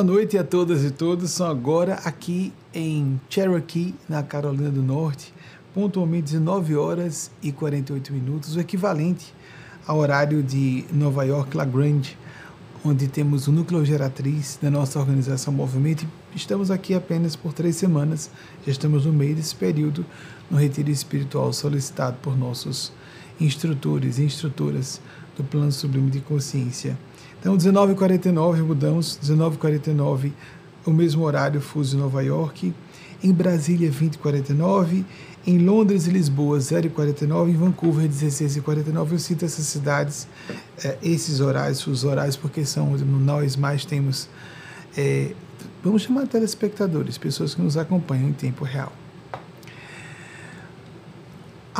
[0.00, 1.30] Boa noite a todas e todos.
[1.30, 5.30] São agora aqui em Cherokee, na Carolina do Norte,
[5.74, 9.34] pontualmente 19 horas e 48 minutos, o equivalente
[9.86, 12.16] ao horário de Nova York Lagrange,
[12.82, 16.06] onde temos o núcleo geratriz da nossa organização Movimento.
[16.34, 18.30] Estamos aqui apenas por três semanas,
[18.64, 20.06] já estamos no meio desse período,
[20.50, 22.90] no retiro espiritual solicitado por nossos
[23.38, 24.98] instrutores e instrutoras
[25.36, 26.96] do Plano Sublime de Consciência
[27.40, 30.32] então, 19h49 mudamos, 19h49
[30.84, 32.74] o mesmo horário, fuso em Nova York.
[33.22, 35.04] Em Brasília, 20h49.
[35.46, 37.48] Em Londres e Lisboa, 0h49.
[37.48, 39.12] Em Vancouver, 16h49.
[39.12, 40.28] Eu cito essas cidades,
[40.84, 44.28] é, esses horários, os horários, porque são onde nós mais temos,
[44.96, 45.32] é,
[45.82, 48.92] vamos chamar telespectadores, pessoas que nos acompanham em tempo real.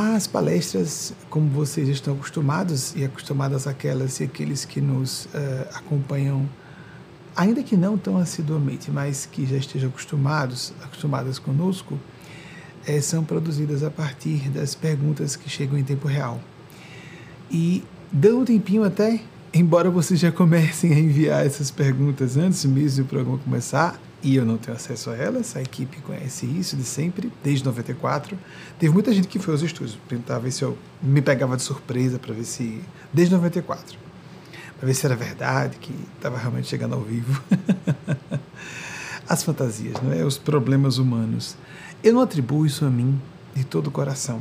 [0.03, 5.29] As palestras, como vocês estão acostumados e acostumadas aquelas e aqueles que nos uh,
[5.75, 6.48] acompanham,
[7.37, 11.98] ainda que não tão assiduamente, mas que já estejam acostumados, acostumadas conosco,
[12.87, 16.41] é, são produzidas a partir das perguntas que chegam em tempo real.
[17.51, 19.20] E dando um tempinho até,
[19.53, 24.45] embora vocês já comecem a enviar essas perguntas antes mesmo do programa começar, e eu
[24.45, 25.57] não tenho acesso a elas.
[25.57, 28.39] A equipe conhece isso de sempre, desde 94.
[28.79, 32.19] Teve muita gente que foi aos estudos, tentava ver se eu me pegava de surpresa
[32.19, 32.81] para ver se.
[33.13, 33.98] Desde 94.
[34.79, 37.43] Para ver se era verdade, que estava realmente chegando ao vivo.
[39.29, 40.25] As fantasias, não é?
[40.25, 41.57] Os problemas humanos.
[42.03, 43.21] Eu não atribuo isso a mim
[43.55, 44.41] de todo o coração.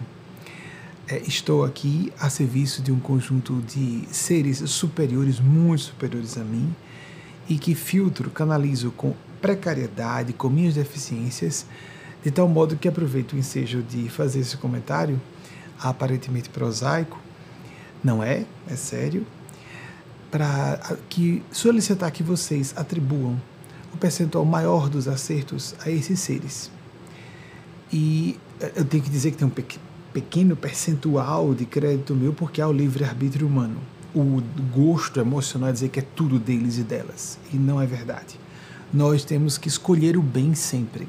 [1.08, 6.74] É, estou aqui a serviço de um conjunto de seres superiores, muito superiores a mim,
[7.50, 11.66] e que filtro, canalizo com precariedade, com minhas deficiências,
[12.24, 15.20] de tal modo que aproveito o ensejo de fazer esse comentário,
[15.80, 17.20] aparentemente prosaico,
[18.04, 19.26] não é, é sério,
[20.30, 23.40] para que solicitar que vocês atribuam
[23.94, 26.70] o percentual maior dos acertos a esses seres.
[27.92, 29.54] E eh, eu tenho que dizer que tem um
[30.14, 33.80] pequeno percentual de crédito meu, porque há o livre-arbítrio humano.
[34.14, 34.42] O
[34.76, 37.40] gosto emocional é dizer que é tudo deles e delas.
[37.52, 38.38] E não é verdade
[38.94, 41.08] nós temos que escolher o bem sempre.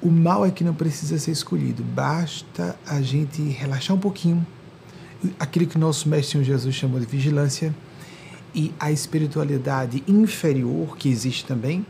[0.00, 4.46] O mal é que não precisa ser escolhido, basta a gente relaxar um pouquinho,
[5.38, 7.74] aquilo que nosso Mestre Jesus chamou de vigilância,
[8.54, 11.84] e a espiritualidade inferior que existe também,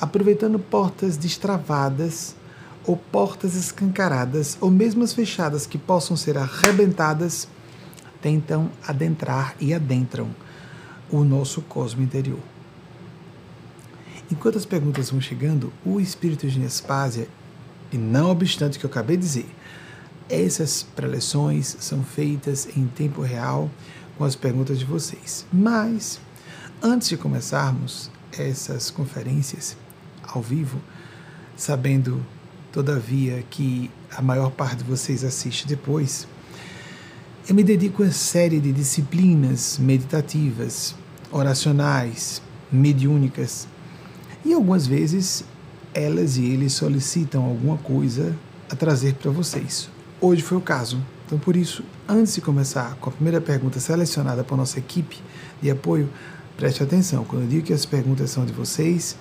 [0.00, 2.34] aproveitando portas destravadas
[2.84, 7.46] ou portas escancaradas ou mesmo as fechadas que possam ser arrebentadas,
[8.20, 10.28] tentam adentrar e adentram
[11.10, 12.51] o nosso cosmo interior.
[14.32, 17.28] Enquanto as perguntas vão chegando, o espírito de Nespásia,
[17.92, 19.46] e não obstante o que eu acabei de dizer,
[20.26, 23.70] essas preleções são feitas em tempo real
[24.16, 25.44] com as perguntas de vocês.
[25.52, 26.18] Mas,
[26.82, 29.76] antes de começarmos essas conferências
[30.26, 30.80] ao vivo,
[31.54, 32.24] sabendo,
[32.72, 36.26] todavia, que a maior parte de vocês assiste depois,
[37.46, 40.94] eu me dedico a uma série de disciplinas meditativas,
[41.30, 42.40] oracionais,
[42.72, 43.68] mediúnicas,
[44.44, 45.44] e algumas vezes
[45.94, 48.34] elas e eles solicitam alguma coisa
[48.70, 49.88] a trazer para vocês.
[50.20, 50.98] Hoje foi o caso.
[51.26, 55.18] Então, por isso, antes de começar com a primeira pergunta selecionada por nossa equipe
[55.60, 56.08] de apoio,
[56.56, 57.24] preste atenção.
[57.24, 59.16] Quando eu digo que as perguntas são de vocês,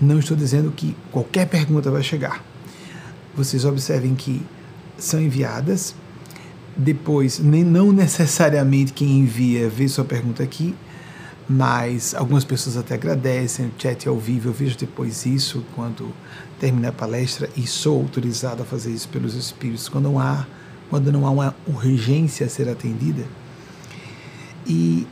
[0.00, 2.44] não estou dizendo que qualquer pergunta vai chegar.
[3.36, 4.42] Vocês observem que
[4.98, 5.94] são enviadas,
[6.76, 10.74] depois, nem, não necessariamente quem envia vê sua pergunta aqui,
[11.48, 16.12] mas algumas pessoas até agradecem, o chat ao vivo, eu vejo depois isso quando
[16.60, 20.46] termina a palestra e sou autorizado a fazer isso pelos espíritos quando não há,
[20.90, 23.24] quando não há uma urgência a ser atendida.
[24.66, 25.06] E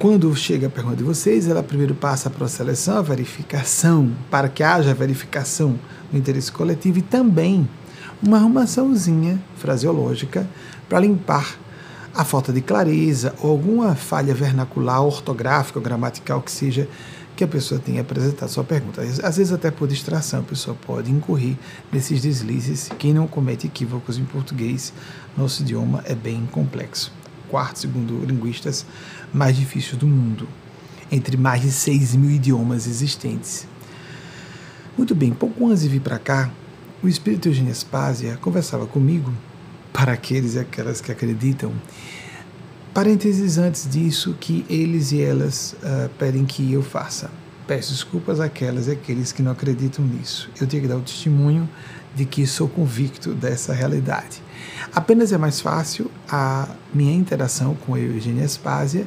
[0.00, 4.48] quando chega a pergunta de vocês, ela primeiro passa para a seleção, a verificação, para
[4.48, 5.78] que haja verificação
[6.10, 7.68] do interesse coletivo e também
[8.20, 10.48] uma arrumaçãozinha fraseológica
[10.88, 11.56] para limpar
[12.14, 16.88] a falta de clareza ou alguma falha vernacular, ortográfica ou gramatical que seja
[17.36, 19.00] que a pessoa tenha apresentado sua pergunta.
[19.00, 21.56] Às vezes até por distração a pessoa pode incorrer
[21.92, 22.90] nesses deslizes.
[22.98, 24.92] Quem não comete equívocos em português,
[25.36, 27.12] nosso idioma é bem complexo.
[27.48, 28.84] Quarto, segundo linguistas,
[29.32, 30.48] mais difícil do mundo,
[31.12, 33.68] entre mais de 6 mil idiomas existentes.
[34.96, 36.50] Muito bem, pouco antes de vir para cá,
[37.00, 39.32] o espírito Eugênio Aspásia conversava comigo
[39.98, 41.72] para aqueles e aquelas que acreditam.
[42.94, 47.28] Parênteses antes disso, que eles e elas uh, pedem que eu faça.
[47.66, 50.48] Peço desculpas àquelas e àqueles que não acreditam nisso.
[50.60, 51.68] Eu tenho que dar o testemunho
[52.14, 54.40] de que sou convicto dessa realidade.
[54.94, 59.04] Apenas é mais fácil a minha interação com eu, Eugênia Espásia,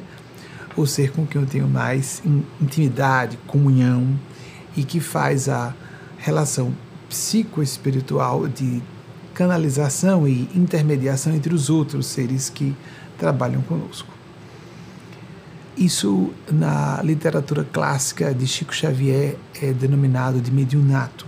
[0.76, 2.22] o ser com quem eu tenho mais
[2.60, 4.14] intimidade, comunhão
[4.76, 5.74] e que faz a
[6.18, 6.74] relação
[7.08, 8.82] psicoespiritual de
[9.34, 12.74] canalização e intermediação entre os outros seres que
[13.18, 14.12] trabalham conosco.
[15.76, 21.26] Isso na literatura clássica de Chico Xavier é denominado de mediunato.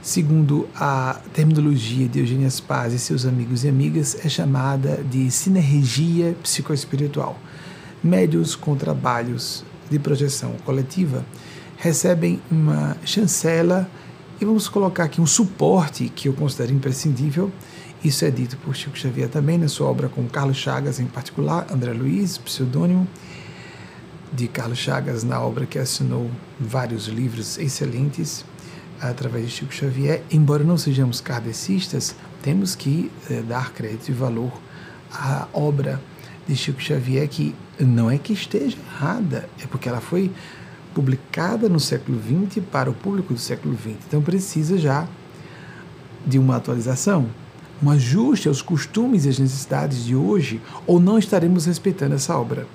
[0.00, 6.36] Segundo a terminologia de Eugênia Spaz e seus amigos e amigas, é chamada de sinergia
[6.42, 7.36] psicoespiritual.
[8.02, 11.26] Médios com trabalhos de projeção coletiva
[11.76, 13.88] recebem uma chancela
[14.40, 17.50] e vamos colocar aqui um suporte que eu considero imprescindível.
[18.04, 21.66] Isso é dito por Chico Xavier também na sua obra com Carlos Chagas, em particular,
[21.72, 23.08] André Luiz, pseudônimo
[24.32, 26.30] de Carlos Chagas, na obra que assinou
[26.60, 28.44] vários livros excelentes
[29.00, 30.22] através de Chico Xavier.
[30.30, 34.52] Embora não sejamos kardecistas, temos que eh, dar crédito e valor
[35.12, 36.00] à obra
[36.46, 40.30] de Chico Xavier, que não é que esteja errada, é porque ela foi
[40.98, 43.94] publicada no século XX para o público do século XX.
[44.08, 45.06] Então precisa já
[46.26, 47.28] de uma atualização,
[47.80, 52.66] um ajuste aos costumes e às necessidades de hoje, ou não estaremos respeitando essa obra.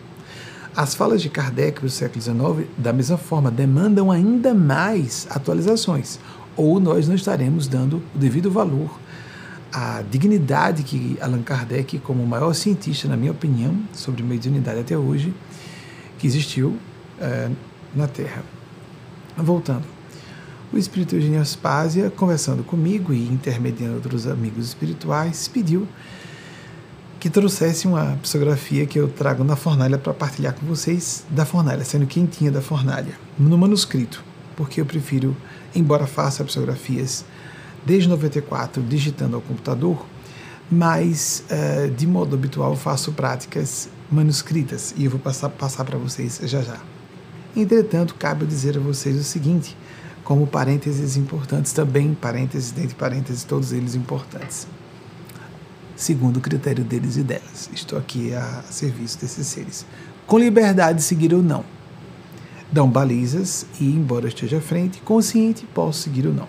[0.74, 6.18] As falas de Kardec do século XIX, da mesma forma, demandam ainda mais atualizações,
[6.56, 8.90] ou nós não estaremos dando o devido valor
[9.70, 14.98] à dignidade que Allan Kardec, como o maior cientista, na minha opinião, sobre mediunidade até
[14.98, 15.34] hoje,
[16.18, 16.78] que existiu,
[17.20, 17.50] é,
[17.96, 18.44] na Terra.
[19.38, 19.84] Voltando.
[20.72, 25.88] O espírito Eugênio Aspásia, conversando comigo e intermediando outros amigos espirituais, pediu
[27.20, 31.86] que trouxesse uma psicografia que eu trago na fornalha para partilhar com vocês da fornalha,
[31.86, 34.24] sendo quentinha da fornalha, no manuscrito,
[34.58, 35.38] porque eu prefiro,
[35.74, 37.24] embora faça psicografias
[37.86, 40.06] desde 94 digitando ao computador,
[40.70, 46.62] mas uh, de modo habitual faço práticas manuscritas e eu vou passar, para vocês já
[46.62, 46.93] já.
[47.56, 49.78] Entretanto, cabe dizer a vocês o seguinte,
[50.24, 54.66] como parênteses importantes também, parênteses dentre parênteses, todos eles importantes.
[55.96, 57.70] Segundo o critério deles e delas.
[57.72, 59.86] Estou aqui a serviço desses seres.
[60.26, 61.64] Com liberdade de seguir ou não.
[62.72, 66.48] Dão balizas e, embora esteja à frente, consciente, posso seguir ou não.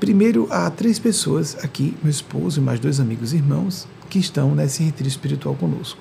[0.00, 4.52] Primeiro, há três pessoas aqui, meu esposo e mais dois amigos e irmãos, que estão
[4.52, 6.00] nesse retiro espiritual conosco.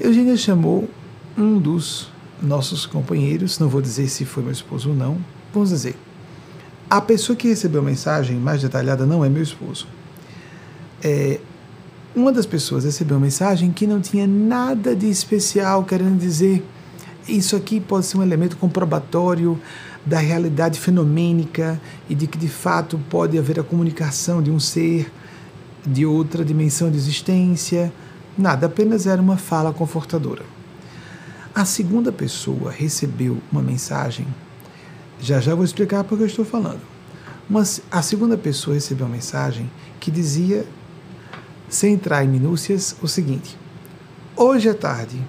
[0.00, 0.88] Eugênia chamou
[1.36, 2.10] um dos
[2.42, 5.18] nossos companheiros, não vou dizer se foi meu esposo ou não,
[5.52, 5.96] vamos dizer,
[6.88, 9.86] a pessoa que recebeu a mensagem mais detalhada não é meu esposo.
[11.02, 11.40] É,
[12.14, 16.64] uma das pessoas recebeu uma mensagem que não tinha nada de especial, querendo dizer
[17.26, 19.58] isso aqui pode ser um elemento comprobatório
[20.04, 25.10] da realidade fenomênica e de que de fato pode haver a comunicação de um ser
[25.86, 27.92] de outra dimensão de existência.
[28.36, 30.42] Nada, apenas era uma fala confortadora.
[31.54, 34.26] A segunda pessoa recebeu uma mensagem,
[35.20, 36.80] já já vou explicar porque eu estou falando.
[37.48, 39.70] Mas a segunda pessoa recebeu uma mensagem
[40.00, 40.66] que dizia,
[41.68, 43.56] sem entrar em minúcias, o seguinte:
[44.34, 45.22] Hoje à tarde,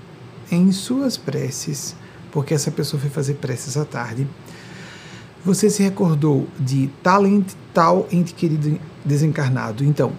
[0.51, 1.95] em suas preces,
[2.31, 4.27] porque essa pessoa foi fazer preces à tarde,
[5.45, 9.83] você se recordou de tal ente, tal ente querido desencarnado.
[9.83, 10.11] Então,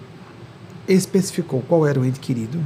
[0.87, 2.65] especificou qual era o ente querido,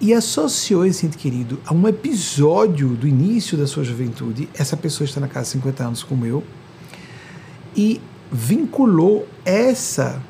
[0.00, 4.48] e associou esse ente querido a um episódio do início da sua juventude.
[4.54, 6.42] Essa pessoa está na casa de 50 anos, como eu,
[7.76, 10.20] e vinculou essa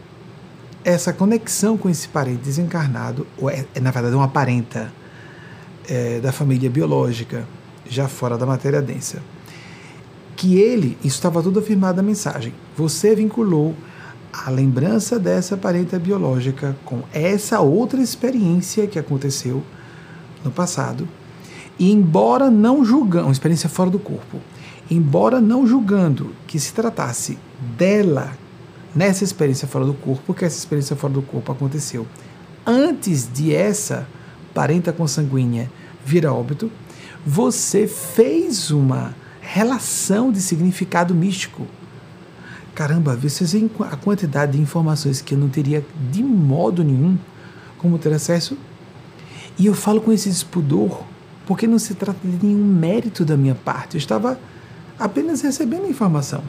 [0.85, 4.93] essa conexão com esse parente desencarnado, ou é, é na verdade uma parenta
[5.89, 7.49] é, da família biológica,
[7.89, 9.23] já fora da matéria densa.
[10.37, 13.75] Que ele, isso estava tudo afirmado na mensagem, você vinculou
[14.47, 19.63] a lembrança dessa parenta biológica com essa outra experiência que aconteceu
[20.43, 21.09] no passado.
[21.79, 24.41] E embora não julgando, uma experiência fora do corpo,
[24.91, 27.39] embora não julgando que se tratasse
[27.77, 28.37] dela
[28.95, 32.07] nessa experiência fora do corpo, porque essa experiência fora do corpo aconteceu
[32.67, 34.07] antes de essa
[34.53, 35.71] parenta consanguínea
[36.05, 36.71] vir a óbito,
[37.27, 41.67] você fez uma relação de significado místico
[42.75, 47.17] caramba, vocês veem a quantidade de informações que eu não teria de modo nenhum
[47.79, 48.57] como ter acesso.
[49.59, 51.03] E eu falo com esse despudor
[51.47, 53.95] porque não se trata de nenhum mérito da minha parte.
[53.95, 54.39] Eu estava
[54.99, 56.43] apenas recebendo a informação.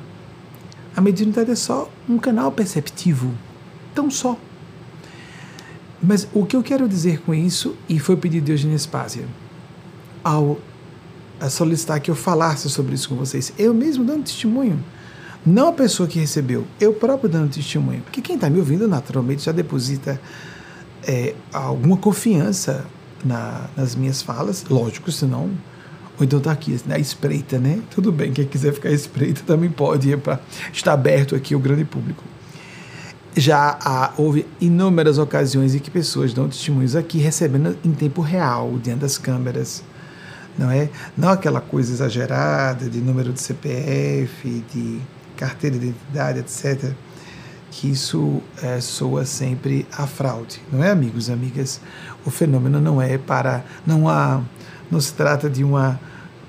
[0.96, 3.32] A mediunidade é só um canal perceptivo,
[3.94, 4.38] tão só.
[6.02, 9.26] Mas o que eu quero dizer com isso, e foi pedido de Eugênia Spásia,
[10.24, 10.58] ao
[11.50, 14.82] solicitar que eu falasse sobre isso com vocês, eu mesmo dando testemunho
[15.46, 18.02] não a pessoa que recebeu, eu próprio dando testemunho.
[18.02, 20.20] Porque quem está me ouvindo naturalmente já deposita
[21.08, 22.86] é, alguma confiança
[23.24, 25.52] na, nas minhas falas, lógico, senão.
[26.18, 27.82] Ou então está aqui, na espreita, né?
[27.92, 30.40] Tudo bem, quem quiser ficar espreita também pode, é para
[30.72, 32.24] estar aberto aqui ao grande público.
[33.36, 38.80] Já há, houve inúmeras ocasiões em que pessoas dão testemunhos aqui recebendo em tempo real,
[38.82, 39.84] diante das câmeras,
[40.58, 40.90] não é?
[41.18, 45.02] Não aquela coisa exagerada de número de CPF, de
[45.36, 46.96] carteira de identidade, etc
[47.76, 51.82] que isso é, soa sempre a fraude, não é, amigos, amigas?
[52.26, 54.42] O fenômeno não é para, não há,
[54.90, 56.00] não se trata de uma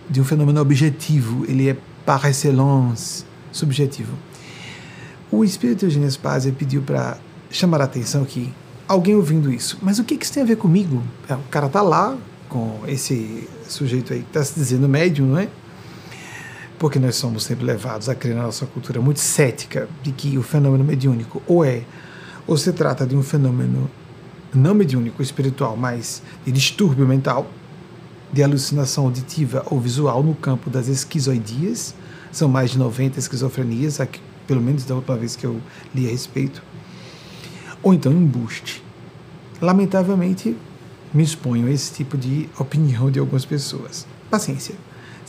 [0.08, 4.16] de um fenômeno objetivo, ele é par excellence subjetivo.
[5.28, 7.18] O espírito Eugênio Spazia pediu para
[7.50, 8.54] chamar a atenção que
[8.86, 11.02] alguém ouvindo isso, mas o que, que isso tem a ver comigo?
[11.28, 12.16] É, o cara tá lá
[12.48, 15.48] com esse sujeito aí que está se dizendo médium, não é?
[16.78, 20.42] Porque nós somos sempre levados a crer na nossa cultura muito cética de que o
[20.42, 21.82] fenômeno mediúnico ou é,
[22.46, 23.90] ou se trata de um fenômeno
[24.54, 27.46] não mediúnico espiritual, mas de distúrbio mental,
[28.32, 31.94] de alucinação auditiva ou visual no campo das esquizoidias,
[32.32, 35.60] são mais de 90 esquizofrenias, aqui, pelo menos da última vez que eu
[35.94, 36.62] li a respeito,
[37.82, 38.82] ou então embuste.
[39.60, 40.56] Lamentavelmente,
[41.14, 44.06] me exponho a esse tipo de opinião de algumas pessoas.
[44.30, 44.74] Paciência.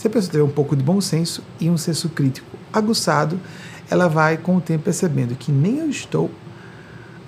[0.07, 3.37] Se a pessoa tiver um pouco de bom senso e um senso crítico aguçado,
[3.89, 6.31] ela vai com o tempo percebendo que nem eu estou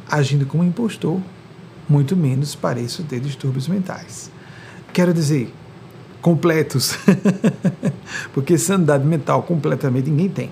[0.09, 1.19] agindo como impostor,
[1.89, 4.31] muito menos pareço ter distúrbios mentais.
[4.93, 5.53] Quero dizer,
[6.21, 6.97] completos,
[8.33, 10.51] porque sanidade mental completamente ninguém tem.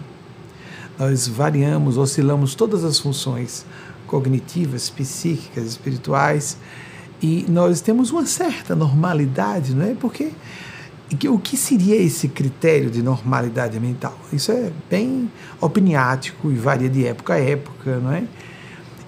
[1.00, 3.66] Nós variamos, oscilamos todas as funções
[4.06, 6.58] cognitivas, psíquicas, espirituais,
[7.22, 9.96] e nós temos uma certa normalidade, não é?
[9.96, 10.34] Porque
[11.30, 14.18] o que seria esse critério de normalidade mental?
[14.32, 18.26] Isso é bem opiniático e varia de época a época, não é?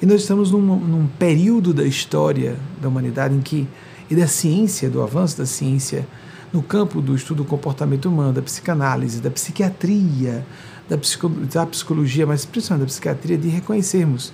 [0.01, 3.67] E nós estamos num, num período da história da humanidade em que,
[4.09, 6.07] e da ciência, do avanço da ciência,
[6.53, 10.45] no campo do estudo do comportamento humano, da psicanálise, da psiquiatria,
[10.87, 14.31] da, psico, da psicologia, mas principalmente da psiquiatria, de reconhecermos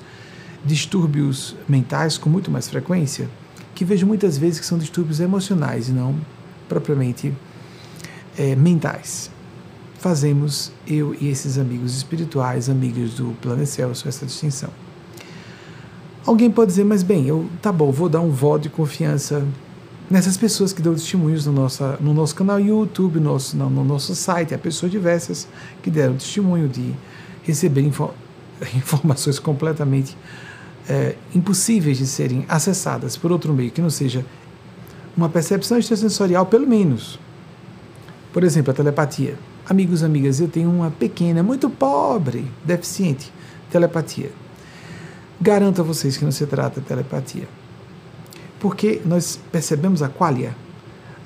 [0.63, 3.27] distúrbios mentais com muito mais frequência,
[3.74, 6.15] que vejo muitas vezes que são distúrbios emocionais e não
[6.69, 7.34] propriamente
[8.37, 9.29] é, mentais.
[9.99, 14.69] Fazemos, eu e esses amigos espirituais, amigos do Plano Celso, essa distinção.
[16.25, 19.45] Alguém pode dizer, mas bem, eu tá bom, vou dar um voto de confiança
[20.09, 23.83] nessas pessoas que dão testemunhos no nosso, no nosso canal YouTube, no nosso, no, no
[23.83, 24.53] nosso site.
[24.53, 25.47] Há pessoas diversas
[25.81, 26.93] que deram testemunho de
[27.43, 28.11] receber info,
[28.75, 30.17] informações completamente
[30.87, 34.25] é, impossíveis de serem acessadas por outro meio que não seja
[35.15, 37.19] uma percepção extrasensorial, pelo menos.
[38.35, 39.39] Por exemplo, a telepatia.
[39.65, 43.31] Amigos, amigas, eu tenho uma pequena, muito pobre, deficiente
[43.71, 44.29] telepatia.
[45.39, 47.47] Garanto a vocês que não se trata de telepatia.
[48.59, 50.53] Porque nós percebemos a qualia,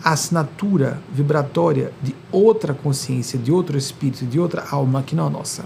[0.03, 5.29] a assinatura vibratória de outra consciência, de outro espírito, de outra alma que não a
[5.31, 5.65] nossa.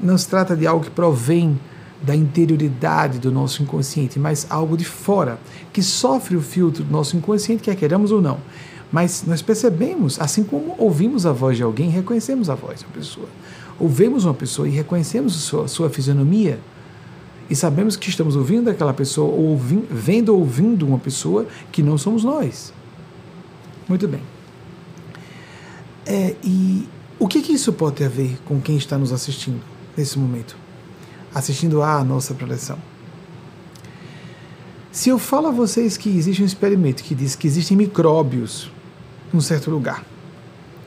[0.00, 1.56] Não se trata de algo que provém
[2.02, 5.38] da interioridade do nosso inconsciente, mas algo de fora,
[5.72, 8.40] que sofre o filtro do nosso inconsciente, quer queiramos ou não.
[8.92, 12.92] Mas nós percebemos, assim como ouvimos a voz de alguém, reconhecemos a voz de uma
[12.92, 13.28] pessoa.
[13.80, 16.60] Ouvemos uma pessoa e reconhecemos sua, sua fisionomia
[17.48, 21.98] e sabemos que estamos ouvindo aquela pessoa, ou vendo ou ouvindo uma pessoa que não
[21.98, 22.72] somos nós.
[23.88, 24.22] Muito bem.
[26.06, 29.60] É, e o que, que isso pode ter a ver com quem está nos assistindo
[29.96, 30.56] nesse momento?
[31.34, 32.78] Assistindo à nossa preleção.
[34.90, 38.70] Se eu falo a vocês que existe um experimento que diz que existem micróbios
[39.32, 40.04] num certo lugar.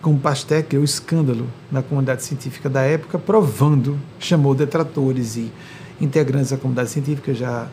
[0.02, 5.52] Como Pasteur criou escândalo na comunidade científica da época, provando, chamou detratores e
[6.00, 7.68] integrantes da comunidade científica, já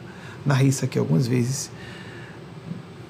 [0.47, 1.71] narrei isso aqui algumas vezes,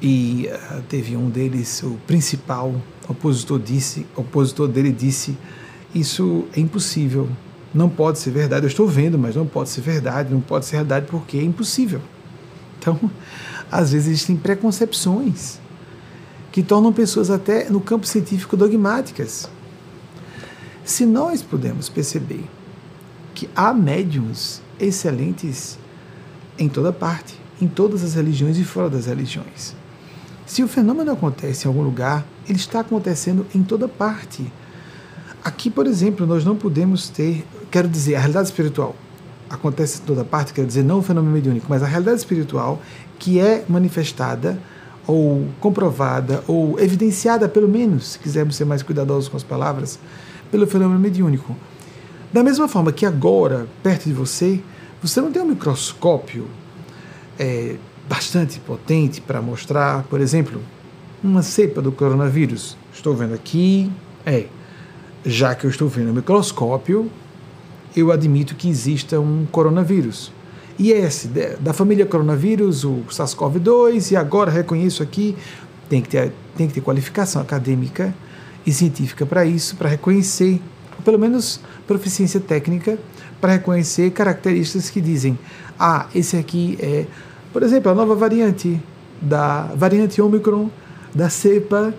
[0.00, 2.74] e uh, teve um deles, o principal
[3.08, 5.38] opositor disse, opositor dele disse,
[5.94, 7.28] isso é impossível,
[7.72, 8.66] não pode ser verdade.
[8.66, 12.00] Eu estou vendo, mas não pode ser verdade, não pode ser verdade porque é impossível.
[12.78, 12.98] Então,
[13.70, 15.61] às vezes existem preconcepções
[16.52, 19.48] que tornam pessoas até no campo científico dogmáticas.
[20.84, 22.44] Se nós pudermos perceber
[23.34, 25.78] que há médiums excelentes
[26.58, 29.74] em toda parte, em todas as religiões e fora das religiões.
[30.44, 34.52] Se o fenômeno acontece em algum lugar, ele está acontecendo em toda parte.
[35.42, 38.94] Aqui, por exemplo, nós não podemos ter, quero dizer, a realidade espiritual
[39.48, 42.80] acontece em toda parte, quero dizer, não o fenômeno mediúnico, mas a realidade espiritual
[43.18, 44.58] que é manifestada
[45.06, 49.98] ou comprovada, ou evidenciada, pelo menos, se quisermos ser mais cuidadosos com as palavras,
[50.50, 51.56] pelo fenômeno mediúnico.
[52.32, 54.60] Da mesma forma que agora, perto de você,
[55.02, 56.46] você não tem um microscópio
[57.38, 57.76] é,
[58.08, 60.60] bastante potente para mostrar, por exemplo,
[61.22, 62.76] uma cepa do coronavírus.
[62.92, 63.90] Estou vendo aqui,
[64.24, 64.46] é,
[65.24, 67.10] já que eu estou vendo no microscópio,
[67.96, 70.32] eu admito que exista um coronavírus.
[70.78, 71.28] E esse,
[71.60, 75.36] da família coronavírus, o SARS-CoV-2, e agora reconheço aqui,
[75.88, 78.14] tem que ter, tem que ter qualificação acadêmica
[78.64, 80.60] e científica para isso, para reconhecer,
[81.04, 82.98] pelo menos proficiência técnica,
[83.40, 85.38] para reconhecer características que dizem:
[85.78, 87.06] ah, esse aqui é,
[87.52, 88.80] por exemplo, a nova variante
[89.20, 90.70] da variante Omicron
[91.14, 91.94] da cepa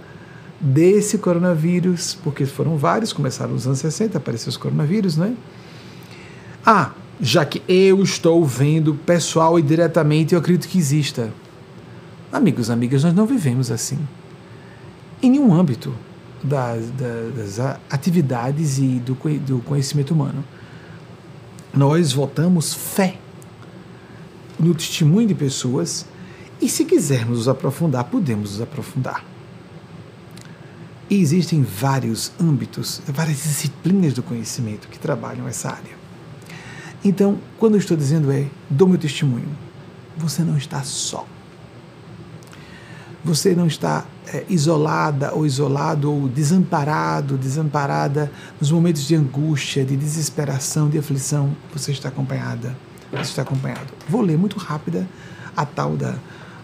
[0.60, 5.36] desse coronavírus, porque foram vários, começaram nos anos 60, apareceram os coronavírus, né?
[6.66, 6.92] Ah,
[7.24, 11.34] já que eu estou vendo pessoal e diretamente, eu acredito que exista.
[12.30, 13.98] Amigos, amigas, nós não vivemos assim.
[15.22, 15.96] Em nenhum âmbito
[16.44, 20.44] das, das atividades e do, do conhecimento humano.
[21.74, 23.18] Nós votamos fé
[24.60, 26.06] no testemunho de pessoas
[26.60, 29.24] e, se quisermos nos aprofundar, podemos nos aprofundar.
[31.10, 36.03] E existem vários âmbitos, várias disciplinas do conhecimento que trabalham essa área.
[37.04, 39.50] Então, quando eu estou dizendo é, dou meu testemunho,
[40.16, 41.26] você não está só.
[43.26, 49.98] Você não está é, isolada ou isolado ou desamparado, desamparada nos momentos de angústia, de
[49.98, 51.56] desesperação, de aflição.
[51.74, 52.76] Você está acompanhada.
[53.12, 53.94] Você está acompanhado.
[54.10, 55.08] Vou ler muito rápida
[55.56, 56.16] a tal da,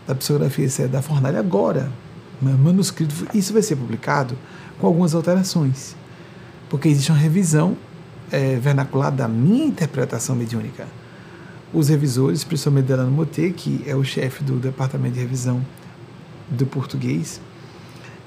[0.07, 1.91] da psicografia da Fornalha agora,
[2.41, 3.13] manuscrito.
[3.33, 4.37] Isso vai ser publicado
[4.79, 5.95] com algumas alterações,
[6.69, 7.77] porque existe uma revisão
[8.31, 10.87] é, vernacular da minha interpretação mediúnica.
[11.73, 15.63] Os revisores, principalmente Delano Moté, que é o chefe do departamento de revisão
[16.49, 17.39] do português,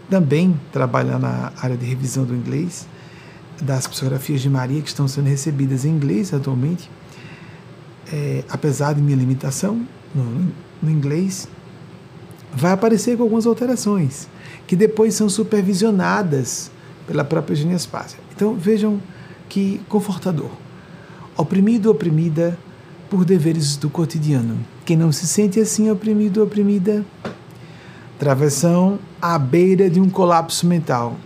[0.09, 2.86] também trabalha na área de revisão do inglês,
[3.60, 6.91] das psicografias de Maria que estão sendo recebidas em inglês atualmente.
[8.12, 11.49] É, apesar de minha limitação no, no inglês,
[12.52, 14.28] vai aparecer com algumas alterações,
[14.67, 16.71] que depois são supervisionadas
[17.06, 18.19] pela própria Eugênia Spásia.
[18.34, 19.00] Então vejam
[19.52, 20.49] que confortador.
[21.36, 22.58] Oprimido, oprimida
[23.10, 24.56] por deveres do cotidiano.
[24.82, 27.04] Quem não se sente assim oprimido, oprimida,
[28.19, 31.19] travessão à beira de um colapso mental.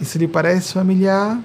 [0.00, 1.38] Isso lhe parece familiar?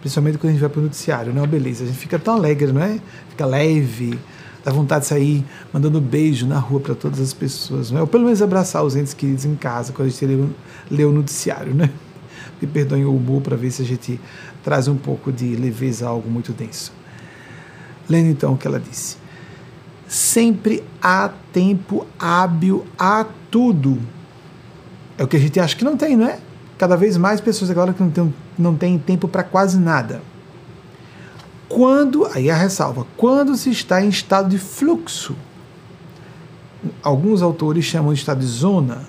[0.00, 1.44] Principalmente quando a gente vai para o noticiário, não?
[1.48, 3.00] Beleza, a gente fica tão alegre, não é?
[3.30, 4.16] Fica leve,
[4.64, 8.00] dá vontade de sair mandando beijo na rua para todas as pessoas, não é?
[8.02, 10.46] Ou pelo menos abraçar os entes queridos em casa quando a gente lê,
[10.88, 11.90] lê o noticiário, né?
[12.62, 14.20] Me perdoem o humor para ver se a gente
[14.62, 16.92] traz um pouco de leveza a algo muito denso.
[18.08, 19.16] Lendo então o que ela disse.
[20.06, 23.98] Sempre há tempo hábil a tudo.
[25.18, 26.38] É o que a gente acha que não tem, não é?
[26.78, 30.22] Cada vez mais pessoas agora que não têm, não têm tempo para quase nada.
[31.68, 35.34] Quando, aí a ressalva, quando se está em estado de fluxo,
[37.02, 39.02] alguns autores chamam de estado de zona,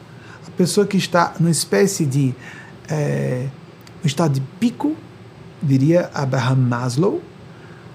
[0.47, 2.33] a pessoa que está numa espécie de
[2.89, 3.47] é,
[4.03, 4.95] estado de pico,
[5.61, 7.21] diria Abraham Maslow,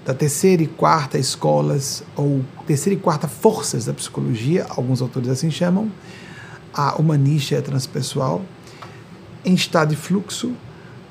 [0.05, 5.51] da terceira e quarta escolas, ou terceira e quarta forças da psicologia, alguns autores assim
[5.51, 5.91] chamam,
[6.73, 8.41] a humanista e a transpessoal,
[9.45, 10.53] em estado de fluxo,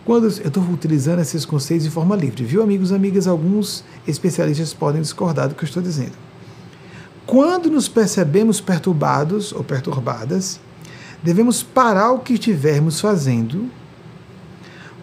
[0.04, 3.26] quando eu estou utilizando esses conceitos de forma livre, viu, amigos e amigas?
[3.26, 6.14] Alguns especialistas podem discordar do que eu estou dizendo.
[7.26, 10.58] Quando nos percebemos perturbados ou perturbadas,
[11.22, 13.70] devemos parar o que estivermos fazendo,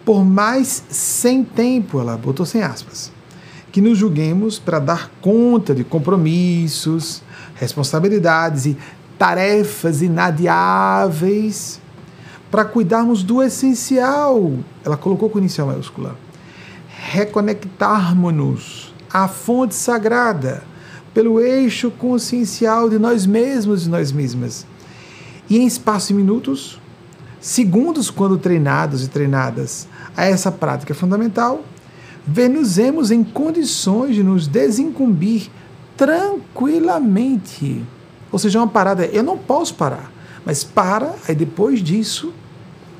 [0.04, 3.12] por mais sem tempo, ela botou sem aspas,
[3.72, 7.22] que nos julguemos para dar conta de compromissos,
[7.56, 8.76] responsabilidades e
[9.18, 11.80] tarefas inadiáveis
[12.50, 14.54] para cuidarmos do essencial.
[14.84, 16.16] Ela colocou com inicial maiúscula.
[17.10, 20.62] Reconectarmos-nos à fonte sagrada
[21.12, 24.66] pelo eixo consciencial de nós mesmos e nós mesmas.
[25.48, 26.80] E em espaço de minutos,
[27.40, 31.64] segundos quando treinados e treinadas a essa prática fundamental,
[32.26, 35.48] venuzemos em condições de nos desincumbir
[35.96, 37.84] tranquilamente.
[38.32, 40.10] Ou seja, uma parada, eu não posso parar,
[40.44, 42.32] mas para, aí depois disso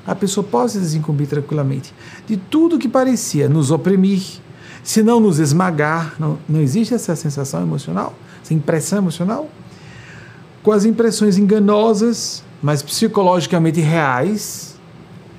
[0.06, 1.92] a pessoa possa se desincumbir tranquilamente
[2.28, 4.22] de tudo que parecia nos oprimir,
[4.84, 6.14] se não nos esmagar.
[6.18, 9.50] Não, não existe essa sensação emocional, essa impressão emocional?
[10.66, 14.74] Com as impressões enganosas, mas psicologicamente reais,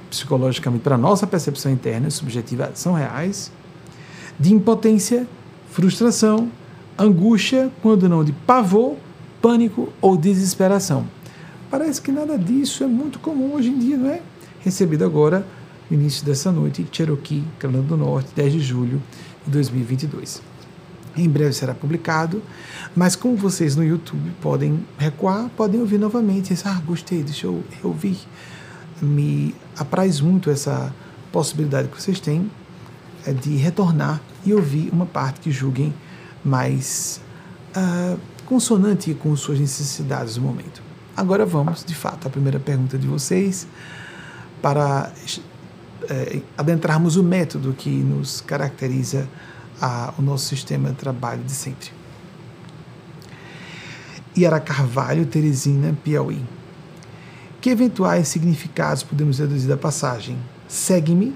[0.10, 3.52] psicologicamente para nossa percepção interna e subjetiva são reais,
[4.40, 5.28] de impotência,
[5.70, 6.50] frustração,
[6.98, 8.96] angústia, quando não de pavor,
[9.42, 11.06] pânico ou desesperação.
[11.70, 14.22] Parece que nada disso é muito comum hoje em dia, não é?
[14.62, 15.46] recebido agora,
[15.92, 19.04] no início dessa noite, Cherokee, Carolina do Norte, 10 de julho
[19.46, 20.42] de 2022.
[21.18, 22.42] Em breve será publicado,
[22.96, 26.54] mas como vocês no YouTube podem recuar, podem ouvir novamente.
[26.54, 28.20] Esse, ah, gostei, deixa eu ouvir.
[29.02, 30.94] Me apraz muito essa
[31.32, 32.50] possibilidade que vocês têm
[33.26, 35.94] é de retornar e ouvir uma parte que julguem
[36.46, 37.20] mais
[37.76, 40.82] uh, consonante com suas necessidades no momento.
[41.16, 43.68] Agora vamos, de fato, à primeira pergunta de vocês,
[44.62, 45.12] para
[46.10, 49.28] é, adentrarmos o método que nos caracteriza
[49.82, 51.90] a, o nosso sistema de trabalho de sempre.
[54.38, 56.44] Yara Carvalho, Teresina, Piauí.
[57.60, 60.38] Que eventuais significados podemos deduzir da passagem?
[60.68, 61.36] Segue-me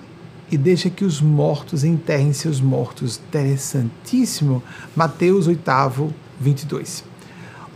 [0.52, 3.20] e deixa que os mortos enterrem seus mortos.
[3.28, 4.62] Interessantíssimo.
[4.96, 7.04] Mateus 8, 22.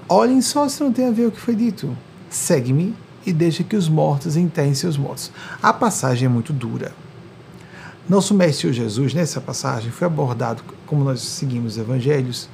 [0.08, 1.98] Olhem só se não tem a ver o que foi dito.
[2.30, 2.94] Segue-me
[3.26, 5.32] e deixa que os mortos enterrem seus mortos.
[5.64, 6.94] A passagem é muito dura.
[8.08, 12.48] Nosso Mestre Jesus, nessa passagem, foi abordado, como nós seguimos os evangelhos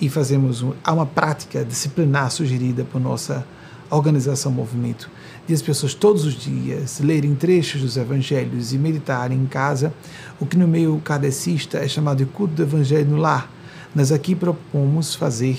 [0.00, 3.44] e fazemos há uma prática disciplinar sugerida por nossa
[3.90, 5.10] organização movimento
[5.44, 9.92] de as pessoas todos os dias lerem trechos dos evangelhos e meditarem em casa,
[10.38, 13.50] o que no meio kardecista é chamado de culto do evangelho no lar.
[13.92, 15.58] Nós aqui propomos fazer,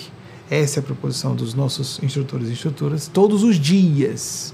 [0.49, 4.53] essa é a proposição dos nossos instrutores e instrutoras, todos os dias,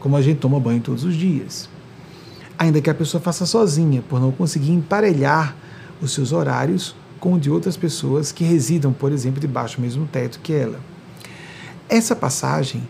[0.00, 1.70] como a gente toma banho todos os dias
[2.62, 5.54] ainda que a pessoa faça sozinha, por não conseguir emparelhar
[6.00, 10.06] os seus horários com o de outras pessoas que residam, por exemplo, debaixo do mesmo
[10.06, 10.80] teto que ela.
[11.88, 12.82] Essa passagem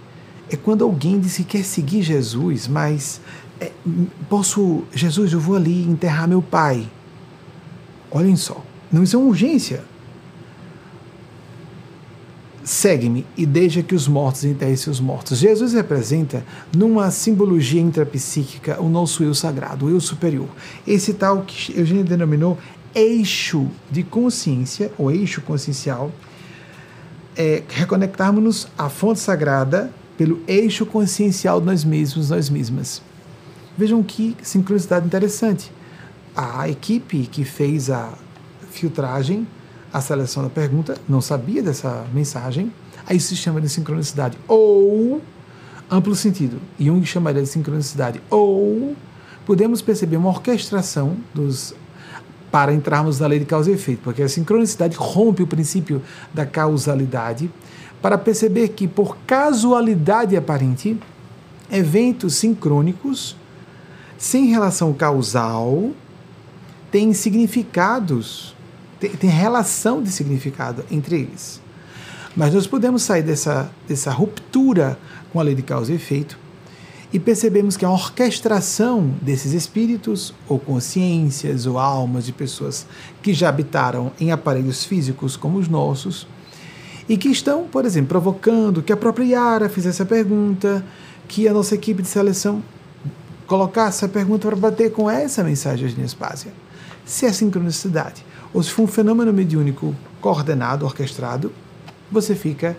[0.51, 3.21] é quando alguém diz que quer seguir Jesus, mas
[3.61, 3.73] é,
[4.29, 6.89] posso, Jesus, eu vou ali enterrar meu pai.
[8.11, 9.85] Olhem só, não isso é uma urgência
[12.65, 15.39] segue-me e deixa que os mortos enterrem seus mortos.
[15.39, 16.45] Jesus representa,
[16.75, 20.49] numa simbologia intrapsíquica, o nosso eu sagrado, o eu superior.
[20.87, 22.59] Esse tal que Eugênio denominou
[22.95, 26.13] eixo de consciência, ou eixo consciencial,
[27.37, 33.03] é reconectarmos-nos à fonte sagrada pelo eixo consciencial de nós mesmos, nós mesmas.
[33.77, 35.73] Vejam que sincronicidade interessante.
[36.37, 38.13] A equipe que fez a
[38.71, 39.47] filtragem
[39.93, 42.73] a seleção da pergunta, não sabia dessa mensagem,
[43.07, 44.39] aí se chama de sincronicidade.
[44.49, 45.21] Ou,
[45.91, 48.23] amplo sentido, Jung chamaria de sincronicidade.
[48.31, 48.97] Ou,
[49.45, 51.75] podemos perceber uma orquestração dos
[52.51, 56.03] para entrarmos na lei de causa e efeito, porque a sincronicidade rompe o princípio
[56.35, 57.51] da causalidade
[58.03, 61.01] para perceber que, por casualidade aparente,
[61.71, 63.35] eventos sincrônicos,
[64.19, 65.93] sem relação causal,
[66.91, 68.52] têm significados
[69.03, 71.61] tem, tem relação de significado entre eles.
[72.37, 74.97] Mas nós podemos sair dessa, dessa ruptura
[75.33, 76.39] com a lei de causa e efeito
[77.13, 82.87] e percebemos que a orquestração desses espíritos, ou consciências, ou almas de pessoas
[83.21, 86.27] que já habitaram em aparelhos físicos como os nossos,
[87.07, 90.83] e que estão, por exemplo, provocando que a própria Yara fizesse a pergunta,
[91.29, 92.63] que a nossa equipe de seleção
[93.47, 96.53] colocasse a pergunta para bater com essa mensagem de Nespásia.
[97.05, 101.53] Se é sincronicidade ou se for um fenômeno mediúnico coordenado, orquestrado,
[102.11, 102.77] você fica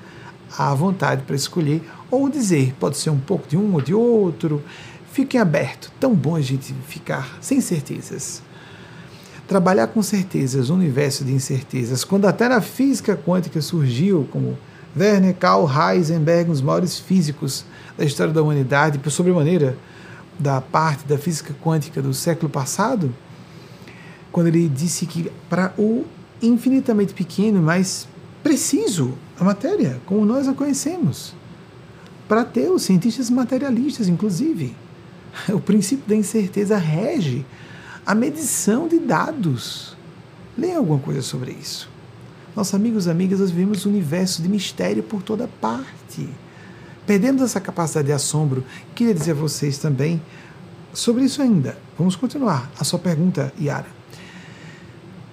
[0.58, 1.82] à vontade para escolher
[2.12, 4.64] ou dizer, pode ser um pouco de um ou de outro.
[5.12, 8.42] Fiquem abertos, tão bom a gente ficar sem certezas.
[9.48, 14.58] Trabalhar com certezas, o universo de incertezas, quando até na física quântica surgiu, como
[14.96, 17.66] Werner Karl Heisenberg, um dos maiores físicos
[17.98, 19.76] da história da humanidade, por sobremaneira
[20.40, 23.14] da parte da física quântica do século passado,
[24.34, 26.04] quando ele disse que para o
[26.42, 28.08] infinitamente pequeno, mas
[28.42, 31.36] preciso, a matéria, como nós a conhecemos,
[32.28, 34.76] para ter os cientistas materialistas, inclusive,
[35.54, 37.46] o princípio da incerteza rege
[38.06, 39.96] a medição de dados.
[40.58, 41.88] Leia alguma coisa sobre isso.
[42.56, 46.28] Nossos amigos e amigas, nós vivemos um universo de mistério por toda parte.
[47.06, 48.64] Perdemos essa capacidade de assombro.
[48.96, 50.22] Queria dizer a vocês também
[50.92, 51.78] sobre isso ainda.
[51.98, 52.70] Vamos continuar.
[52.80, 54.03] A sua pergunta, Yara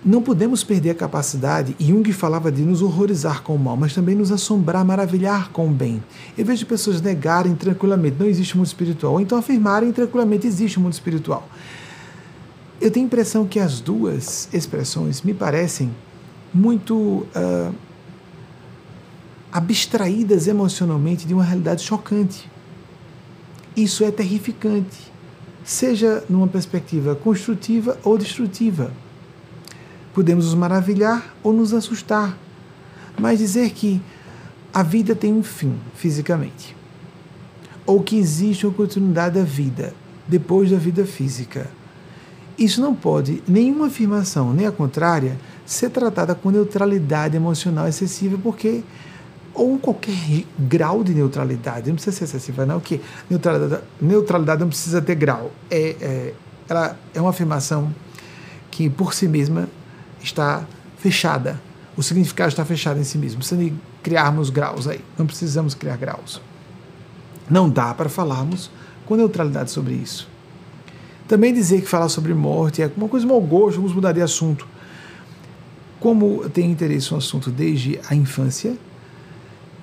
[0.05, 3.93] não podemos perder a capacidade, e Jung falava de nos horrorizar com o mal, mas
[3.93, 6.03] também nos assombrar, maravilhar com o bem.
[6.39, 10.95] Eu vejo pessoas negarem tranquilamente, não existe mundo espiritual, ou então afirmarem tranquilamente, existe mundo
[10.95, 11.47] espiritual.
[12.81, 15.91] Eu tenho a impressão que as duas expressões me parecem
[16.53, 17.75] muito uh,
[19.53, 22.51] abstraídas emocionalmente de uma realidade chocante.
[23.77, 25.13] Isso é terrificante,
[25.63, 28.91] seja numa perspectiva construtiva ou destrutiva.
[30.13, 32.37] Podemos nos maravilhar ou nos assustar,
[33.19, 34.01] mas dizer que
[34.73, 36.77] a vida tem um fim fisicamente,
[37.85, 39.95] ou que existe uma continuidade da vida
[40.27, 41.69] depois da vida física.
[42.59, 48.83] Isso não pode, nenhuma afirmação, nem a contrária, ser tratada com neutralidade emocional excessiva, porque
[49.53, 55.03] ou qualquer grau de neutralidade, não precisa ser excessiva, não, que neutralidade, neutralidade não precisa
[55.03, 56.35] ter grau, é, é,
[56.69, 57.93] ela é uma afirmação
[58.71, 59.69] que por si mesma
[60.23, 60.67] está
[60.99, 61.61] fechada,
[61.97, 66.41] o significado está fechado em si mesmo, precisa criarmos graus aí, não precisamos criar graus.
[67.49, 68.71] Não dá para falarmos
[69.07, 70.29] com neutralidade sobre isso.
[71.27, 74.67] Também dizer que falar sobre morte é uma coisa mau gosto, vamos mudar de assunto.
[75.99, 78.77] Como eu tenho interesse no assunto desde a infância,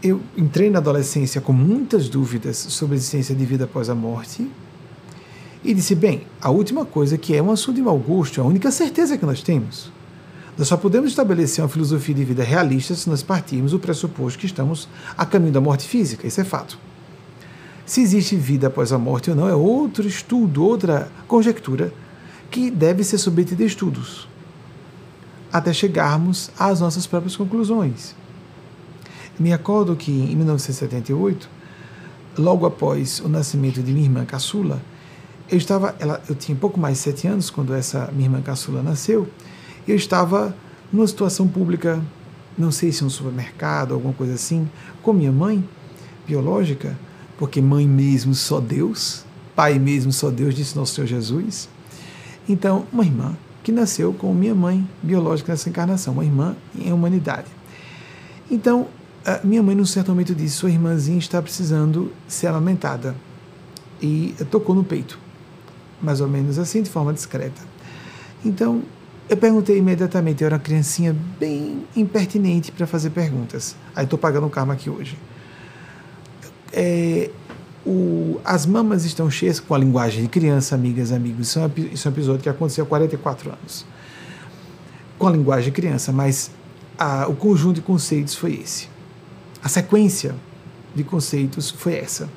[0.02, 4.50] eu entrei na adolescência com muitas dúvidas sobre a existência de vida após a morte
[5.64, 8.72] e disse: bem, a última coisa que é um assunto de mau gosto, a única
[8.72, 9.92] certeza que nós temos.
[10.58, 14.46] Nós só podemos estabelecer uma filosofia de vida realista se nós partirmos do pressuposto que
[14.46, 16.80] estamos a caminho da morte física, isso é fato.
[17.86, 21.94] Se existe vida após a morte ou não é outro estudo, outra conjectura
[22.50, 24.28] que deve ser submetida a estudos
[25.52, 28.16] até chegarmos às nossas próprias conclusões.
[29.40, 31.50] Me acordo que em 1978,
[32.38, 34.82] logo após o nascimento de minha irmã caçula,
[35.50, 38.84] eu estava, ela, eu tinha pouco mais de sete anos quando essa minha irmã caçula
[38.84, 39.28] nasceu,
[39.88, 40.56] eu estava
[40.92, 42.02] numa situação pública,
[42.58, 44.70] não sei se um supermercado, alguma coisa assim,
[45.02, 45.68] com minha mãe
[46.28, 46.98] biológica,
[47.38, 49.24] porque mãe mesmo só Deus,
[49.56, 51.70] pai mesmo só Deus, disse nosso Senhor Jesus.
[52.50, 57.48] Então, uma irmã que nasceu com minha mãe biológica nessa encarnação, uma irmã em humanidade.
[58.50, 58.88] Então,
[59.44, 63.16] minha mãe, num certo momento, disse: Sua irmãzinha está precisando ser amamentada.
[64.02, 65.20] E tocou no peito,
[66.02, 67.62] mais ou menos assim, de forma discreta.
[68.46, 68.84] Então,
[69.30, 70.42] eu perguntei imediatamente.
[70.42, 73.76] Eu era uma criancinha bem impertinente para fazer perguntas.
[73.96, 75.18] Aí estou pagando o karma aqui hoje
[76.72, 77.30] é,
[77.86, 81.48] o, as mamas estão cheias com a linguagem de criança, amigas, amigos.
[81.48, 83.86] Isso é, um, isso é um episódio que aconteceu há 44 anos.
[85.18, 86.52] Com a linguagem de criança, mas
[86.98, 88.90] a, o conjunto de conceitos foi esse.
[89.64, 90.36] A sequência
[90.94, 92.30] de conceitos foi essa.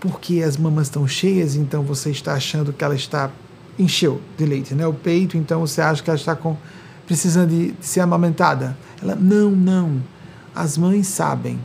[0.00, 3.30] Porque as mamas estão cheias, então você está achando que ela está
[3.78, 4.86] encheu de leite, né?
[4.86, 6.56] O peito, então você acha que ela está com
[7.06, 8.76] precisando de, de ser amamentada.
[9.02, 10.02] Ela não, não.
[10.54, 11.58] As mães sabem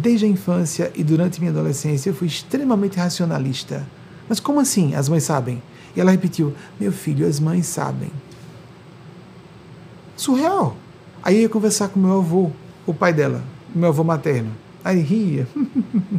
[0.00, 3.84] Desde a infância e durante minha adolescência eu fui extremamente racionalista.
[4.28, 4.94] Mas como assim?
[4.94, 5.60] As mães sabem?
[5.96, 8.08] E ela repetiu: Meu filho, as mães sabem.
[10.16, 10.76] Surreal.
[11.20, 12.52] Aí eu ia conversar com meu avô,
[12.86, 13.42] o pai dela,
[13.74, 14.52] meu avô materno.
[14.84, 15.48] Aí ria.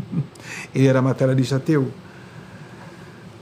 [0.75, 1.89] Ele era materialista ateu.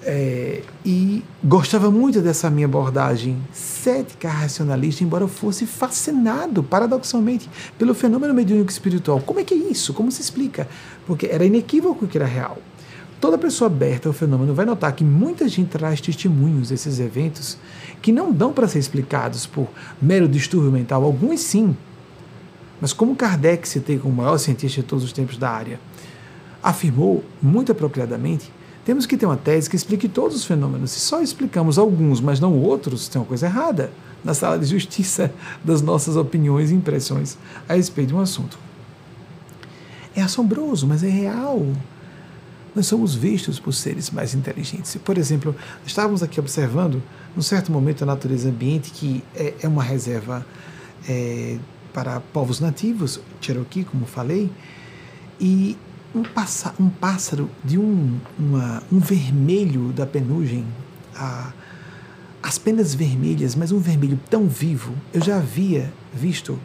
[0.09, 7.93] É, e gostava muito dessa minha abordagem cética racionalista, embora eu fosse fascinado, paradoxalmente, pelo
[7.93, 9.19] fenômeno mediúnico espiritual.
[9.19, 9.93] Como é que é isso?
[9.93, 10.65] Como se explica?
[11.05, 12.57] Porque era inequívoco que era real.
[13.19, 17.57] Toda pessoa aberta ao fenômeno vai notar que muita gente traz testemunhos desses eventos
[18.01, 19.67] que não dão para ser explicados por
[20.01, 21.75] mero distúrbio mental, alguns sim.
[22.79, 25.81] Mas como Kardec, citei como o maior cientista de todos os tempos da área,
[26.63, 28.55] afirmou muito apropriadamente,
[28.87, 30.91] temos que ter uma tese que explique todos os fenômenos.
[30.91, 33.91] Se só explicamos alguns, mas não outros, tem uma coisa errada
[34.23, 35.29] na sala de justiça
[35.61, 38.57] das nossas opiniões e impressões a respeito de um assunto.
[40.15, 41.67] É assombroso, mas é real.
[42.73, 44.95] Nós somos vistos por seres mais inteligentes.
[45.03, 45.53] Por exemplo,
[45.85, 47.03] estávamos aqui observando,
[47.35, 50.47] num certo momento, a natureza ambiente, que é, é uma reserva
[51.09, 51.57] é,
[51.91, 54.49] para povos nativos, Cherokee, como falei,
[55.41, 55.75] e
[56.17, 60.65] um, passa, um pássaro de um, uma, um vermelho da penugem,
[61.15, 61.51] a,
[62.41, 64.93] as penas vermelhas, mas um vermelho tão vivo.
[65.13, 66.59] Eu já havia visto,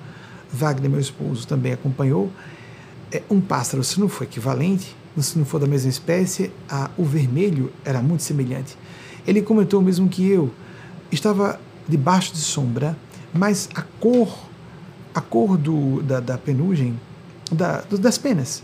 [0.53, 2.31] Wagner, meu esposo, também acompanhou,
[3.11, 7.05] é, um pássaro, se não for equivalente, se não for da mesma espécie, a, o
[7.05, 8.77] vermelho era muito semelhante.
[9.27, 10.51] Ele comentou mesmo que eu,
[11.11, 12.97] estava debaixo de sombra,
[13.33, 14.35] mas a cor,
[15.15, 16.99] a cor do, da, da penugem,
[17.51, 18.63] da, das penas,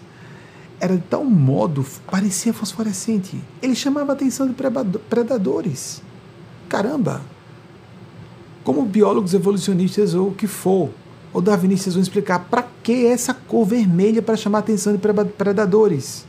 [0.81, 3.43] era de tal modo, parecia fosforescente.
[3.61, 4.55] Ele chamava a atenção de
[5.09, 6.03] predadores.
[6.69, 7.21] Caramba!
[8.63, 10.91] Como biólogos evolucionistas ou o que for,
[11.33, 16.27] ou darwinistas vão explicar para que essa cor vermelha para chamar a atenção de predadores?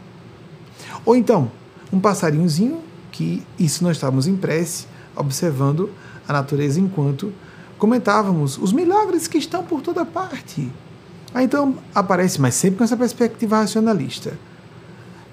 [1.06, 1.52] Ou então,
[1.92, 2.80] um passarinhozinho,
[3.12, 5.90] que isso nós estávamos em prece, observando
[6.28, 7.34] a natureza enquanto
[7.78, 10.70] comentávamos os milagres que estão por toda parte.
[11.34, 14.34] Aí então aparece, mas sempre com essa perspectiva racionalista,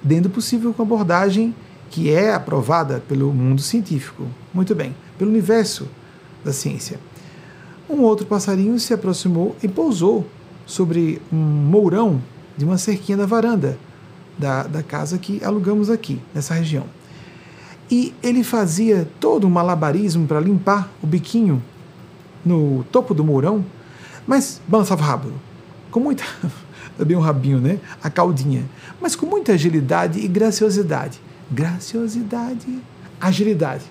[0.03, 1.55] dentro possível com abordagem
[1.91, 5.89] que é aprovada pelo mundo científico, muito bem, pelo universo
[6.45, 6.99] da ciência.
[7.89, 10.27] Um outro passarinho se aproximou e pousou
[10.67, 12.21] sobre um mourão
[12.57, 13.79] de uma cerquinha da varanda
[14.37, 16.85] da, da casa que alugamos aqui, nessa região.
[17.91, 21.63] E ele fazia todo um malabarismo para limpar o biquinho
[22.45, 23.65] no topo do mourão,
[24.27, 25.35] mas balançava rápido,
[25.97, 26.25] com muita.
[26.99, 27.79] também um rabinho, né?
[28.03, 28.65] A caldinha,
[29.01, 31.19] mas com muita agilidade e graciosidade.
[31.51, 32.67] Graciosidade,
[33.19, 33.85] agilidade.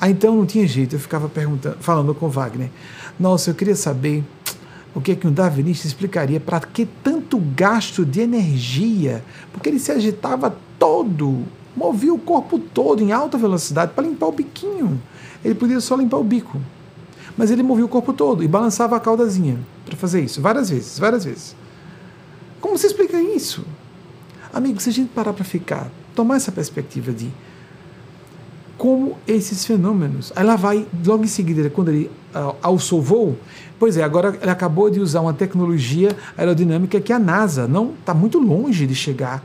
[0.00, 2.70] Aí então não tinha jeito, eu ficava perguntando, falando com Wagner.
[3.18, 4.22] Nossa, eu queria saber
[4.94, 9.80] o que é que um darwinista explicaria para que tanto gasto de energia, porque ele
[9.80, 11.42] se agitava todo,
[11.76, 15.02] movia o corpo todo em alta velocidade para limpar o biquinho.
[15.44, 16.60] Ele podia só limpar o bico,
[17.36, 20.98] mas ele movia o corpo todo e balançava a caudazinha para fazer isso várias vezes,
[20.98, 21.56] várias vezes.
[22.60, 23.64] Como se explica isso?
[24.52, 27.30] Amigo, se a gente parar para ficar, tomar essa perspectiva de
[28.76, 30.32] como esses fenômenos.
[30.36, 33.38] Lá vai, logo em seguida, quando ele uh, alçou voo,
[33.78, 38.12] pois é, agora ele acabou de usar uma tecnologia aerodinâmica que a NASA não está
[38.12, 39.42] muito longe de chegar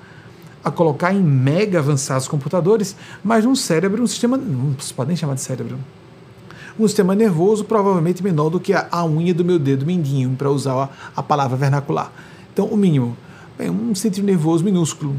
[0.63, 5.17] a colocar em mega avançados computadores, mas um cérebro, um sistema, não se pode nem
[5.17, 5.77] chamar de cérebro,
[6.79, 10.49] um sistema nervoso provavelmente menor do que a, a unha do meu dedo mindinho, para
[10.49, 12.11] usar a, a, palavra vernacular.
[12.53, 13.17] Então, o mínimo,
[13.57, 15.15] bem, um centro nervoso minúsculo,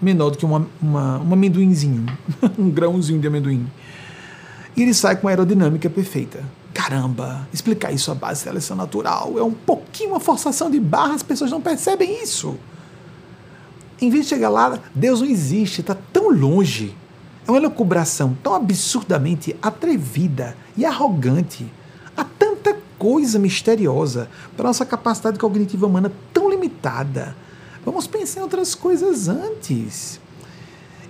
[0.00, 2.06] menor do que uma, uma, um amendoinzinho,
[2.58, 3.66] um grãozinho de amendoim.
[4.76, 6.44] E ele sai com uma aerodinâmica perfeita.
[6.72, 11.14] Caramba, explicar isso à base de seleção natural é um pouquinho uma forçação de barra,
[11.14, 12.56] as pessoas não percebem isso.
[14.00, 16.94] Em vez de chegar lá, Deus não existe, está tão longe.
[17.46, 21.66] É uma elucubração tão absurdamente atrevida e arrogante.
[22.16, 27.34] Há tanta coisa misteriosa para nossa capacidade cognitiva humana tão limitada
[27.84, 30.20] Vamos pensar em outras coisas antes.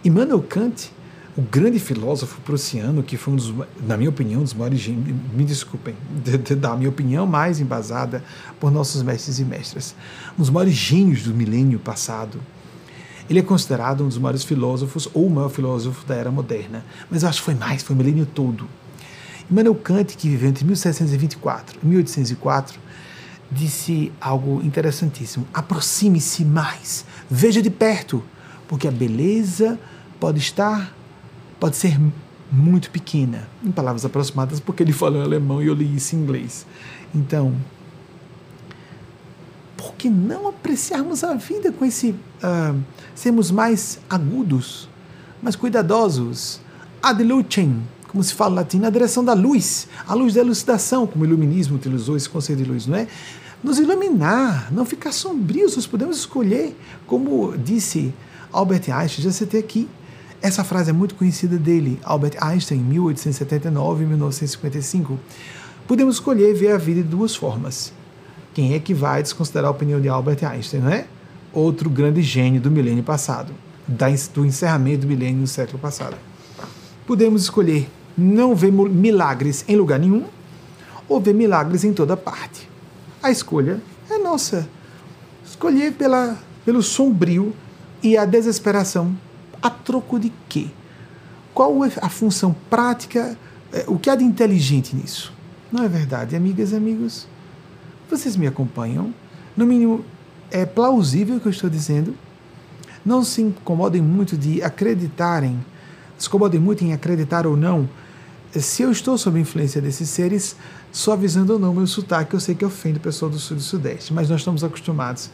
[0.04, 0.92] Immanuel Kant,
[1.36, 3.52] o grande filósofo prussiano, que foi um dos,
[3.86, 8.22] na minha opinião, um dos maiores me desculpem, de, de, da minha opinião mais embasada
[8.60, 9.96] por nossos mestres e mestras,
[10.34, 12.40] um dos maiores gênios do milênio passado.
[13.30, 17.22] Ele é considerado um dos maiores filósofos, ou o maior filósofo da era moderna, mas
[17.22, 18.66] eu acho que foi mais, foi o milênio todo.
[19.48, 22.80] Immanuel Kant, que viveu entre 1724 e 1804,
[23.48, 25.46] disse algo interessantíssimo.
[25.54, 28.20] Aproxime-se mais, veja de perto,
[28.66, 29.78] porque a beleza
[30.18, 30.92] pode estar,
[31.60, 32.00] pode ser
[32.50, 36.18] muito pequena, em palavras aproximadas, porque ele falou em alemão e eu li isso em
[36.18, 36.66] inglês.
[37.14, 37.54] Então,
[40.00, 42.14] que não apreciarmos a vida com esse.
[42.42, 42.80] Uh,
[43.14, 44.88] sermos mais agudos,
[45.42, 46.58] mais cuidadosos?
[47.02, 51.06] Ad lucem, como se fala em latim, na direção da luz, a luz da elucidação,
[51.06, 53.08] como o iluminismo utilizou esse conceito de luz, não é?
[53.62, 56.74] Nos iluminar, não ficar sombrios, nós podemos escolher,
[57.06, 58.14] como disse
[58.50, 59.86] Albert Einstein, já citei aqui.
[60.40, 65.20] Essa frase é muito conhecida dele, Albert Einstein, em 1879 e 1955.
[65.86, 67.92] Podemos escolher ver a vida de duas formas.
[68.52, 71.06] Quem é que vai desconsiderar a opinião de Albert Einstein, não é?
[71.52, 73.52] Outro grande gênio do milênio passado,
[73.86, 76.16] do encerramento do milênio no século passado.
[77.06, 80.24] Podemos escolher não ver milagres em lugar nenhum
[81.08, 82.68] ou ver milagres em toda parte.
[83.22, 84.68] A escolha é nossa.
[85.44, 87.54] Escolher pela, pelo sombrio
[88.02, 89.16] e a desesperação.
[89.62, 90.68] A troco de quê?
[91.52, 93.36] Qual é a função prática?
[93.72, 95.32] É, o que há de inteligente nisso?
[95.70, 97.26] Não é verdade, amigas e amigos?
[98.10, 99.14] Vocês me acompanham?
[99.56, 100.04] No mínimo,
[100.50, 102.16] é plausível o que eu estou dizendo?
[103.06, 105.64] Não se incomodem muito de acreditarem,
[106.18, 107.88] se incomodem muito em acreditar ou não.
[108.52, 110.56] Se eu estou sob influência desses seres,
[110.90, 113.62] suavizando ou não meu sotaque, eu sei que ofende o pessoal do sul e do
[113.62, 115.30] sudeste, mas nós estamos acostumados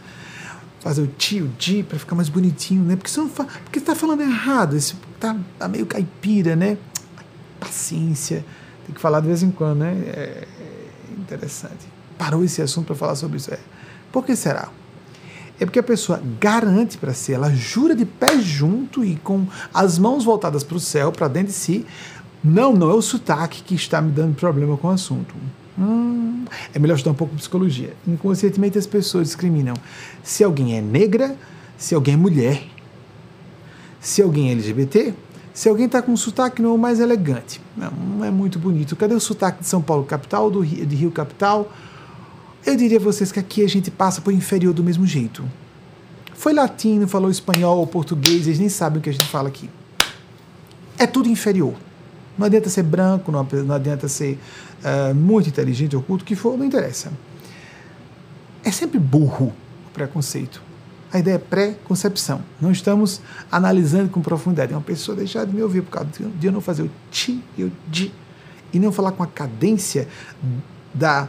[0.80, 2.94] a fazer o tio, di, para ficar mais bonitinho, né?
[2.94, 6.76] Porque você não fala, porque está falando errado, esse tá, tá, meio caipira, né?
[7.58, 8.44] Paciência,
[8.84, 9.94] tem que falar de vez em quando, né?
[10.08, 11.95] É, é interessante.
[12.18, 13.52] Parou esse assunto para falar sobre isso.
[13.52, 13.58] É.
[14.12, 14.68] Por que será?
[15.58, 19.98] É porque a pessoa garante para si, ela jura de pé junto e com as
[19.98, 21.86] mãos voltadas para o céu, para dentro de si,
[22.44, 25.34] não, não é o sotaque que está me dando problema com o assunto.
[25.78, 27.94] Hum, é melhor estudar um pouco de psicologia.
[28.06, 29.74] Inconscientemente as pessoas discriminam
[30.22, 31.36] se alguém é negra,
[31.78, 32.62] se alguém é mulher,
[34.00, 35.14] se alguém é LGBT,
[35.52, 37.60] se alguém está com um sotaque não é o mais elegante.
[37.76, 38.94] Não, não é muito bonito.
[38.94, 41.72] Cadê o sotaque de São Paulo capital, do Rio, de Rio capital?
[42.66, 45.48] Eu diria a vocês que aqui a gente passa por inferior do mesmo jeito.
[46.34, 49.70] Foi latino, falou espanhol ou português, eles nem sabem o que a gente fala aqui.
[50.98, 51.74] É tudo inferior.
[52.36, 54.36] Não adianta ser branco, não, adianta ser
[54.82, 57.12] uh, muito inteligente ou culto, que for, não interessa.
[58.64, 59.54] É sempre burro
[59.86, 60.60] o preconceito.
[61.12, 62.42] A ideia é pré-concepção.
[62.60, 64.72] Não estamos analisando com profundidade.
[64.72, 67.62] Uma pessoa deixar de me ouvir por causa de eu não fazer o ti e
[67.62, 68.12] o di
[68.72, 70.08] e não falar com a cadência
[70.92, 71.28] da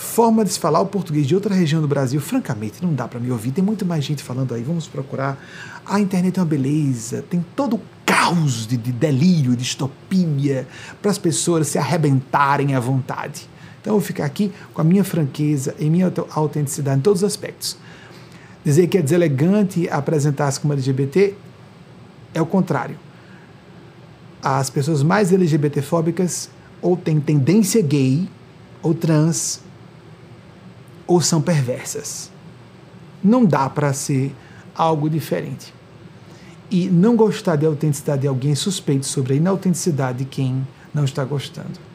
[0.00, 3.20] forma de se falar o português de outra região do Brasil, francamente, não dá para
[3.20, 3.52] me ouvir.
[3.52, 4.62] Tem muito mais gente falando aí.
[4.62, 5.38] Vamos procurar.
[5.84, 10.66] A internet é uma beleza, tem todo o caos de, de delírio, de distopia,
[11.02, 13.46] para as pessoas se arrebentarem à vontade.
[13.78, 17.26] Então eu vou ficar aqui com a minha franqueza e minha autenticidade em todos os
[17.26, 17.76] aspectos.
[18.64, 21.34] Dizer que é deselegante apresentar-se como LGBT
[22.32, 22.96] é o contrário.
[24.42, 26.48] As pessoas mais LGBTfóbicas
[26.80, 28.26] ou têm tendência gay,
[28.82, 29.60] ou trans,
[31.10, 32.30] ou são perversas.
[33.22, 34.32] Não dá para ser
[34.74, 35.74] algo diferente.
[36.70, 41.24] E não gostar da autenticidade de alguém suspeito sobre a inautenticidade de quem não está
[41.24, 41.90] gostando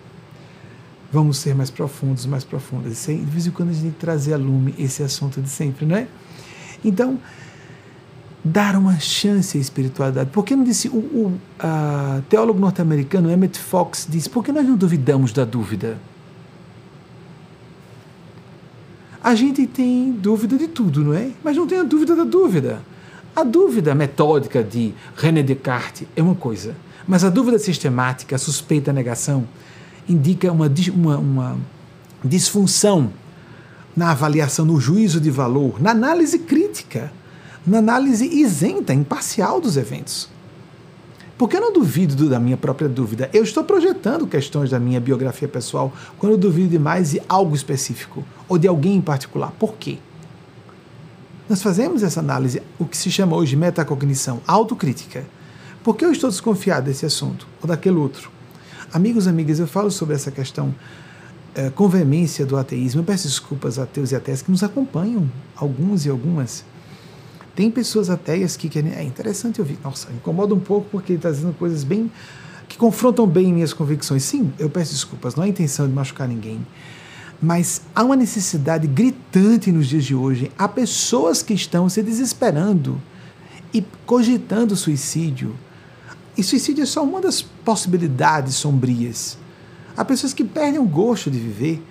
[1.14, 3.06] vamos ser mais profundos, mais profundas.
[3.06, 5.86] de vez em quando a gente tem que trazer a lume esse assunto de sempre,
[5.86, 6.08] não é?
[6.84, 7.18] Então,
[8.44, 10.30] dar uma chance à espiritualidade.
[10.32, 11.40] Por que não disse o, o
[12.28, 15.98] teólogo norte-americano Emmett Fox disse, por que nós não duvidamos da dúvida?
[19.26, 21.32] A gente tem dúvida de tudo, não é?
[21.44, 22.84] Mas não tem a dúvida da dúvida.
[23.36, 26.76] A dúvida metódica de René Descartes é uma coisa,
[27.08, 29.48] mas a dúvida sistemática, a suspeita, a negação,
[30.08, 31.58] indica uma, uma, uma
[32.24, 33.12] disfunção
[33.98, 37.12] na avaliação, no juízo de valor, na análise crítica,
[37.66, 40.30] na análise isenta, imparcial dos eventos.
[41.38, 43.30] Porque eu não duvido da minha própria dúvida.
[43.34, 48.24] Eu estou projetando questões da minha biografia pessoal quando eu duvido demais de algo específico
[48.48, 49.52] ou de alguém em particular.
[49.60, 49.98] Por quê?
[51.50, 55.26] Nós fazemos essa análise, o que se chama hoje metacognição, autocrítica.
[55.84, 58.32] Por que eu estou desconfiado desse assunto ou daquele outro?
[58.92, 60.74] Amigos, amigas, eu falo sobre essa questão
[61.54, 63.02] é, veemência do ateísmo.
[63.02, 66.64] Eu peço desculpas ateus e ateias que nos acompanham, alguns e algumas.
[67.56, 68.94] Tem pessoas ateias que querem.
[68.94, 69.78] É interessante ouvir.
[69.84, 72.12] Nossa, incomoda um pouco porque ele está dizendo coisas bem.
[72.68, 74.24] que confrontam bem minhas convicções.
[74.24, 76.66] Sim, eu peço desculpas, não há intenção de machucar ninguém.
[77.42, 80.52] Mas há uma necessidade gritante nos dias de hoje.
[80.58, 83.02] Há pessoas que estão se desesperando
[83.74, 85.56] e cogitando suicídio
[86.38, 89.38] e suicídio é só uma das possibilidades sombrias.
[89.96, 91.82] Há pessoas que perdem o gosto de viver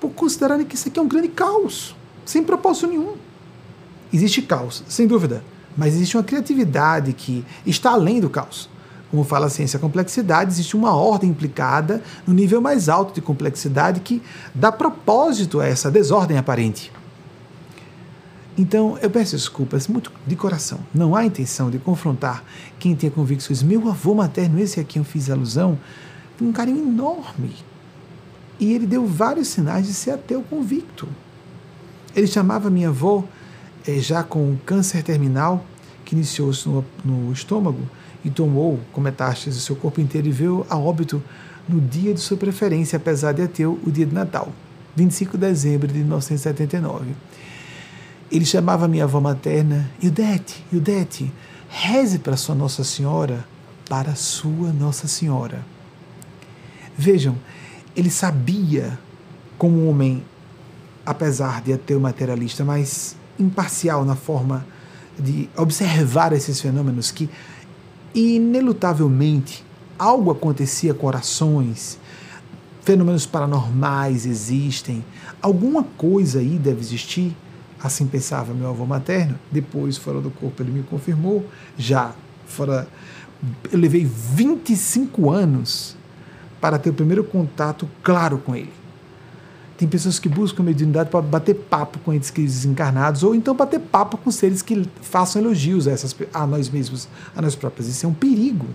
[0.00, 3.14] por considerarem que isso aqui é um grande caos, sem propósito nenhum.
[4.12, 5.42] Existe caos, sem dúvida,
[5.76, 8.68] mas existe uma criatividade que está além do caos.
[9.10, 13.22] Como fala a ciência, a complexidade, existe uma ordem implicada no nível mais alto de
[13.22, 14.22] complexidade que
[14.54, 16.92] dá propósito a essa desordem aparente.
[18.58, 20.80] Então, eu peço desculpas muito de coração.
[20.92, 22.42] Não há intenção de confrontar
[22.78, 23.62] quem tem convicções.
[23.62, 25.78] Meu avô materno, esse aqui eu fiz alusão,
[26.40, 27.54] um carinho enorme.
[28.58, 31.08] E ele deu vários sinais de ser ateu convicto.
[32.16, 33.22] Ele chamava minha avó,
[33.88, 35.64] é, já com câncer terminal,
[36.04, 37.80] que iniciou-se no, no, estômago
[38.22, 41.22] e tomou com metástases o seu corpo inteiro e veio a óbito
[41.66, 44.52] no dia de sua preferência, apesar de ateu, o dia de Natal,
[44.94, 47.14] 25 de dezembro de 1979.
[48.30, 51.32] Ele chamava minha avó materna, Ildete, Ildete,
[51.70, 53.46] reze para sua Nossa Senhora,
[53.88, 55.64] para sua Nossa Senhora.
[56.96, 57.36] Vejam,
[57.96, 58.98] ele sabia
[59.56, 60.22] como um homem,
[61.06, 64.66] apesar de ateu materialista, mas imparcial na forma
[65.18, 67.28] de observar esses fenômenos que
[68.14, 69.64] inelutavelmente
[69.98, 71.98] algo acontecia com orações,
[72.82, 75.04] fenômenos paranormais existem,
[75.42, 77.36] alguma coisa aí deve existir
[77.82, 79.38] Assim pensava meu avô materno.
[79.50, 81.46] Depois, fora do corpo, ele me confirmou.
[81.76, 82.12] Já
[82.46, 82.88] fora.
[83.70, 85.96] Eu levei 25 anos
[86.60, 88.72] para ter o primeiro contato claro com ele.
[89.78, 94.18] Tem pessoas que buscam mediunidade para bater papo com entes desencarnados, ou então bater papo
[94.18, 97.88] com seres que façam elogios a, essas, a nós mesmos, a nós próprios.
[97.88, 98.66] Isso é um perigo.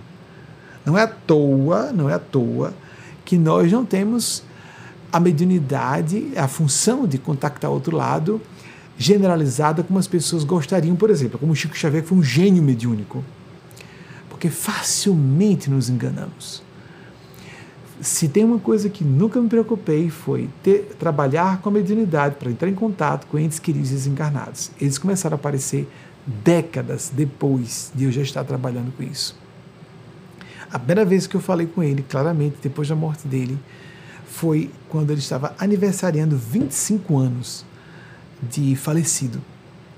[0.85, 2.73] Não é à toa, não é à toa
[3.25, 4.43] que nós não temos
[5.11, 8.41] a mediunidade, a função de contactar outro lado
[8.97, 13.23] generalizada como as pessoas gostariam, por exemplo, como Chico Xavier foi um gênio mediúnico.
[14.29, 16.63] Porque facilmente nos enganamos.
[18.03, 22.51] Se tem uma coisa que nunca me preocupei foi ter, trabalhar com a mediunidade para
[22.51, 24.71] entrar em contato com entes queridos desencarnados.
[24.79, 25.87] Eles começaram a aparecer
[26.27, 29.37] décadas depois de eu já estar trabalhando com isso.
[30.69, 33.57] A primeira vez que eu falei com ele, claramente, depois da morte dele,
[34.27, 37.65] foi quando ele estava aniversariando 25 anos
[38.41, 39.41] de falecido.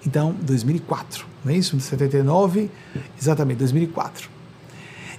[0.06, 1.80] Então, 2004, não é isso?
[1.80, 2.70] 79,
[3.20, 4.30] exatamente, 2004.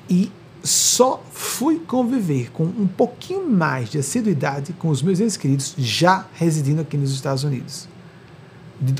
[0.08, 0.30] E
[0.66, 6.26] só fui conviver com um pouquinho mais de assiduidade com os meus entes queridos já
[6.34, 7.88] residindo aqui nos Estados Unidos.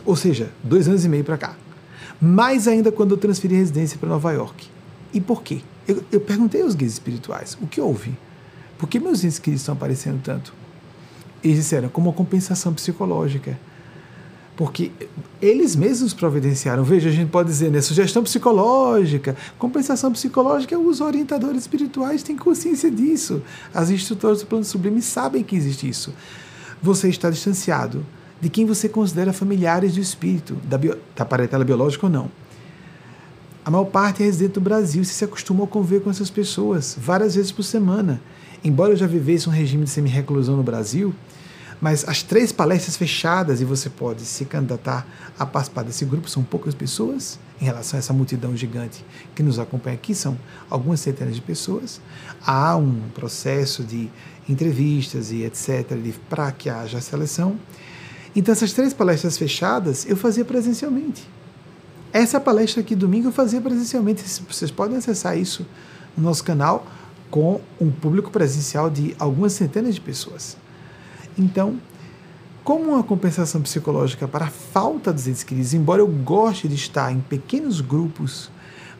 [0.05, 1.57] Ou seja, dois anos e meio para cá.
[2.21, 4.69] Mais ainda quando eu transferi a residência para Nova York.
[5.13, 5.61] E por quê?
[5.87, 8.17] Eu, eu perguntei aos guias espirituais o que houve.
[8.79, 10.55] Por que meus entes queridos estão aparecendo tanto?
[11.43, 13.59] Eles disseram como uma compensação psicológica
[14.57, 14.91] porque
[15.41, 16.83] eles mesmos providenciaram.
[16.83, 22.91] Veja, a gente pode dizer, né, sugestão psicológica, compensação psicológica, os orientadores espirituais têm consciência
[22.91, 23.43] disso.
[23.73, 26.13] As instrutoras do plano sublime sabem que existe isso.
[26.83, 28.05] Você está distanciado
[28.41, 32.31] de quem você considera familiares do espírito, da, bio, da parentela biológica ou não.
[33.65, 36.97] A maior parte é residente do Brasil e se acostumou a conviver com essas pessoas
[36.99, 38.21] várias vezes por semana.
[38.63, 41.15] Embora eu já vivesse um regime de semi-reclusão no Brasil,
[41.81, 45.07] mas as três palestras fechadas, e você pode se candidatar
[45.39, 49.05] a participar desse grupo, são poucas pessoas em relação a essa multidão gigante
[49.35, 50.39] que nos acompanha aqui, são
[50.71, 52.01] algumas centenas de pessoas.
[52.45, 54.11] Há um processo de
[54.49, 55.87] entrevistas e etc.
[56.29, 57.59] para que haja seleção.
[58.35, 61.29] Então, essas três palestras fechadas eu fazia presencialmente.
[62.13, 64.23] Essa palestra aqui domingo eu fazia presencialmente.
[64.49, 65.67] Vocês podem acessar isso
[66.17, 66.87] no nosso canal
[67.31, 70.57] com um público presencial de algumas centenas de pessoas.
[71.39, 71.79] Então,
[72.65, 77.13] como uma compensação psicológica para a falta dos entes queridos, embora eu goste de estar
[77.13, 78.51] em pequenos grupos,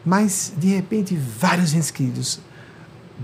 [0.05, 2.39] mas de repente vários entes queridos,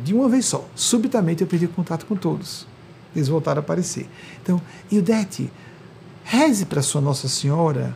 [0.04, 2.68] de uma vez só, subitamente eu perdi contato com todos.
[3.16, 4.10] Eles voltaram a aparecer.
[4.42, 4.60] Então,
[4.92, 5.52] Ildete,
[6.24, 7.96] reze para sua Nossa Senhora.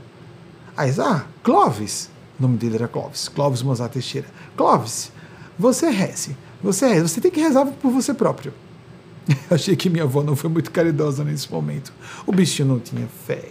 [0.78, 2.10] Aí, ah, Clóvis,
[2.40, 4.28] o nome dele era Clóvis, Clóvis Mozart Teixeira.
[4.56, 5.12] Clóvis,
[5.58, 8.54] você reze, você reze, você tem que rezar por você próprio.
[9.52, 11.92] Achei que minha avó não foi muito caridosa nesse momento.
[12.26, 13.50] O bichinho não tinha fé.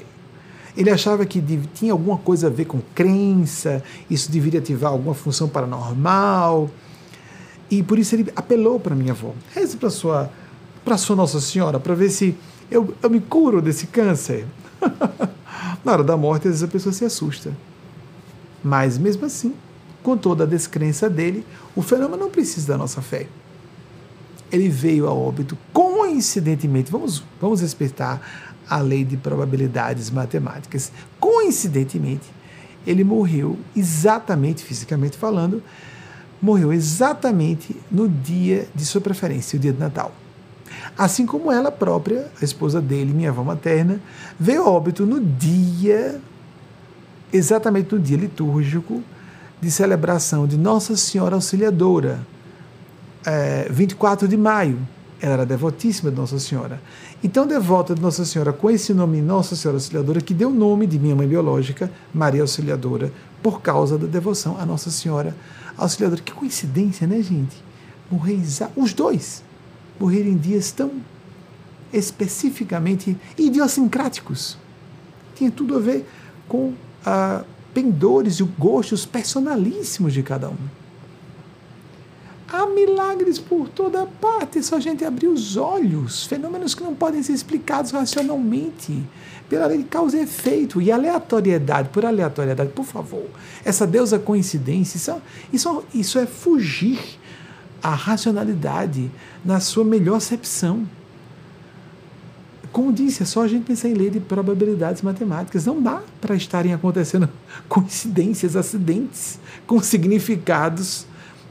[0.76, 1.42] Ele achava que
[1.74, 6.70] tinha alguma coisa a ver com crença, isso deveria ativar alguma função paranormal.
[7.70, 9.32] E por isso ele apelou para minha avó.
[9.54, 10.30] Reze para sua
[10.84, 12.36] para sua Nossa Senhora para ver se
[12.70, 14.46] eu, eu me curo desse câncer.
[15.84, 17.52] Na hora da morte, às vezes a pessoa se assusta.
[18.62, 19.54] Mas mesmo assim,
[20.02, 23.26] com toda a descrença dele, o fenômeno não precisa da nossa fé
[24.51, 26.90] ele veio a óbito coincidentemente.
[26.90, 28.20] Vamos, vamos respeitar
[28.68, 30.92] a lei de probabilidades matemáticas.
[31.20, 32.24] Coincidentemente,
[32.86, 35.62] ele morreu exatamente, fisicamente falando,
[36.40, 40.12] morreu exatamente no dia de sua preferência, o dia de Natal.
[40.97, 44.01] Assim como ela própria, a esposa dele, minha avó materna,
[44.38, 46.20] veio a óbito no dia,
[47.32, 49.03] exatamente no dia litúrgico
[49.61, 52.20] de celebração de Nossa Senhora Auxiliadora,
[53.26, 54.78] é, 24 de maio.
[55.20, 56.80] Ela era devotíssima de Nossa Senhora.
[57.24, 60.86] Então, devota de Nossa Senhora, com esse nome Nossa Senhora Auxiliadora, que deu o nome
[60.86, 63.10] de minha mãe biológica, Maria Auxiliadora,
[63.42, 65.34] por causa da devoção a Nossa Senhora
[65.76, 66.22] Auxiliadora.
[66.22, 67.56] Que coincidência, né, gente?
[68.10, 68.40] Morrer
[68.76, 69.42] os dois
[69.98, 70.92] morreram em dias tão
[71.92, 74.58] especificamente idiosincráticos.
[75.34, 76.06] Tinha tudo a ver
[76.48, 76.74] com
[77.04, 80.56] ah, pendores e gostos personalíssimos de cada um.
[82.49, 86.26] Há milagres por toda parte, só a gente abrir os olhos.
[86.26, 89.03] Fenômenos que não podem ser explicados racionalmente,
[89.49, 90.80] pela lei de causa e efeito.
[90.80, 93.26] E aleatoriedade, por aleatoriedade, por favor.
[93.64, 95.22] Essa deusa coincidência, isso,
[95.53, 97.01] isso, isso é fugir
[97.82, 99.11] à racionalidade
[99.44, 100.86] na sua melhor acepção.
[102.70, 105.66] Como disse, é só a gente pensar em lei de probabilidades matemáticas.
[105.66, 107.28] Não dá para estarem acontecendo
[107.68, 111.07] coincidências, acidentes com significados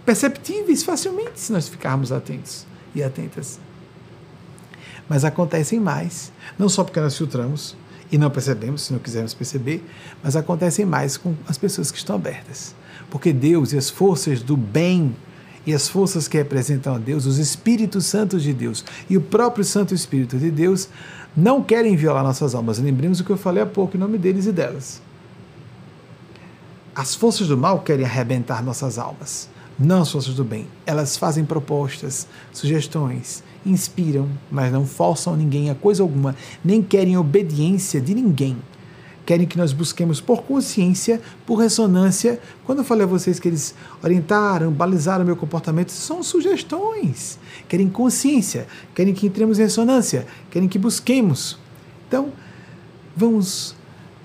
[0.05, 3.59] perceptíveis facilmente se nós ficarmos atentos e atentas.
[5.09, 7.75] Mas acontecem mais, não só porque nós filtramos
[8.11, 9.83] e não percebemos, se não quisermos perceber,
[10.23, 12.75] mas acontecem mais com as pessoas que estão abertas.
[13.09, 15.15] Porque Deus e as forças do bem
[15.65, 19.63] e as forças que representam a Deus, os Espíritos Santos de Deus e o próprio
[19.63, 20.87] Santo Espírito de Deus,
[21.35, 22.77] não querem violar nossas almas.
[22.77, 25.01] Lembremos o que eu falei há pouco em nome deles e delas.
[26.95, 30.67] As forças do mal querem arrebentar nossas almas não as forças do bem.
[30.85, 37.99] Elas fazem propostas, sugestões, inspiram, mas não forçam ninguém a coisa alguma, nem querem obediência
[37.99, 38.57] de ninguém.
[39.25, 42.39] Querem que nós busquemos por consciência, por ressonância.
[42.63, 43.73] Quando eu falei a vocês que eles
[44.03, 47.39] orientaram, balizaram meu comportamento, são sugestões.
[47.67, 51.57] Querem consciência, querem que entremos em ressonância, querem que busquemos.
[52.07, 52.31] Então,
[53.15, 53.75] vamos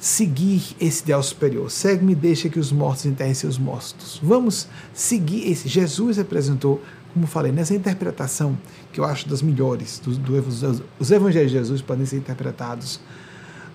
[0.00, 1.70] seguir esse ideal superior.
[1.70, 4.18] Segue-me, deixa que os mortos enterrem seus mortos.
[4.22, 5.68] Vamos seguir esse.
[5.68, 6.82] Jesus representou,
[7.12, 8.58] como falei, nessa interpretação
[8.92, 9.98] que eu acho das melhores.
[9.98, 12.98] Do, do, os evangelhos de Jesus podem ser interpretados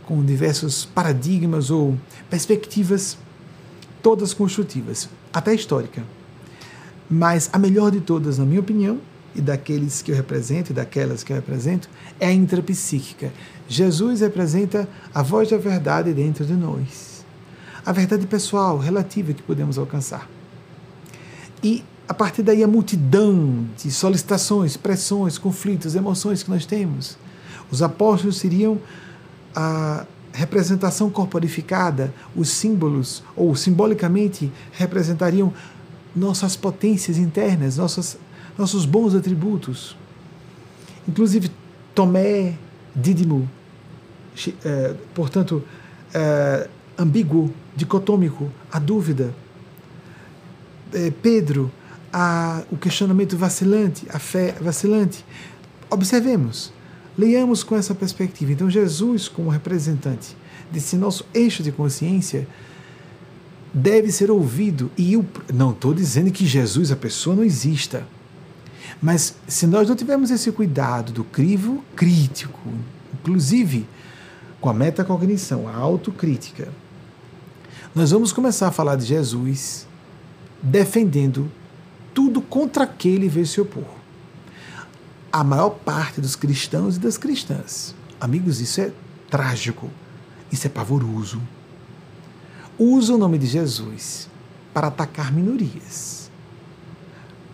[0.07, 1.95] com diversos paradigmas ou
[2.29, 3.17] perspectivas,
[4.01, 6.03] todas construtivas, até histórica.
[7.07, 8.99] Mas a melhor de todas, na minha opinião,
[9.35, 13.31] e daqueles que eu represento e daquelas que eu represento, é a intrapsíquica.
[13.67, 17.25] Jesus representa a voz da verdade dentro de nós.
[17.85, 20.29] A verdade pessoal, relativa que podemos alcançar.
[21.63, 27.17] E a partir daí a multidão de solicitações, pressões, conflitos, emoções que nós temos.
[27.71, 28.79] Os apóstolos seriam
[29.55, 30.05] a,
[30.35, 35.53] representação corporificada, os símbolos, ou simbolicamente, representariam
[36.13, 38.17] nossas potências internas, nossas,
[38.57, 39.95] nossos bons atributos.
[41.07, 41.51] Inclusive,
[41.93, 42.55] Tomé,
[42.95, 43.49] Dídimo,
[44.63, 45.63] é, portanto,
[46.13, 49.33] é, ambíguo, dicotômico, a dúvida.
[50.93, 51.71] É, Pedro,
[52.11, 55.25] a, o questionamento vacilante, a fé vacilante.
[55.89, 56.71] Observemos,
[57.17, 58.51] leiamos com essa perspectiva.
[58.53, 60.35] Então, Jesus, como representante
[60.71, 62.47] desse nosso eixo de consciência,
[63.73, 64.89] deve ser ouvido.
[64.97, 68.07] E eu não estou dizendo que Jesus, a pessoa, não exista.
[69.01, 72.69] Mas se nós não tivermos esse cuidado do crivo crítico,
[73.13, 73.87] inclusive
[74.59, 76.69] com a metacognição, a autocrítica,
[77.93, 79.87] nós vamos começar a falar de Jesus
[80.61, 81.51] defendendo
[82.13, 83.85] tudo contra que veio se opor.
[85.31, 87.93] A maior parte dos cristãos e das cristãs.
[88.19, 88.91] Amigos, isso é
[89.29, 89.89] trágico,
[90.51, 91.41] isso é pavoroso.
[92.79, 94.29] Usa o nome de Jesus
[94.73, 96.24] para atacar minorias,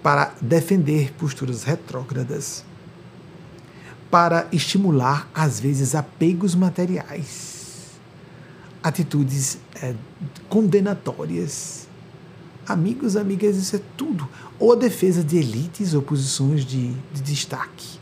[0.01, 2.63] para defender posturas retrógradas,
[4.09, 7.91] para estimular, às vezes, apegos materiais,
[8.83, 9.95] atitudes é,
[10.49, 11.87] condenatórias.
[12.67, 14.27] Amigos, amigas, isso é tudo.
[14.59, 17.99] Ou a defesa de elites ou posições de, de destaque.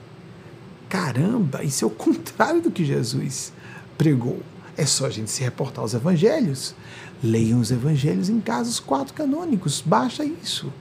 [0.87, 3.53] Caramba, isso é o contrário do que Jesus
[3.97, 4.41] pregou.
[4.75, 6.73] É só a gente se reportar aos evangelhos.
[7.21, 10.71] Leiam os evangelhos em casos quatro canônicos, basta isso.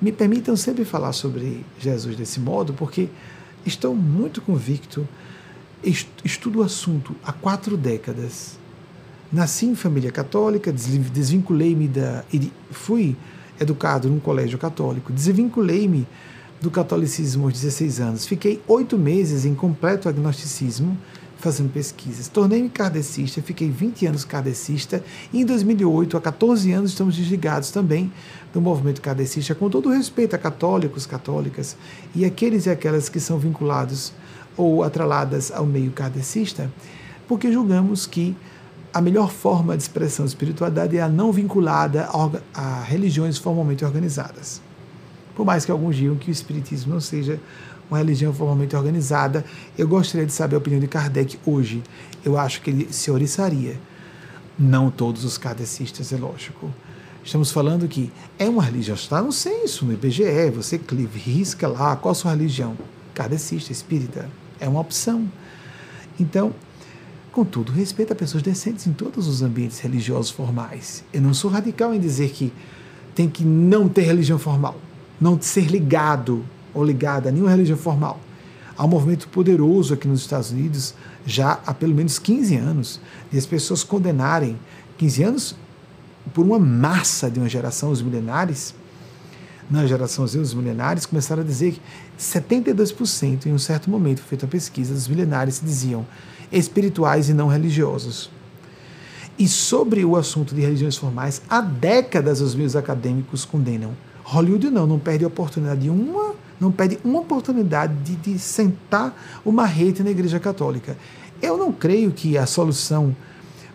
[0.00, 3.08] Me permitam sempre falar sobre Jesus desse modo, porque
[3.66, 5.06] estou muito convicto,
[6.24, 8.58] estudo o assunto há quatro décadas.
[9.32, 12.24] Nasci em família católica, desvinculei-me da.
[12.70, 13.16] fui
[13.60, 16.06] educado num colégio católico, desvinculei-me
[16.60, 18.26] do catolicismo aos 16 anos.
[18.26, 20.96] Fiquei oito meses em completo agnosticismo,
[21.38, 22.28] fazendo pesquisas.
[22.28, 28.12] Tornei-me kardecista, fiquei 20 anos kardecista e em 2008, há 14 anos, estamos desligados também
[28.52, 31.76] do movimento kardecista, com todo respeito a católicos, católicas
[32.14, 34.12] e aqueles e aquelas que são vinculados
[34.56, 36.70] ou atreladas ao meio kardecista,
[37.26, 38.36] porque julgamos que
[38.92, 43.84] a melhor forma de expressão de espiritualidade é a não vinculada a, a religiões formalmente
[43.84, 44.60] organizadas.
[45.36, 47.38] Por mais que alguns digam que o espiritismo não seja
[47.90, 49.44] uma religião formalmente organizada.
[49.76, 51.82] Eu gostaria de saber a opinião de Kardec hoje.
[52.24, 53.76] Eu acho que ele se oriçaria.
[54.58, 56.70] Não todos os kardecistas, é lógico.
[57.28, 60.80] Estamos falando que é uma religião, está no censo, no IBGE, você
[61.14, 62.74] risca lá qual a sua religião.
[63.12, 65.30] Kardecista, espírita, é uma opção.
[66.18, 66.54] Então,
[67.30, 71.04] contudo, respeita pessoas decentes em todos os ambientes religiosos formais.
[71.12, 72.50] Eu não sou radical em dizer que
[73.14, 74.80] tem que não ter religião formal,
[75.20, 78.18] não ser ligado ou ligada a nenhuma religião formal.
[78.74, 80.94] Há um movimento poderoso aqui nos Estados Unidos
[81.26, 82.98] já há pelo menos 15 anos
[83.30, 84.58] de as pessoas condenarem
[84.96, 85.56] 15 anos
[86.38, 88.72] por uma massa de uma geração, os milenares,
[89.68, 91.80] na geração os milenares, começaram a dizer que
[92.16, 96.06] 72% em um certo momento, feita a pesquisa, dos milenares se diziam
[96.52, 98.30] espirituais e não religiosos.
[99.36, 103.90] E sobre o assunto de religiões formais, há décadas os meus acadêmicos condenam.
[104.22, 109.12] Hollywood não, não perde a oportunidade de uma não perde uma oportunidade de, de sentar
[109.44, 110.96] uma rede na Igreja Católica.
[111.42, 113.16] Eu não creio que a solução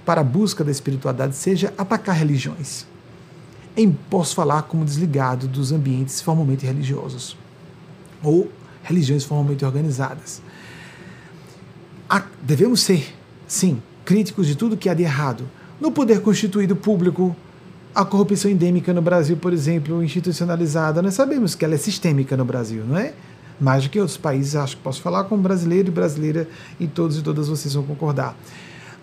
[0.06, 2.86] para a busca da espiritualidade seja atacar religiões.
[3.76, 7.36] Em, posso falar como desligado dos ambientes formalmente religiosos
[8.22, 8.50] ou
[8.84, 10.42] religiões formalmente organizadas.
[12.42, 13.16] devemos ser,
[13.48, 15.46] sim, críticos de tudo que há de errado
[15.80, 17.36] no poder constituído público,
[17.96, 22.46] a corrupção endêmica no Brasil, por exemplo, institucionalizada, nós sabemos que ela é sistêmica no
[22.46, 23.14] Brasil, não é?
[23.60, 26.48] Mais do que outros países, acho que posso falar como brasileiro e brasileira,
[26.80, 28.36] e todos e todas vocês vão concordar.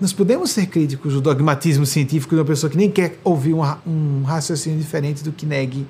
[0.01, 3.61] Nós podemos ser críticos do dogmatismo científico de uma pessoa que nem quer ouvir um,
[3.87, 5.87] um raciocínio diferente do que negue.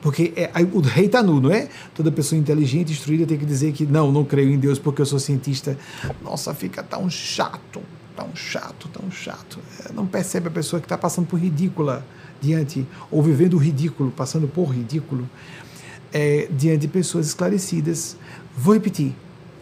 [0.00, 1.68] Porque é, o rei está nu, não é?
[1.94, 5.04] Toda pessoa inteligente, instruída, tem que dizer que não, não creio em Deus porque eu
[5.04, 5.76] sou cientista.
[6.22, 7.82] Nossa, fica tão chato,
[8.16, 9.58] tão chato, tão chato.
[9.84, 12.02] É, não percebe a pessoa que está passando por ridícula
[12.40, 15.28] diante, ou vivendo o ridículo, passando por ridículo,
[16.14, 18.16] é, diante de pessoas esclarecidas.
[18.56, 19.14] Vou repetir,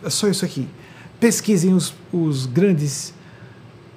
[0.04, 0.68] é só isso aqui.
[1.18, 3.17] Pesquisem os, os grandes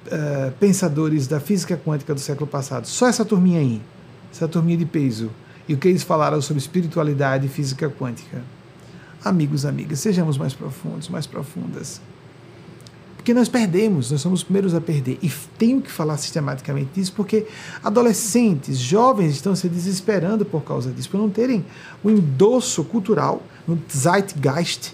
[0.06, 2.86] uh, pensadores da física quântica do século passado.
[2.86, 3.80] Só essa turminha aí,
[4.32, 5.30] essa turminha de peso.
[5.68, 8.42] E o que eles falaram sobre espiritualidade e física quântica.
[9.24, 12.00] Amigos, amigas, sejamos mais profundos, mais profundas.
[13.22, 15.16] Porque nós perdemos, nós somos os primeiros a perder.
[15.22, 17.46] E tenho que falar sistematicamente disso, porque
[17.84, 21.64] adolescentes, jovens estão se desesperando por causa disso, por não terem
[22.02, 24.92] o endosso cultural, no zeitgeist,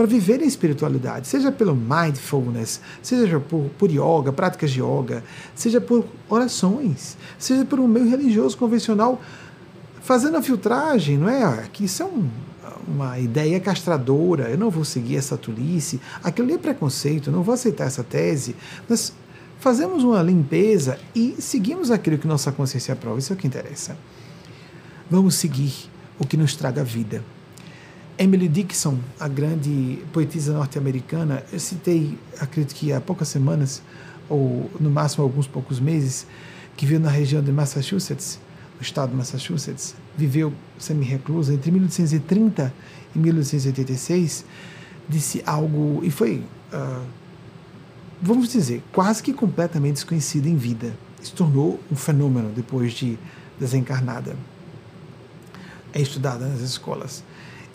[0.00, 5.22] para viver a espiritualidade, seja pelo mindfulness, seja por, por yoga, práticas de yoga,
[5.54, 9.20] seja por orações, seja por um meio religioso convencional,
[10.00, 11.68] fazendo a filtragem, não é?
[11.70, 12.30] Que isso é um,
[12.88, 17.52] uma ideia castradora, eu não vou seguir essa tolice, aquilo ali é preconceito, não vou
[17.52, 18.56] aceitar essa tese.
[18.88, 19.12] Nós
[19.58, 23.98] fazemos uma limpeza e seguimos aquilo que nossa consciência aprova, isso é o que interessa.
[25.10, 27.22] Vamos seguir o que nos traga vida.
[28.22, 33.82] Emily Dixon, a grande poetisa norte-americana, eu citei, acredito que há poucas semanas,
[34.28, 36.26] ou no máximo alguns poucos meses,
[36.76, 38.38] que veio na região de Massachusetts,
[38.76, 42.74] no estado de Massachusetts, viveu semi-reclusa entre 1830
[43.16, 44.44] e 1886,
[45.08, 46.44] disse algo, e foi,
[46.74, 47.02] uh,
[48.20, 50.94] vamos dizer, quase que completamente desconhecida em vida.
[51.22, 53.18] Se tornou um fenômeno depois de
[53.58, 54.36] desencarnada.
[55.94, 57.24] É estudada nas escolas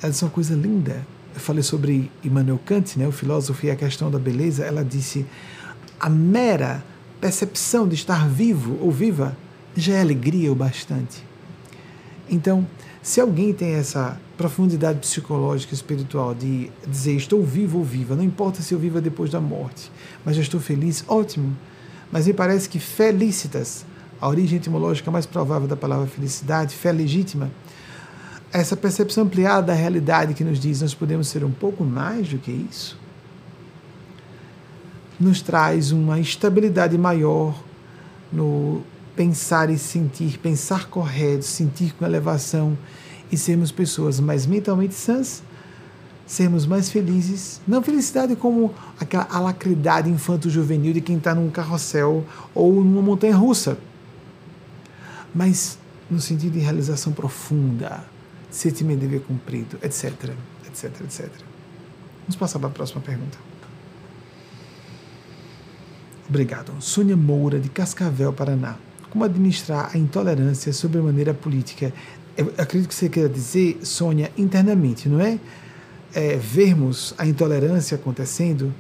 [0.02, 1.06] ela disse uma coisa linda.
[1.34, 4.64] Eu falei sobre Immanuel Kant, né, o filósofo, e a questão da beleza.
[4.64, 5.26] Ela disse:
[6.00, 6.84] a mera
[7.20, 9.36] percepção de estar vivo ou viva
[9.76, 11.24] já é alegria o bastante.
[12.30, 12.68] Então,
[13.02, 18.24] se alguém tem essa profundidade psicológica e espiritual de dizer estou vivo ou viva, não
[18.24, 19.92] importa se eu viva depois da morte,
[20.24, 21.56] mas eu estou feliz, ótimo.
[22.12, 23.86] Mas me parece que felicitas,
[24.20, 27.52] a origem etimológica mais provável da palavra felicidade, fé legítima,
[28.60, 32.38] essa percepção ampliada da realidade que nos diz nós podemos ser um pouco mais do
[32.38, 32.98] que isso,
[35.20, 37.62] nos traz uma estabilidade maior
[38.32, 38.82] no
[39.14, 42.78] pensar e sentir, pensar correto, sentir com elevação
[43.30, 45.44] e sermos pessoas mais mentalmente sãs,
[46.26, 47.62] sermos mais felizes.
[47.68, 53.78] Não felicidade como aquela alacridade infanto-juvenil de quem está num carrossel ou numa montanha russa,
[55.34, 55.78] mas
[56.10, 58.15] no sentido de realização profunda
[58.56, 60.34] sentimento de dever cumprido, etc,
[60.68, 61.30] etc, etc.
[62.22, 63.38] Vamos passar para a próxima pergunta.
[66.28, 66.72] Obrigado.
[66.80, 68.78] Sônia Moura, de Cascavel, Paraná.
[69.10, 71.94] Como administrar a intolerância sobre a maneira política?
[72.36, 75.40] Eu acredito que você queira dizer, Sônia, internamente, não é?
[76.14, 78.74] é vermos a intolerância acontecendo,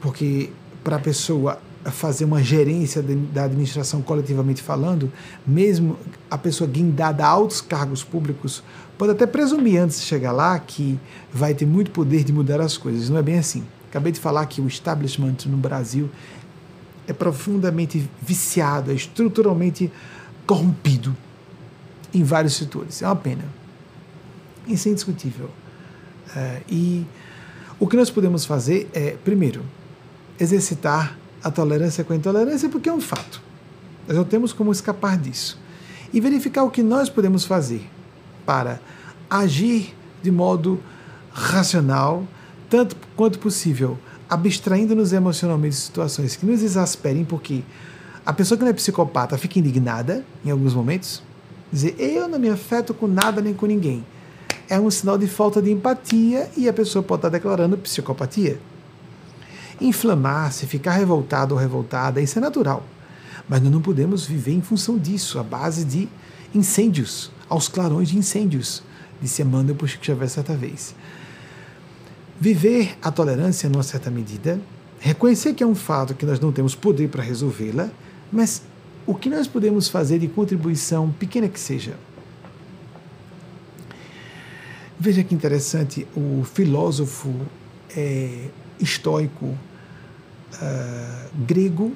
[0.00, 0.50] porque
[0.82, 1.60] para a pessoa
[1.90, 5.12] fazer uma gerência da administração coletivamente falando,
[5.46, 5.96] mesmo
[6.30, 8.62] a pessoa guindada a altos cargos públicos,
[8.98, 10.98] pode até presumir antes de chegar lá que
[11.32, 13.08] vai ter muito poder de mudar as coisas.
[13.08, 13.64] Não é bem assim.
[13.88, 16.10] Acabei de falar que o establishment no Brasil
[17.06, 19.92] é profundamente viciado, é estruturalmente
[20.46, 21.16] corrompido
[22.12, 23.00] em vários setores.
[23.00, 23.44] É uma pena.
[24.66, 25.48] Isso é indiscutível.
[26.68, 27.06] E
[27.78, 29.62] o que nós podemos fazer é, primeiro,
[30.40, 33.40] exercitar a tolerância com a intolerância, porque é um fato.
[34.06, 35.58] Nós não temos como escapar disso.
[36.12, 37.88] E verificar o que nós podemos fazer
[38.44, 38.80] para
[39.28, 40.80] agir de modo
[41.32, 42.26] racional,
[42.70, 47.62] tanto quanto possível, abstraindo-nos emocionalmente de situações que nos exasperem, porque
[48.24, 51.22] a pessoa que não é psicopata fica indignada em alguns momentos,
[51.72, 54.04] dizer eu não me afeto com nada nem com ninguém.
[54.68, 58.58] É um sinal de falta de empatia e a pessoa pode estar declarando psicopatia.
[59.80, 62.84] Inflamar-se, ficar revoltado ou revoltada, isso é natural.
[63.48, 66.08] Mas nós não podemos viver em função disso, à base de
[66.54, 68.82] incêndios, aos clarões de incêndios,
[69.20, 70.94] disse Emmanuel por Chico Xavier certa vez.
[72.40, 74.60] Viver a tolerância numa certa medida,
[74.98, 77.88] reconhecer que é um fato que nós não temos poder para resolvê-la,
[78.32, 78.62] mas
[79.06, 81.94] o que nós podemos fazer de contribuição, pequena que seja.
[84.98, 87.32] Veja que interessante, o filósofo
[87.94, 88.48] é,
[88.80, 89.58] estoico uh,
[91.46, 91.92] grego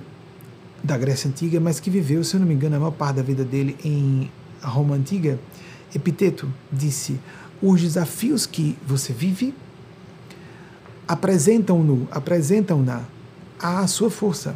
[0.82, 3.22] da Grécia Antiga, mas que viveu, se eu não me engano, a maior parte da
[3.22, 4.30] vida dele em
[4.62, 5.38] Roma Antiga,
[5.94, 7.18] Epiteto disse:
[7.62, 9.54] os desafios que você vive
[11.06, 13.02] apresentam-no, apresentam-na
[13.58, 14.54] à sua força.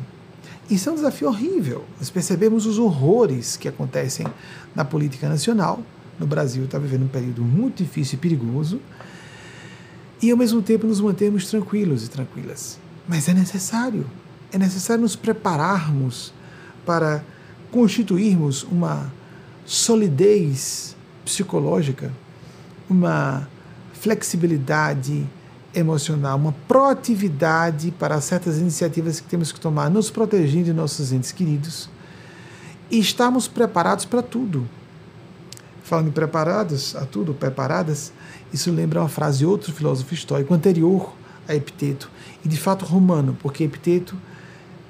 [0.70, 1.84] Isso é um desafio horrível.
[1.98, 4.26] Nós percebemos os horrores que acontecem
[4.74, 5.82] na política nacional.
[6.18, 8.80] No Brasil está vivendo um período muito difícil e perigoso
[10.24, 12.78] e ao mesmo tempo nos mantermos tranquilos e tranquilas.
[13.06, 14.06] Mas é necessário,
[14.50, 16.32] é necessário nos prepararmos
[16.86, 17.22] para
[17.70, 19.12] constituirmos uma
[19.66, 20.96] solidez
[21.26, 22.10] psicológica,
[22.88, 23.46] uma
[23.92, 25.26] flexibilidade
[25.74, 31.32] emocional, uma proatividade para certas iniciativas que temos que tomar, nos protegendo de nossos entes
[31.32, 31.90] queridos
[32.90, 34.66] e estarmos preparados para tudo.
[35.84, 38.12] Falando em preparados a tudo, preparadas,
[38.52, 41.12] isso lembra uma frase de outro filósofo histórico anterior
[41.46, 42.10] a Epiteto,
[42.42, 44.16] e de fato romano, porque Epiteto,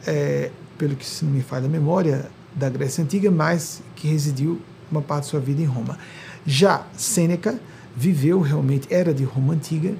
[0.06, 4.60] é, pelo que se não me falha a memória, da Grécia Antiga, mas que residiu
[4.88, 5.98] uma parte de sua vida em Roma.
[6.46, 7.58] Já Sêneca
[7.96, 9.94] viveu realmente, era de Roma Antiga,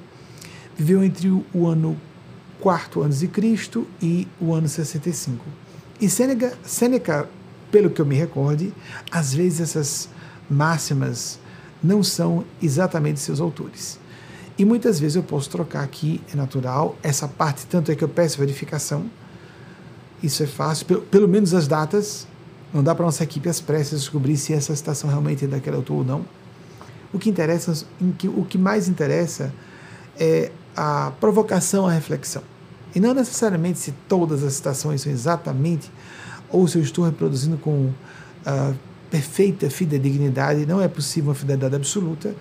[0.77, 1.97] viveu entre o ano
[2.61, 5.45] quarto antes de Cristo e o ano 65.
[5.99, 7.27] E Sêneca, Sêneca,
[7.69, 8.73] pelo que eu me recorde,
[9.11, 10.09] às vezes essas
[10.49, 11.39] máximas
[11.83, 13.99] não são exatamente seus autores.
[14.57, 18.09] E muitas vezes eu posso trocar aqui, é natural, essa parte, tanto é que eu
[18.09, 19.05] peço verificação.
[20.23, 22.25] Isso é fácil, pelo, pelo menos as datas.
[22.73, 25.97] Não dá para nossa equipe às pressas descobrir se essa citação realmente é daquele autor
[25.97, 26.25] ou não.
[27.13, 29.53] O que interessa, o que mais interessa
[30.17, 32.43] é a provocação à reflexão.
[32.93, 35.91] E não necessariamente se todas as citações são exatamente,
[36.49, 38.75] ou se eu estou reproduzindo com uh,
[39.09, 42.35] perfeita fidedignidade, não é possível uma fidelidade absoluta.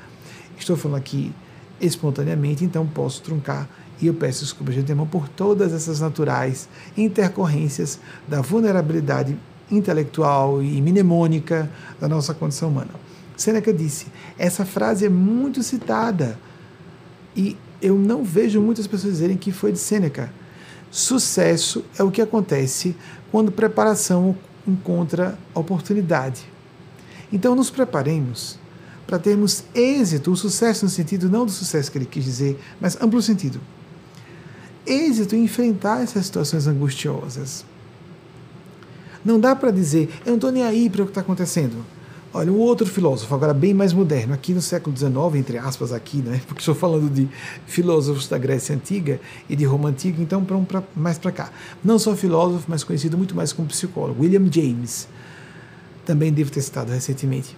[0.58, 1.32] Estou falando aqui
[1.80, 3.68] espontaneamente, então posso truncar
[4.00, 9.36] e eu peço desculpas de antemão por todas essas naturais intercorrências da vulnerabilidade
[9.70, 12.90] intelectual e mnemônica da nossa condição humana.
[13.36, 14.06] Seneca disse:
[14.38, 16.38] essa frase é muito citada
[17.36, 20.32] e eu não vejo muitas pessoas dizerem que foi de Sêneca.
[20.90, 22.96] Sucesso é o que acontece
[23.30, 24.36] quando preparação
[24.66, 26.53] encontra oportunidade.
[27.34, 28.56] Então, nos preparemos
[29.08, 32.96] para termos êxito, o sucesso no sentido não do sucesso que ele quis dizer, mas
[33.02, 33.60] amplo sentido.
[34.86, 37.64] Êxito em enfrentar essas situações angustiosas.
[39.24, 41.84] Não dá para dizer, eu não estou nem aí para o que está acontecendo.
[42.32, 46.18] Olha, um outro filósofo, agora bem mais moderno, aqui no século XIX, entre aspas, aqui,
[46.18, 46.40] né?
[46.46, 47.28] Porque estou falando de
[47.66, 51.50] filósofos da Grécia Antiga e de Roma Antiga, então pra, pra mais para cá.
[51.82, 54.22] Não só filósofo, mas conhecido muito mais como psicólogo.
[54.22, 55.08] William James,
[56.04, 57.56] também devo ter citado recentemente.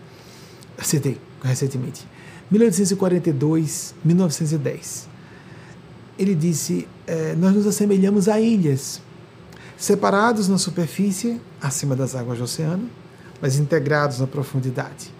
[0.82, 2.06] Citei recentemente.
[2.50, 5.08] 1842, 1910.
[6.18, 9.00] Ele disse: eh, Nós nos assemelhamos a ilhas,
[9.76, 12.88] separados na superfície, acima das águas do oceano
[13.40, 15.14] mas integrados na profundidade.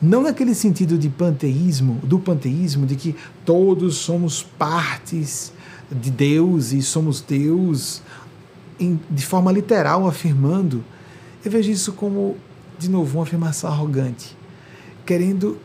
[0.00, 5.52] Não naquele sentido de panteísmo, do panteísmo, de que todos somos partes
[5.90, 8.00] de Deus e somos Deus,
[8.78, 10.84] em, de forma literal, afirmando.
[11.44, 12.36] Eu vejo isso como,
[12.78, 14.36] de novo, uma afirmação arrogante,
[15.04, 15.58] querendo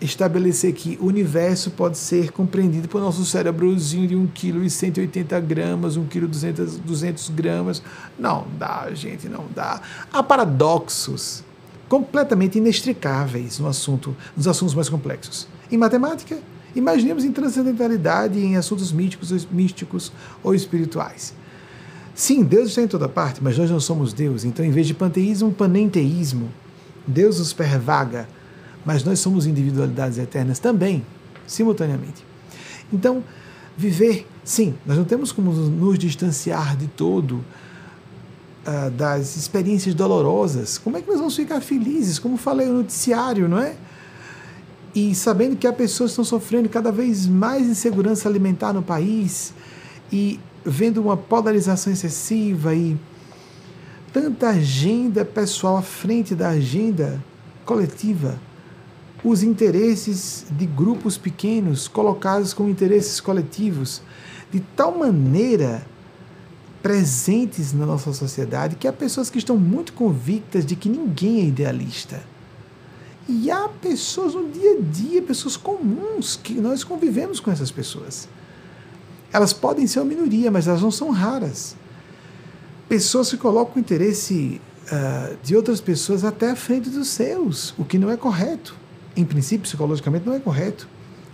[0.00, 5.40] estabelecer que o universo pode ser compreendido por nosso cérebrozinho de 1 kg e 180
[5.40, 7.82] gramas, 1 kg 200, 200 gramas.
[8.18, 9.80] Não dá, gente, não dá.
[10.12, 11.42] Há paradoxos
[11.88, 15.46] completamente inextricáveis no assunto, nos assuntos mais complexos.
[15.70, 16.38] Em matemática,
[16.74, 20.12] imaginemos em transcendentalidade em assuntos místicos, místicos
[20.42, 21.34] ou espirituais.
[22.14, 24.44] Sim, Deus está em toda parte, mas nós não somos Deus.
[24.44, 26.50] Então, em vez de panteísmo, panenteísmo.
[27.06, 28.26] Deus nos pervaga
[28.84, 31.04] mas nós somos individualidades eternas também,
[31.46, 32.24] simultaneamente.
[32.92, 33.24] Então,
[33.76, 37.36] viver, sim, nós não temos como nos distanciar de todo
[38.66, 40.76] uh, das experiências dolorosas.
[40.76, 42.18] Como é que nós vamos ficar felizes?
[42.18, 43.74] Como falei no noticiário, não é?
[44.94, 49.52] E sabendo que há pessoas que estão sofrendo cada vez mais insegurança alimentar no país
[50.12, 52.96] e vendo uma polarização excessiva e
[54.12, 57.22] tanta agenda pessoal à frente da agenda
[57.64, 58.38] coletiva
[59.24, 64.02] os interesses de grupos pequenos colocados como interesses coletivos,
[64.52, 65.84] de tal maneira
[66.82, 71.44] presentes na nossa sociedade que há pessoas que estão muito convictas de que ninguém é
[71.46, 72.22] idealista.
[73.26, 78.28] E há pessoas no dia a dia, pessoas comuns, que nós convivemos com essas pessoas.
[79.34, 81.76] Elas podem ser uma minoria, mas elas não são raras.
[82.88, 87.84] Pessoas que colocam o interesse uh, de outras pessoas até à frente dos seus, o
[87.84, 88.74] que não é correto
[89.16, 90.88] em princípio, psicologicamente, não é correto.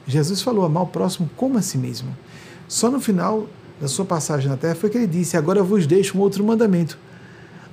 [0.06, 2.16] Jesus falou amar o próximo como a si mesmo.
[2.68, 3.46] Só no final
[3.80, 6.98] da sua passagem na terra foi que ele disse: Agora vos deixo um outro mandamento.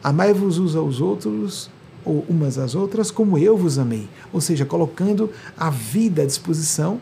[0.03, 1.69] Amai-vos uns aos outros,
[2.05, 4.07] ou umas às outras, como eu vos amei.
[4.31, 7.01] Ou seja, colocando a vida à disposição,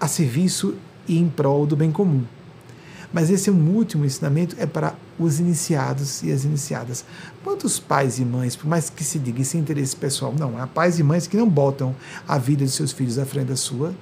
[0.00, 0.74] a serviço
[1.06, 2.22] e em prol do bem comum.
[3.14, 7.04] Mas esse é último ensinamento, é para os iniciados e as iniciadas.
[7.44, 10.98] Quantos pais e mães, por mais que se diga sem interesse pessoal, não, há pais
[10.98, 11.94] e mães que não botam
[12.26, 13.94] a vida de seus filhos à frente da sua.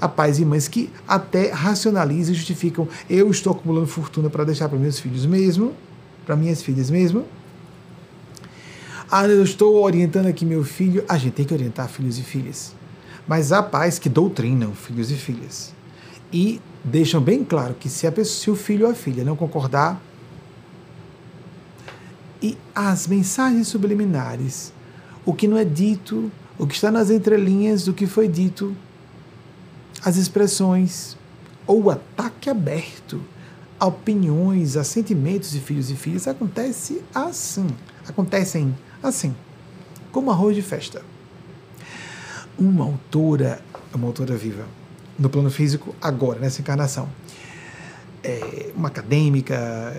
[0.00, 4.68] Há pais e mães que até racionalizam e justificam: eu estou acumulando fortuna para deixar
[4.68, 5.72] para meus filhos mesmo,
[6.26, 7.24] para minhas filhas mesmo.
[9.08, 11.04] Ah, eu estou orientando aqui meu filho.
[11.08, 12.74] A gente tem que orientar filhos e filhas.
[13.28, 15.75] Mas há pais que doutrinam filhos e filhas.
[16.32, 20.00] E deixam bem claro que se, pessoa, se o filho ou a filha não concordar,
[22.42, 24.72] e as mensagens subliminares,
[25.24, 28.76] o que não é dito, o que está nas entrelinhas do que foi dito,
[30.04, 31.16] as expressões
[31.66, 33.20] ou o ataque aberto
[33.78, 37.66] a opiniões, a sentimentos de filhos e filhas acontece assim,
[38.08, 39.34] acontecem assim,
[40.10, 41.02] como arroz de festa.
[42.58, 43.60] Uma autora,
[43.94, 44.64] uma autora viva,
[45.18, 47.08] no plano físico agora, nessa encarnação.
[48.22, 49.94] É uma acadêmica,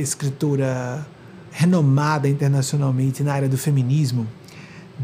[0.00, 1.06] escritora
[1.52, 4.26] renomada internacionalmente na área do feminismo,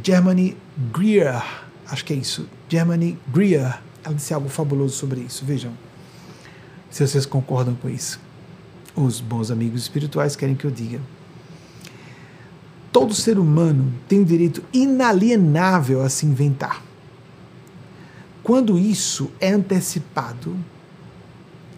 [0.02, 0.56] Germany
[0.92, 1.42] Greer,
[1.86, 5.72] acho que é isso, Germany Greer, ela disse algo fabuloso sobre isso, vejam,
[6.90, 8.18] se vocês concordam com isso.
[8.96, 11.00] Os bons amigos espirituais querem que eu diga.
[12.90, 16.82] Todo ser humano tem o direito inalienável a se inventar.
[18.48, 20.56] Quando isso é antecipado,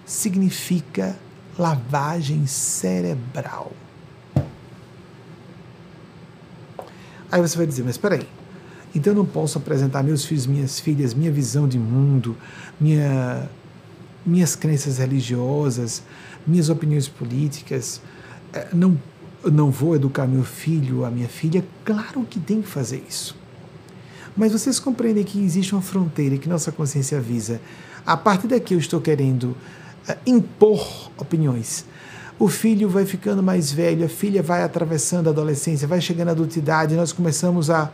[0.07, 1.19] significa
[1.59, 3.73] lavagem cerebral.
[7.29, 8.29] Aí você vai dizer, mas espera aí,
[8.95, 12.37] então eu não posso apresentar meus filhos, minhas filhas, minha visão de mundo,
[12.81, 13.51] minha,
[14.25, 16.05] minhas crenças religiosas,
[16.47, 18.01] minhas opiniões políticas,
[18.53, 18.97] eh, não,
[19.45, 21.65] não vou educar meu filho, a minha filha?
[21.85, 23.40] Claro que tem que fazer isso.
[24.37, 27.61] Mas vocês compreendem que existe uma fronteira que nossa consciência avisa.
[28.07, 29.57] A partir daqui eu estou querendo
[30.09, 31.85] uh, impor opiniões.
[32.39, 36.31] O filho vai ficando mais velho, a filha vai atravessando a adolescência, vai chegando à
[36.33, 37.91] adultidade, nós começamos a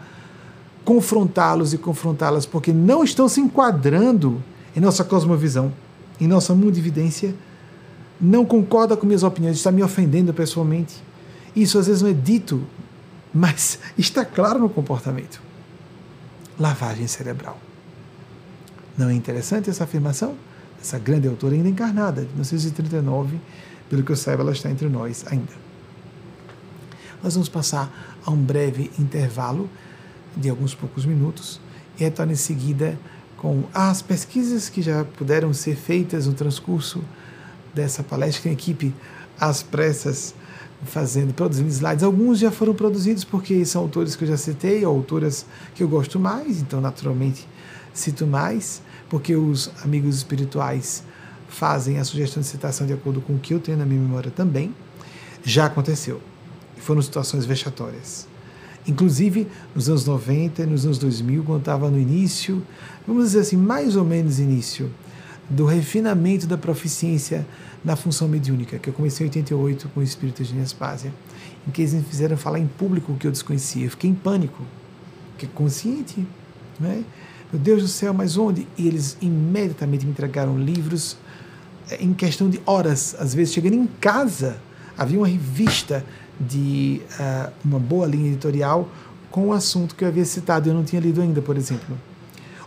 [0.84, 4.40] confrontá-los e confrontá-las porque não estão se enquadrando
[4.76, 5.72] em nossa cosmovisão,
[6.20, 7.34] em nossa mundividência,
[8.20, 11.02] não concorda com minhas opiniões, está me ofendendo pessoalmente.
[11.54, 12.62] Isso às vezes não é dito,
[13.34, 15.45] mas está claro no comportamento.
[16.58, 17.58] Lavagem cerebral.
[18.96, 20.36] Não é interessante essa afirmação?
[20.80, 23.38] Essa grande autora ainda encarnada, de 1939,
[23.90, 25.52] pelo que eu saiba, ela está entre nós ainda.
[27.22, 29.68] Nós vamos passar a um breve intervalo
[30.36, 31.60] de alguns poucos minutos
[31.98, 32.98] e retorno em seguida
[33.36, 37.02] com as pesquisas que já puderam ser feitas no transcurso
[37.74, 38.94] dessa palestra em equipe
[39.38, 40.34] às pressas
[40.84, 42.04] fazendo, produzindo slides.
[42.04, 46.18] Alguns já foram produzidos porque são autores que eu já citei, autoras que eu gosto
[46.18, 47.46] mais, então naturalmente
[47.92, 51.02] cito mais, porque os amigos espirituais
[51.48, 54.30] fazem a sugestão de citação de acordo com o que eu tenho na minha memória
[54.30, 54.74] também.
[55.42, 56.20] Já aconteceu.
[56.76, 58.28] Foram situações vexatórias.
[58.86, 62.62] Inclusive nos anos 90 e nos anos 2000, quando estava no início,
[63.06, 64.90] vamos dizer assim, mais ou menos início,
[65.48, 67.46] do refinamento da proficiência
[67.84, 71.12] na função mediúnica, que eu comecei em 88 com o espírito de Nespásia,
[71.66, 73.84] em que eles me fizeram falar em público o que eu desconhecia.
[73.84, 74.64] Eu fiquei em pânico,
[75.30, 76.26] porque consciente,
[76.80, 77.04] né?
[77.52, 78.66] Meu Deus do céu, mas onde?
[78.76, 81.16] E eles imediatamente me entregaram livros
[81.90, 84.58] eh, em questão de horas, às vezes chegando em casa,
[84.98, 86.04] havia uma revista
[86.40, 88.88] de uh, uma boa linha editorial
[89.30, 91.96] com o assunto que eu havia citado e eu não tinha lido ainda, por exemplo.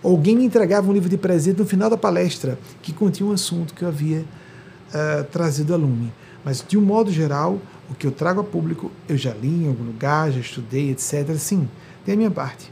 [0.03, 3.73] Alguém me entregava um livro de presente no final da palestra que continha um assunto
[3.73, 6.11] que eu havia uh, trazido a lume.
[6.43, 9.67] Mas, de um modo geral, o que eu trago a público, eu já li em
[9.67, 11.35] algum lugar, já estudei, etc.
[11.37, 11.67] Sim,
[12.05, 12.71] tem a minha parte.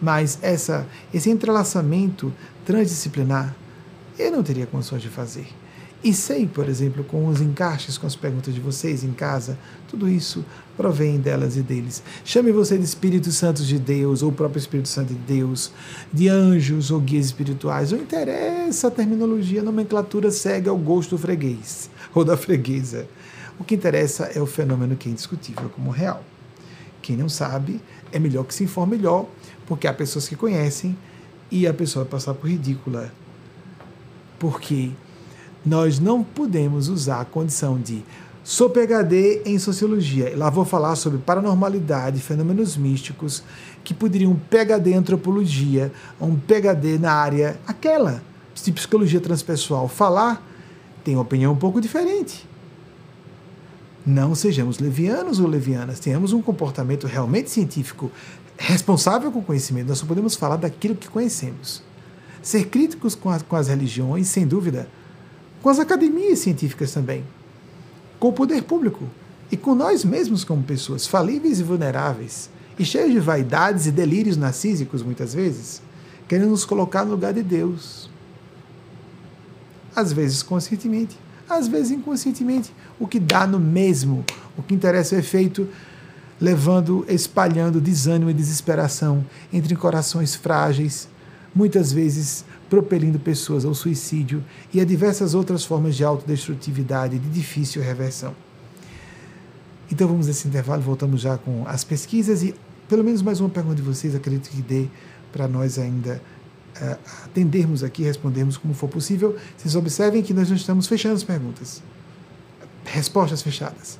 [0.00, 2.32] Mas essa, esse entrelaçamento
[2.64, 3.54] transdisciplinar,
[4.18, 5.46] eu não teria condições de fazer.
[6.02, 10.08] E sei, por exemplo, com os encaixes com as perguntas de vocês em casa, tudo
[10.08, 10.42] isso
[10.74, 12.02] provém delas e deles.
[12.24, 15.70] Chame você de Espíritos Santos de Deus, ou próprio Espírito Santo de Deus,
[16.10, 17.92] de anjos ou guias espirituais.
[17.92, 23.06] Não interessa a terminologia, a nomenclatura segue ao gosto do freguês ou da freguesa.
[23.58, 26.24] O que interessa é o fenômeno que é indiscutível como real.
[27.02, 27.78] Quem não sabe,
[28.10, 29.26] é melhor que se informe melhor,
[29.66, 30.96] porque há pessoas que conhecem
[31.50, 33.12] e a pessoa vai passar por ridícula.
[34.38, 34.92] Porque
[35.64, 38.02] nós não podemos usar a condição de
[38.42, 40.32] sou PhD em sociologia.
[40.36, 43.42] Lá vou falar sobre paranormalidade, fenômenos místicos
[43.84, 48.22] que poderiam um PhD em antropologia, um PhD na área aquela
[48.62, 50.46] de psicologia transpessoal falar
[51.04, 52.46] tem uma opinião um pouco diferente.
[54.04, 58.10] Não sejamos levianos ou levianas, tenhamos um comportamento realmente científico
[58.56, 59.88] responsável com o conhecimento.
[59.88, 61.82] Nós só podemos falar daquilo que conhecemos.
[62.42, 64.88] Ser críticos com, com as religiões, sem dúvida,
[65.62, 67.24] com as academias científicas também,
[68.18, 69.04] com o poder público.
[69.52, 72.48] E com nós mesmos como pessoas falíveis e vulneráveis.
[72.78, 75.82] E cheios de vaidades e delírios narcísicos muitas vezes,
[76.28, 78.08] querendo nos colocar no lugar de Deus.
[79.94, 84.24] Às vezes conscientemente, às vezes inconscientemente, o que dá no mesmo,
[84.56, 85.68] o que interessa é o efeito
[86.40, 91.08] levando, espalhando desânimo e desesperação entre corações frágeis,
[91.54, 94.42] muitas vezes propelindo pessoas ao suicídio
[94.72, 98.34] e a diversas outras formas de autodestrutividade de difícil reversão.
[99.90, 102.54] Então vamos nesse intervalo, voltamos já com as pesquisas e
[102.88, 104.86] pelo menos mais uma pergunta de vocês, acredito que dê
[105.32, 106.22] para nós ainda
[106.80, 109.36] uh, atendermos aqui, respondermos como for possível.
[109.56, 111.82] Vocês observem que nós não estamos fechando as perguntas.
[112.84, 113.98] Respostas fechadas.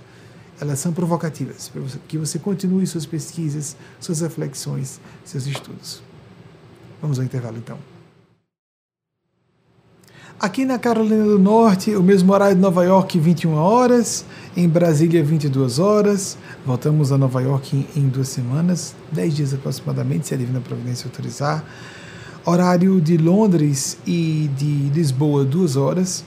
[0.61, 6.03] Elas são provocativas, para que você continue suas pesquisas, suas reflexões, seus estudos.
[7.01, 7.90] Vamos ao intervalo então.
[10.41, 14.25] Aqui na Carolina do Norte, o mesmo horário de Nova York, 21 horas.
[14.57, 16.39] Em Brasília, 22 horas.
[16.65, 21.07] Voltamos a Nova York em, em duas semanas, 10 dias aproximadamente, se a Divina Providência
[21.07, 21.63] autorizar.
[22.43, 26.25] Horário de Londres e de Lisboa, 2 horas.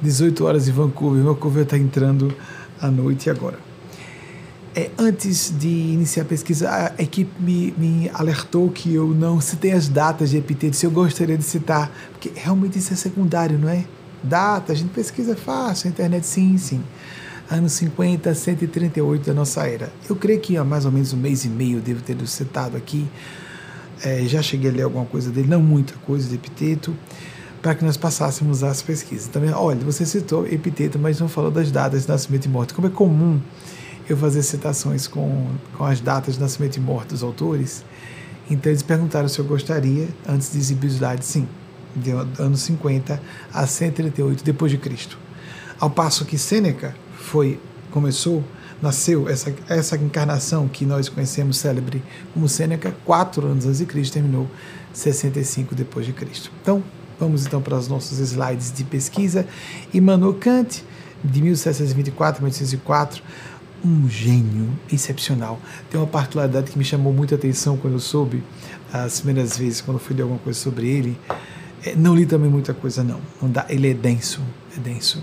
[0.00, 1.24] 18 horas em Vancouver.
[1.24, 2.32] Vancouver está entrando
[2.80, 3.71] à noite agora.
[4.74, 9.72] É, antes de iniciar a pesquisa, a equipe me, me, alertou que eu não citei
[9.72, 10.82] as datas de epitetos.
[10.82, 13.84] Eu gostaria de citar, porque realmente isso é secundário, não é?
[14.22, 16.82] Data, a gente pesquisa fácil, a internet sim, sim.
[17.50, 19.92] Anos 50, 138 da nossa era.
[20.08, 22.74] Eu creio que há mais ou menos um mês e meio eu devo ter citado
[22.74, 23.06] aqui.
[24.02, 26.96] É, já cheguei a ler alguma coisa dele, não muita coisa de epiteto,
[27.60, 29.26] para que nós passássemos as pesquisas.
[29.26, 32.72] Também, olha, você citou epiteto, mas não falou das datas de nascimento e morte.
[32.72, 33.38] Como é comum
[34.08, 35.46] eu fazer citações com,
[35.76, 37.84] com as datas de nascimento e morte dos autores.
[38.50, 41.48] Então eles perguntaram se eu gostaria, antes de exibibilidade, sim,
[41.94, 43.20] de anos 50
[43.52, 45.18] a 138 depois de Cristo.
[45.78, 47.58] Ao passo que Sêneca foi
[47.90, 48.42] começou,
[48.80, 54.14] nasceu essa essa encarnação que nós conhecemos célebre como Sêneca, quatro anos antes de Cristo,
[54.14, 54.48] terminou
[54.92, 56.50] 65 depois de Cristo.
[56.60, 56.82] Então,
[57.18, 59.46] vamos então para os nossos slides de pesquisa.
[59.92, 60.84] Immanuel Kant,
[61.24, 63.22] de 1724 a 1804,
[63.84, 65.60] um gênio excepcional.
[65.90, 68.42] Tem uma particularidade que me chamou muita atenção quando eu soube,
[68.92, 71.18] as primeiras vezes, quando fui ler alguma coisa sobre ele.
[71.84, 73.20] É, não li também muita coisa, não.
[73.40, 74.40] não dá, ele é denso,
[74.76, 75.22] é denso.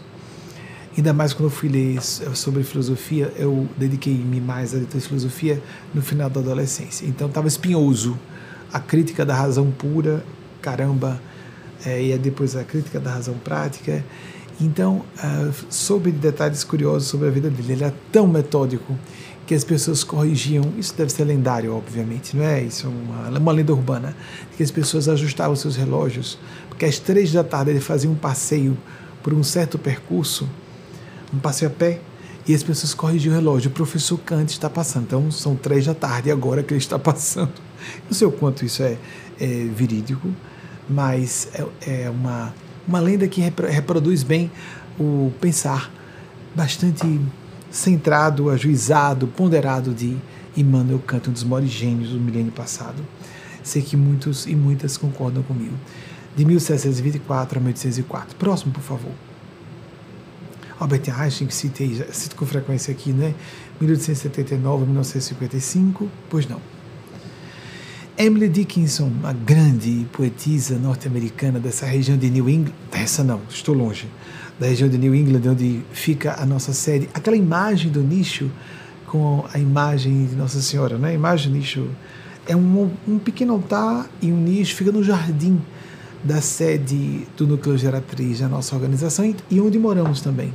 [0.98, 5.62] Ainda mais quando eu fui ler sobre filosofia, eu dediquei-me mais a ler filosofia
[5.94, 7.06] no final da adolescência.
[7.06, 8.20] Então estava espinhoso.
[8.74, 10.24] A crítica da razão pura,
[10.62, 11.22] caramba,
[11.86, 14.04] é, e depois a crítica da razão prática
[14.62, 17.74] então, uh, soube de detalhes curiosos sobre a vida dele.
[17.74, 18.98] Ele era tão metódico
[19.48, 20.64] que as pessoas corrigiam.
[20.78, 22.62] Isso deve ser lendário, obviamente, não é?
[22.62, 24.16] Isso é uma, uma lenda urbana.
[24.58, 26.38] Que as pessoas ajustavam seus relógios,
[26.68, 28.78] porque às três da tarde ele fazia um passeio
[29.24, 30.48] por um certo percurso,
[31.34, 32.02] um passeio a pé,
[32.46, 33.72] e as pessoas corrigiam o relógio.
[33.72, 35.04] O professor Kant está passando.
[35.04, 37.54] Então, são três da tarde agora que ele está passando.
[38.06, 38.98] Não sei o quanto isso é,
[39.40, 40.28] é verídico,
[40.90, 42.54] mas é, é uma
[42.90, 44.52] uma lenda que reproduz bem
[45.00, 45.92] o pensar
[46.56, 47.22] bastante
[47.70, 50.18] centrado, ajuizado, ponderado de
[50.58, 53.06] Immanuel Kant, um dos maiores gênios do milênio passado.
[53.62, 55.76] Sei que muitos e muitas concordam comigo.
[56.36, 58.36] De 1724 a 1804.
[58.36, 59.12] Próximo, por favor.
[60.80, 63.36] Albert Einstein, que citei, cito com frequência aqui, né?
[63.80, 66.10] 1879 a 1955.
[66.28, 66.60] Pois não.
[68.22, 74.10] Emily Dickinson, uma grande poetisa norte-americana dessa região de New England, dessa não, estou longe,
[74.60, 78.52] da região de New England, onde fica a nossa sede, aquela imagem do nicho
[79.08, 81.12] com a imagem de Nossa Senhora, né?
[81.12, 81.90] A imagem do nicho
[82.46, 85.62] é um, um pequeno altar e um nicho fica no jardim
[86.22, 90.54] da sede do núcleo geratriz da nossa organização e onde moramos também.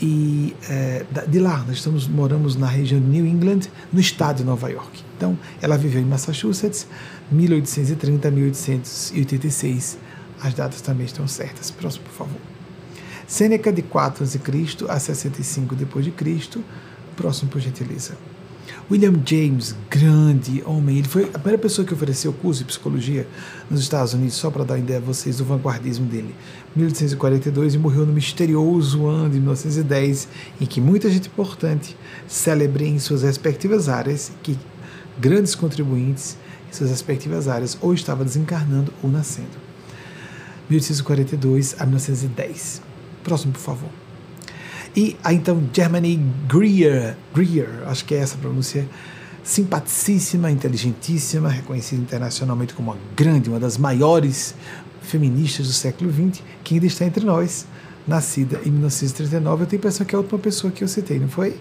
[0.00, 4.44] E é, de lá, nós estamos moramos na região de New England, no estado de
[4.44, 5.02] Nova York.
[5.16, 6.86] Então, ela viveu em Massachusetts,
[7.32, 9.98] 1830 a 1886.
[10.40, 11.70] As datas também estão certas.
[11.70, 12.40] Próximo, por favor.
[13.26, 14.40] Sêneca de 4 a.C.
[14.88, 16.62] a 65 depois de Cristo.
[17.16, 18.16] Próximo, por gentileza.
[18.90, 23.28] William James, grande homem, ele foi a primeira pessoa que ofereceu curso de psicologia
[23.70, 26.34] nos Estados Unidos, só para dar ideia a vocês do vanguardismo dele.
[26.78, 30.28] 1842 e morreu no misterioso ano de 1910,
[30.60, 31.96] em que muita gente importante
[32.26, 34.56] celebre em suas respectivas áreas que
[35.18, 36.36] grandes contribuintes
[36.68, 39.68] em suas respectivas áreas ou estava desencarnando ou nascendo.
[40.70, 42.82] 1842 a 1910.
[43.24, 43.90] Próximo, por favor.
[44.94, 48.88] E a então Germany Greer, Greer, acho que é essa a pronúncia,
[49.42, 54.54] simpaticíssima, inteligentíssima, reconhecida internacionalmente como uma grande, uma das maiores
[55.08, 57.66] feministas do século XX, que ainda está entre nós,
[58.06, 59.62] nascida em 1939.
[59.62, 61.56] Eu tenho a impressão que é a última pessoa que eu citei, não foi?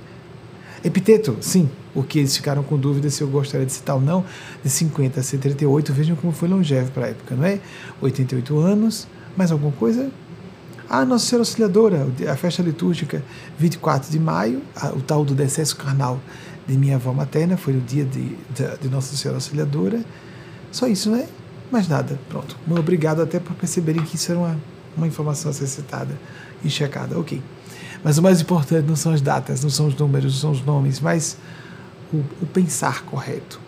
[0.83, 4.23] Epiteto, sim, porque eles ficaram com dúvida se eu gostaria de citar ou não,
[4.63, 7.59] de 50 a 138, vejam como foi longevo para a época, não é?
[7.99, 10.09] 88 anos, mais alguma coisa?
[10.89, 13.23] Ah, Nossa Senhora Auxiliadora, a festa litúrgica,
[13.57, 14.61] 24 de maio,
[14.95, 16.19] o tal do decesso carnal
[16.67, 20.01] de minha avó materna, foi o dia de, de, de Nossa Senhora Auxiliadora.
[20.71, 21.27] Só isso, né?
[21.71, 22.57] Mais nada, pronto.
[22.65, 24.57] Muito obrigado até por perceberem que isso era uma,
[24.95, 26.17] uma informação a ser citada
[26.63, 27.41] e checada, ok.
[28.03, 30.65] Mas o mais importante não são as datas, não são os números, não são os
[30.65, 31.37] nomes, mas
[32.13, 33.59] o, o pensar correto.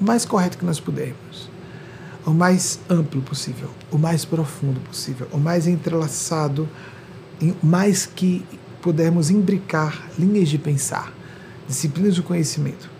[0.00, 1.48] O mais correto que nós pudermos.
[2.26, 6.68] O mais amplo possível, o mais profundo possível, o mais entrelaçado,
[7.62, 8.44] mais que
[8.82, 11.12] pudermos imbricar linhas de pensar,
[11.68, 12.90] disciplinas do conhecimento.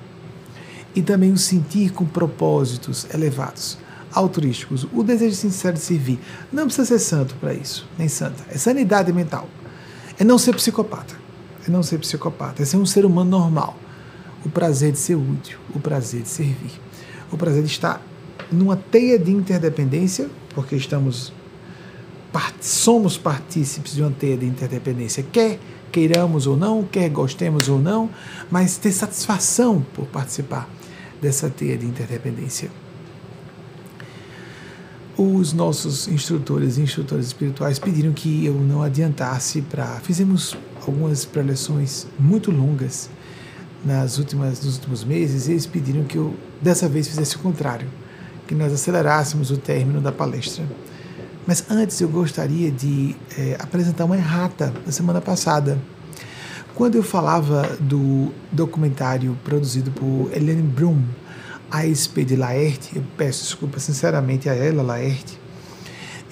[0.94, 3.76] E também o sentir com propósitos elevados.
[4.16, 6.18] Altruísticos, o desejo sincero de servir.
[6.52, 8.44] Não precisa ser santo para isso, nem santa.
[8.50, 9.48] É sanidade mental.
[10.18, 11.14] É não ser psicopata.
[11.66, 12.62] É não ser psicopata.
[12.62, 13.76] É ser um ser humano normal.
[14.44, 16.72] O prazer de ser útil, o prazer de servir.
[17.30, 18.00] O prazer de estar
[18.50, 21.32] numa teia de interdependência, porque estamos
[22.60, 25.58] somos partícipes de uma teia de interdependência, quer
[25.90, 28.10] queiramos ou não, quer gostemos ou não,
[28.50, 30.68] mas ter satisfação por participar
[31.22, 32.70] dessa teia de interdependência.
[35.18, 39.98] Os nossos instrutores e instrutores espirituais pediram que eu não adiantasse para.
[40.00, 40.54] Fizemos
[40.86, 43.08] algumas preleções muito longas
[43.82, 47.88] nas últimas, nos últimos meses e eles pediram que eu dessa vez fizesse o contrário,
[48.46, 50.66] que nós acelerássemos o término da palestra.
[51.46, 55.78] Mas antes eu gostaria de é, apresentar uma errata da semana passada.
[56.74, 61.02] Quando eu falava do documentário produzido por Helene Brum,
[61.70, 65.38] A SP de Laerte, eu peço desculpa sinceramente a ela, Laerte,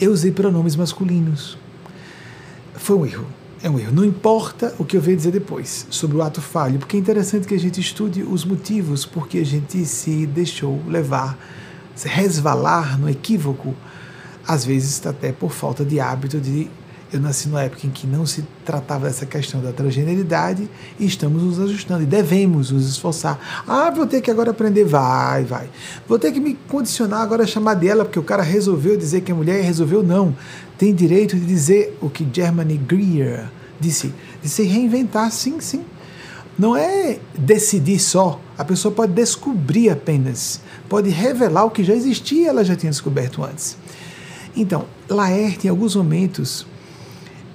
[0.00, 1.58] eu usei pronomes masculinos.
[2.74, 3.26] Foi um erro.
[3.62, 3.92] É um erro.
[3.92, 7.46] Não importa o que eu venho dizer depois sobre o ato falho, porque é interessante
[7.48, 11.38] que a gente estude os motivos porque a gente se deixou levar,
[11.94, 13.74] se resvalar no equívoco
[14.46, 16.68] às vezes até por falta de hábito de
[17.16, 20.68] eu nasci numa época em que não se tratava dessa questão da transgeneridade
[20.98, 23.64] e estamos nos ajustando e devemos nos esforçar.
[23.66, 25.70] Ah, vou ter que agora aprender, vai, vai.
[26.08, 29.30] Vou ter que me condicionar agora a chamar dela porque o cara resolveu dizer que
[29.30, 30.36] é mulher e resolveu não.
[30.76, 34.12] Tem direito de dizer o que Germany Greer disse,
[34.42, 35.84] de se reinventar, sim, sim.
[36.58, 42.48] Não é decidir só, a pessoa pode descobrir apenas, pode revelar o que já existia,
[42.48, 43.76] ela já tinha descoberto antes.
[44.56, 46.64] Então, Laerte, em alguns momentos,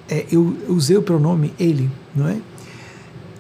[0.10, 2.38] é, eu usei o pronome ele, não é?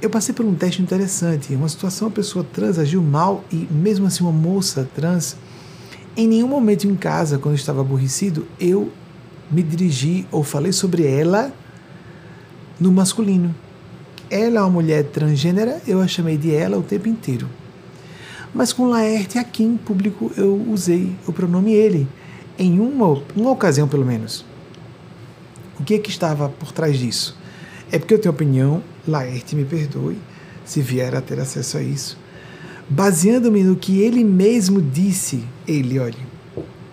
[0.01, 1.53] Eu passei por um teste interessante.
[1.53, 5.35] Uma situação, a pessoa trans agiu mal e, mesmo assim, uma moça trans,
[6.15, 8.91] em nenhum momento em casa, quando eu estava aborrecido, eu
[9.51, 11.51] me dirigi ou falei sobre ela
[12.79, 13.53] no masculino.
[14.29, 17.49] Ela é uma mulher transgênera, eu a chamei de ela o tempo inteiro.
[18.53, 22.07] Mas com Laerte aqui em público eu usei o pronome ele
[22.57, 24.45] em uma, uma ocasião pelo menos.
[25.79, 27.37] O que é que estava por trás disso?
[27.91, 30.17] É porque eu tenho opinião, Laerte me perdoe
[30.65, 32.17] se vier a ter acesso a isso,
[32.87, 35.43] baseando-me no que ele mesmo disse.
[35.67, 36.15] Ele, olha,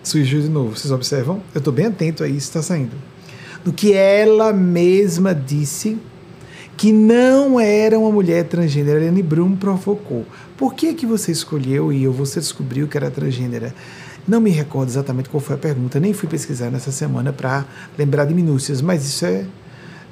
[0.01, 1.41] surgiu de novo, vocês observam?
[1.53, 2.95] Eu estou bem atento a isso, está saindo.
[3.63, 5.97] No que ela mesma disse
[6.77, 8.99] que não era uma mulher transgênera.
[8.99, 10.25] Eliane Brum provocou.
[10.55, 13.73] Por que que você escolheu e você descobriu que era transgênera?
[14.27, 17.65] Não me recordo exatamente qual foi a pergunta, nem fui pesquisar nessa semana para
[17.97, 19.45] lembrar de minúcias, mas isso é,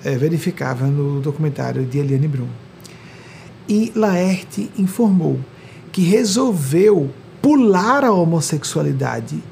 [0.06, 2.48] é verificável no documentário de Eliane Brum.
[3.68, 5.40] E Laerte informou
[5.92, 7.10] que resolveu
[7.42, 9.44] pular a homossexualidade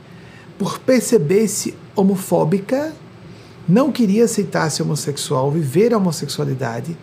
[0.57, 2.93] por perceber-se homofóbica,
[3.67, 6.97] não queria aceitar-se homossexual, viver a homossexualidade,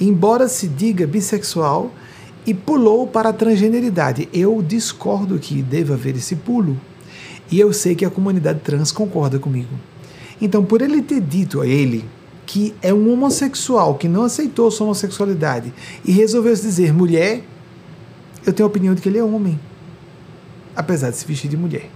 [0.00, 1.90] embora se diga bissexual,
[2.46, 4.28] e pulou para a transgeneridade.
[4.32, 6.80] Eu discordo que deva haver esse pulo.
[7.50, 9.74] E eu sei que a comunidade trans concorda comigo.
[10.40, 12.04] Então, por ele ter dito a ele
[12.46, 15.72] que é um homossexual que não aceitou sua homossexualidade
[16.04, 17.44] e resolveu se dizer mulher,
[18.44, 19.58] eu tenho a opinião de que ele é homem,
[20.74, 21.88] apesar de se vestir de mulher.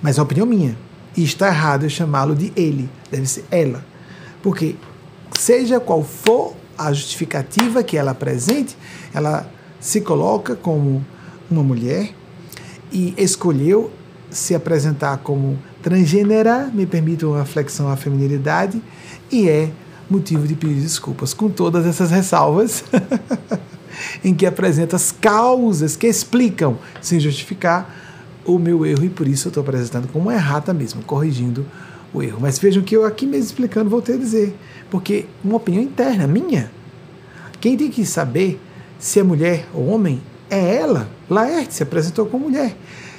[0.00, 0.76] Mas é a opinião minha.
[1.16, 3.84] E está errado eu chamá-lo de ele, deve ser ela.
[4.42, 4.76] Porque,
[5.32, 8.76] seja qual for a justificativa que ela apresente,
[9.12, 9.50] ela
[9.80, 11.04] se coloca como
[11.50, 12.14] uma mulher
[12.92, 13.90] e escolheu
[14.38, 18.80] se apresentar como transgênera, me permite uma flexão à feminilidade,
[19.30, 19.70] e é
[20.08, 22.84] motivo de pedir desculpas, com todas essas ressalvas,
[24.24, 27.94] em que apresenta as causas que explicam, sem justificar,
[28.44, 31.66] o meu erro, e por isso eu estou apresentando como errata mesmo, corrigindo
[32.14, 32.38] o erro.
[32.40, 34.56] Mas vejam que eu aqui mesmo explicando voltei a dizer,
[34.90, 36.70] porque uma opinião interna minha.
[37.60, 38.58] Quem tem que saber
[38.98, 41.08] se é mulher ou homem é ela.
[41.28, 42.74] Laerte se apresentou como mulher.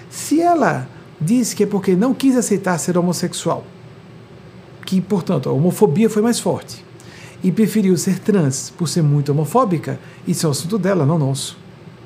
[0.09, 0.87] Se ela
[1.19, 3.65] diz que é porque não quis aceitar ser homossexual,
[4.85, 6.83] que, portanto, a homofobia foi mais forte,
[7.43, 11.57] e preferiu ser trans por ser muito homofóbica, isso é o assunto dela, não nosso.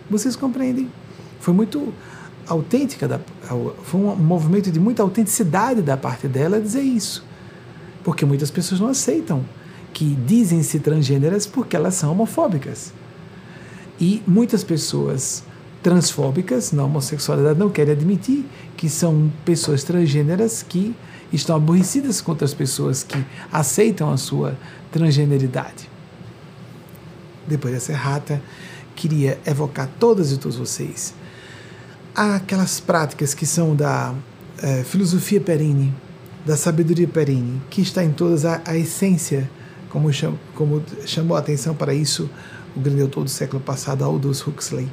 [0.10, 0.90] Vocês compreendem?
[1.40, 1.94] Foi muito
[2.48, 3.20] autêntica, da,
[3.84, 7.26] foi um movimento de muita autenticidade da parte dela dizer isso.
[8.04, 9.44] Porque muitas pessoas não aceitam
[9.94, 12.94] que dizem-se transgêneras porque elas são homofóbicas.
[14.00, 15.44] E muitas pessoas
[15.84, 18.46] transfóbicas na homossexualidade não querem admitir
[18.76, 20.96] que são pessoas transgêneras que
[21.32, 24.58] estão aborrecidas contra as pessoas que aceitam a sua
[24.92, 25.90] transgeneridade.
[27.46, 28.42] Depois dessa errata,
[28.96, 31.14] queria evocar todas e todos vocês
[32.16, 34.14] aquelas práticas que são da
[34.62, 35.94] é, filosofia perene,
[36.46, 39.50] da sabedoria perene, que está em todas a, a essência,
[39.90, 42.30] como, cham, como chamou a atenção para isso
[42.76, 44.90] o grande autor do século passado, Aldous Huxley,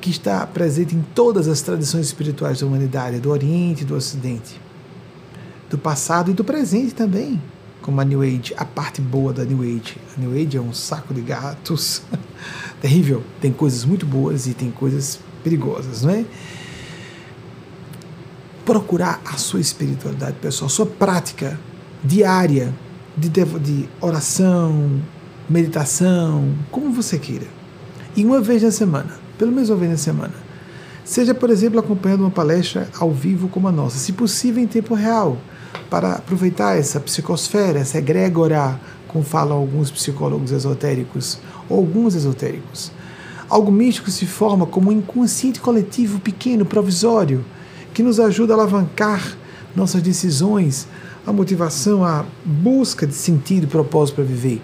[0.00, 4.60] que está presente em todas as tradições espirituais da humanidade, do Oriente do Ocidente,
[5.68, 7.40] do passado e do presente também,
[7.82, 9.96] como a New Age, a parte boa da New Age.
[10.16, 12.02] A New Age é um saco de gatos
[12.80, 13.22] terrível.
[13.40, 16.24] Tem coisas muito boas e tem coisas perigosas, não é?
[18.64, 21.58] Procurar a sua espiritualidade pessoal, sua prática
[22.02, 22.74] diária
[23.16, 25.00] de, de oração,
[25.48, 27.46] meditação, como você queira.
[28.16, 30.34] E uma vez na semana, pelo menos uma vez na semana.
[31.02, 34.94] Seja, por exemplo, acompanhando uma palestra ao vivo como a nossa, se possível em tempo
[34.94, 35.38] real,
[35.88, 41.38] para aproveitar essa psicosfera, essa egrégora, como falam alguns psicólogos esotéricos,
[41.70, 42.92] ou alguns esotéricos.
[43.48, 47.42] Algo místico se forma como um inconsciente coletivo pequeno, provisório,
[47.94, 49.38] que nos ajuda a alavancar
[49.74, 50.86] nossas decisões,
[51.26, 54.60] a motivação, a busca de sentido e propósito para viver.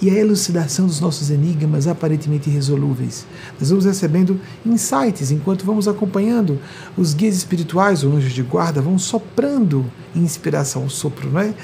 [0.00, 3.26] E a elucidação dos nossos enigmas aparentemente irresolúveis.
[3.58, 6.58] Nós vamos recebendo insights enquanto vamos acompanhando
[6.96, 11.54] os guias espirituais, ou anjos de guarda, vão soprando inspiração, sopro, não é?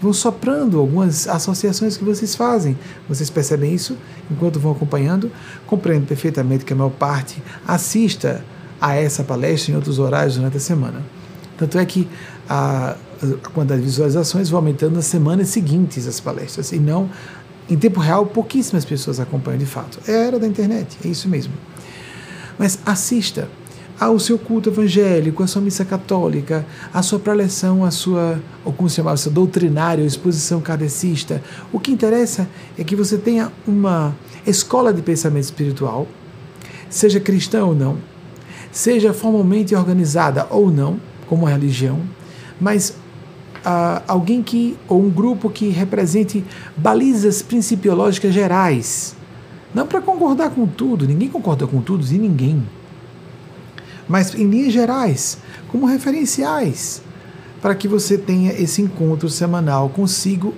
[0.00, 2.76] vão soprando algumas associações que vocês fazem.
[3.08, 3.96] Vocês percebem isso
[4.30, 5.30] enquanto vão acompanhando?
[5.66, 8.42] Compreendo perfeitamente que a maior parte assista
[8.80, 11.02] a essa palestra em outros horários durante a semana.
[11.58, 12.08] Tanto é que
[12.48, 17.10] a, a quantidade de visualizações vai aumentando nas semanas seguintes às palestras, e não
[17.70, 20.00] em tempo real, pouquíssimas pessoas acompanham de fato.
[20.06, 21.52] É a era da internet, é isso mesmo.
[22.58, 23.48] Mas assista
[23.98, 28.88] ao seu culto evangélico, à sua missa católica, à sua preleção, à sua, ou como
[28.88, 31.42] se chamava, seu doutrinário, exposição kardecista.
[31.70, 32.48] O que interessa
[32.78, 34.16] é que você tenha uma
[34.46, 36.08] escola de pensamento espiritual,
[36.88, 37.98] seja cristã ou não,
[38.72, 40.98] seja formalmente organizada ou não,
[41.28, 42.00] como religião,
[42.58, 42.94] mas
[43.64, 46.44] uh, alguém que, ou um grupo que represente
[46.76, 49.16] balizas principiológicas gerais.
[49.74, 52.62] Não para concordar com tudo, ninguém concorda com tudo e ninguém
[54.10, 55.38] mas em linhas gerais,
[55.68, 57.00] como referenciais,
[57.62, 60.52] para que você tenha esse encontro semanal consigo,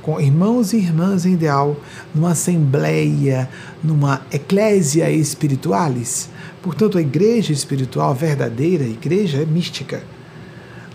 [0.00, 1.76] com irmãos e irmãs em ideal,
[2.14, 3.46] numa assembleia,
[3.84, 6.30] numa eclésia espiritualis.
[6.62, 10.02] Portanto, a igreja espiritual verdadeira, a igreja é mística.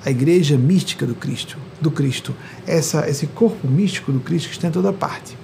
[0.06, 2.36] A igreja mística do Cristo, do Cristo,
[2.68, 5.38] essa, esse corpo místico do Cristo que está em toda parte.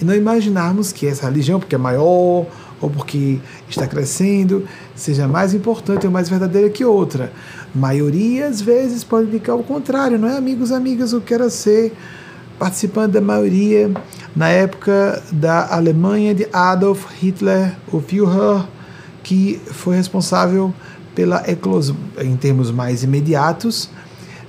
[0.00, 2.46] E não imaginarmos que essa religião, porque é maior,
[2.80, 3.38] ou porque
[3.68, 7.32] está crescendo, seja mais importante ou mais verdadeira que outra.
[7.74, 11.12] Maioria, às vezes, pode indicar o contrário, não é, amigos, amigas?
[11.12, 11.92] Eu quero ser
[12.58, 13.90] participante da maioria
[14.34, 18.66] na época da Alemanha de Adolf Hitler, o Führer,
[19.22, 20.72] que foi responsável
[21.14, 23.90] pela eclosão, em termos mais imediatos,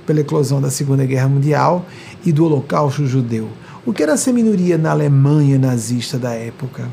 [0.06, 1.86] pela eclosão da Segunda Guerra Mundial
[2.24, 3.48] e do Holocausto Judeu.
[3.84, 6.88] O que era ser minoria na Alemanha nazista da época?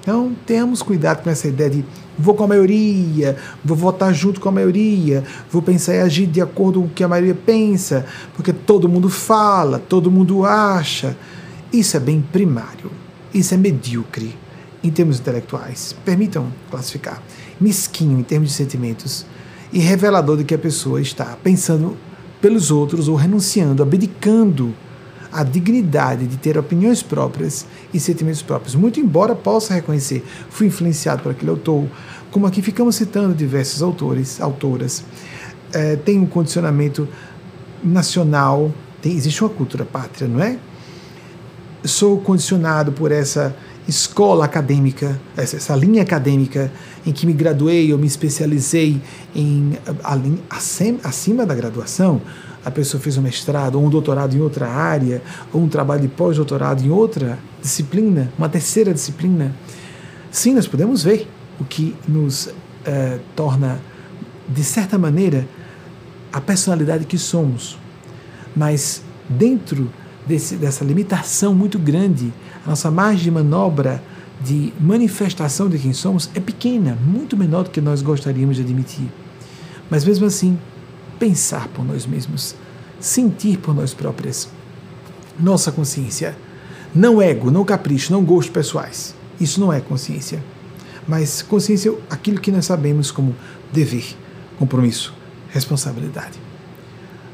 [0.00, 1.84] Então, temos cuidado com essa ideia de
[2.18, 6.40] vou com a maioria, vou votar junto com a maioria, vou pensar e agir de
[6.40, 11.16] acordo com o que a maioria pensa, porque todo mundo fala, todo mundo acha.
[11.72, 12.90] Isso é bem primário,
[13.34, 14.34] isso é medíocre
[14.82, 15.94] em termos intelectuais.
[16.04, 17.22] Permitam classificar.
[17.60, 19.26] Mesquinho em termos de sentimentos
[19.72, 21.96] e revelador de que a pessoa está pensando
[22.46, 24.72] pelos outros ou renunciando, abdicando
[25.32, 28.76] a dignidade de ter opiniões próprias e sentimentos próprios.
[28.76, 31.88] Muito embora possa reconhecer, fui influenciado por aquele autor,
[32.30, 35.02] como aqui ficamos citando diversos autores, autoras,
[35.72, 37.08] é, tem um condicionamento
[37.82, 40.56] nacional, tem, existe uma cultura pátria, não é?
[41.82, 43.56] Sou condicionado por essa
[43.88, 46.72] escola acadêmica, essa, linha acadêmica
[47.04, 49.00] em que me graduei ou me especializei
[49.34, 49.78] em,
[51.02, 52.20] acima, da graduação,
[52.64, 55.22] a pessoa fez um mestrado ou um doutorado em outra área,
[55.52, 59.54] ou um trabalho de pós-doutorado em outra disciplina, uma terceira disciplina.
[60.32, 61.28] Sim, nós podemos ver
[61.60, 62.50] o que nos
[62.84, 63.80] eh, torna,
[64.48, 65.46] de certa maneira,
[66.32, 67.78] a personalidade que somos.
[68.54, 69.90] Mas dentro
[70.26, 72.32] desse, dessa limitação muito grande,
[72.66, 74.02] nossa margem de manobra
[74.40, 79.08] de manifestação de quem somos é pequena, muito menor do que nós gostaríamos de admitir.
[79.90, 80.58] Mas mesmo assim,
[81.18, 82.54] pensar por nós mesmos,
[83.00, 84.48] sentir por nós próprias.
[85.38, 86.36] Nossa consciência.
[86.94, 89.14] Não ego, não capricho, não gostos pessoais.
[89.40, 90.42] Isso não é consciência.
[91.06, 93.34] Mas consciência é aquilo que nós sabemos como
[93.72, 94.16] dever,
[94.58, 95.14] compromisso,
[95.50, 96.38] responsabilidade.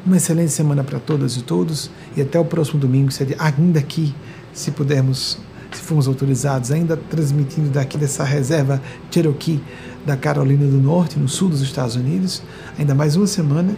[0.04, 4.12] Uma excelente semana para todas e todos e até o próximo domingo, ainda aqui,
[4.52, 5.38] se pudermos,
[5.72, 8.80] se formos autorizados, ainda transmitindo daqui dessa reserva
[9.10, 9.62] Cherokee
[10.04, 12.42] da Carolina do Norte, no sul dos Estados Unidos,
[12.78, 13.76] ainda mais uma semana,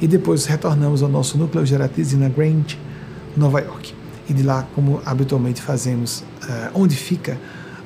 [0.00, 2.78] e depois retornamos ao nosso núcleo geratriz na Grange,
[3.36, 3.94] Nova York.
[4.28, 7.38] E de lá, como habitualmente fazemos, uh, onde fica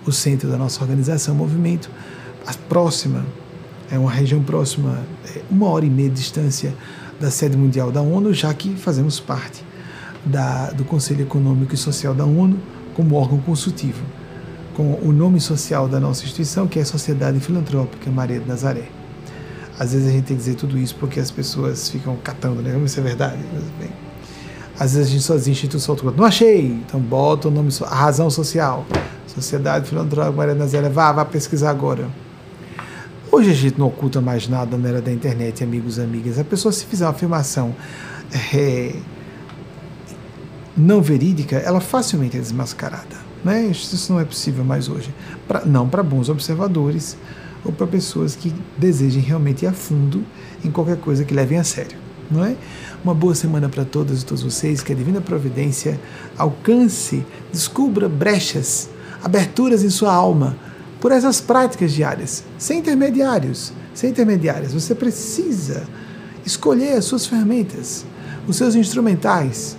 [0.06, 1.90] o centro da nossa organização, movimento,
[2.46, 3.26] a próxima,
[3.90, 5.00] é uma região próxima,
[5.34, 6.74] é uma hora e meia de distância
[7.20, 9.64] da sede mundial da ONU, já que fazemos parte
[10.28, 12.58] da, do Conselho Econômico e Social da ONU
[12.94, 14.02] como órgão consultivo,
[14.74, 18.88] com o nome social da nossa instituição, que é a Sociedade Filantrópica Maria de Nazaré.
[19.78, 22.76] Às vezes a gente tem que dizer tudo isso porque as pessoas ficam catando, né?
[22.84, 23.38] Isso é verdade.
[23.52, 23.90] Mas, bem,
[24.78, 28.28] às vezes a gente só diz instituição, não achei, então bota o nome, a razão
[28.28, 28.84] social,
[29.26, 32.08] Sociedade Filantrópica Maria de Nazaré, vá, vá pesquisar agora.
[33.30, 36.38] Hoje a gente não oculta mais nada na era da internet, amigos e amigas.
[36.38, 37.74] A pessoa, se fizer uma afirmação
[38.54, 38.94] é,
[40.76, 43.16] não verídica, ela facilmente é desmascarada.
[43.44, 43.66] Né?
[43.66, 45.12] Isso não é possível mais hoje.
[45.46, 47.16] Pra, não para bons observadores
[47.64, 50.24] ou para pessoas que desejem realmente ir a fundo
[50.64, 51.96] em qualquer coisa que levem a sério.
[52.30, 52.56] Não é?
[53.02, 55.98] Uma boa semana para todas e todos vocês, que a Divina Providência
[56.36, 58.90] alcance, descubra brechas,
[59.22, 60.56] aberturas em sua alma
[61.00, 64.74] por essas práticas diárias, sem intermediários, sem intermediárias.
[64.74, 65.84] Você precisa
[66.44, 68.04] escolher as suas ferramentas,
[68.46, 69.76] os seus instrumentais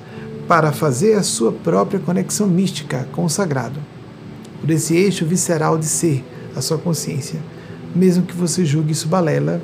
[0.50, 3.80] para fazer a sua própria conexão mística com o sagrado,
[4.60, 7.40] por esse eixo visceral de ser, a sua consciência,
[7.96, 9.62] mesmo que você julgue isso balela,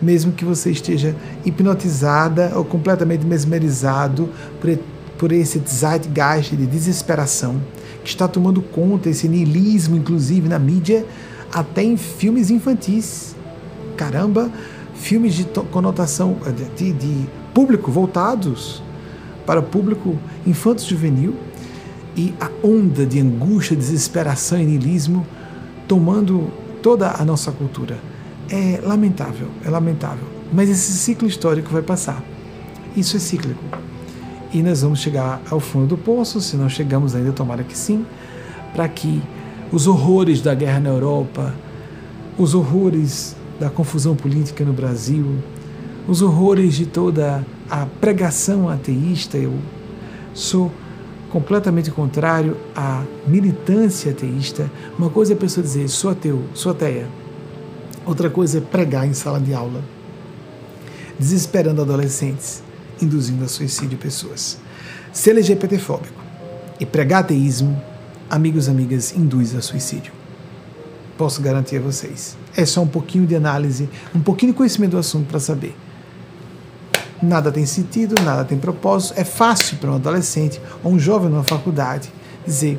[0.00, 1.14] mesmo que você esteja
[1.44, 4.30] hipnotizada ou completamente mesmerizado
[4.62, 4.78] por,
[5.18, 7.60] por esse zeitgeist de desesperação
[8.02, 11.04] que está tomando conta, esse niilismo, inclusive na mídia,
[11.52, 13.36] até em filmes infantis.
[13.94, 14.50] Caramba,
[14.94, 16.38] filmes de conotação
[16.76, 18.82] de, de público voltados
[19.46, 21.34] para o público infanto-juvenil
[22.16, 25.26] e a onda de angústia, desesperação e niilismo
[25.88, 26.50] tomando
[26.82, 27.98] toda a nossa cultura.
[28.48, 30.26] É lamentável, é lamentável.
[30.52, 32.22] Mas esse ciclo histórico vai passar.
[32.96, 33.62] Isso é cíclico
[34.54, 38.06] e nós vamos chegar ao fundo do poço, se não chegamos ainda, tomara que sim,
[38.72, 39.20] para que
[39.72, 41.52] os horrores da guerra na Europa,
[42.38, 45.38] os horrores da confusão política no Brasil,
[46.06, 49.54] os horrores de toda a pregação ateísta, eu
[50.32, 50.70] sou
[51.30, 54.70] completamente contrário à militância ateísta.
[54.98, 57.08] Uma coisa é a pessoa dizer, sou ateu, sou ateia.
[58.06, 59.82] Outra coisa é pregar em sala de aula,
[61.18, 62.62] desesperando adolescentes
[63.00, 64.58] induzindo a suicídio pessoas.
[65.12, 66.22] Ser LGBTfóbico
[66.78, 67.80] e pregar ateísmo,
[68.28, 70.12] amigos e amigas, induz a suicídio.
[71.16, 72.36] Posso garantir a vocês.
[72.56, 75.76] É só um pouquinho de análise, um pouquinho de conhecimento do assunto para saber.
[77.24, 79.18] Nada tem sentido, nada tem propósito.
[79.18, 82.12] É fácil para um adolescente ou um jovem numa faculdade
[82.46, 82.78] dizer: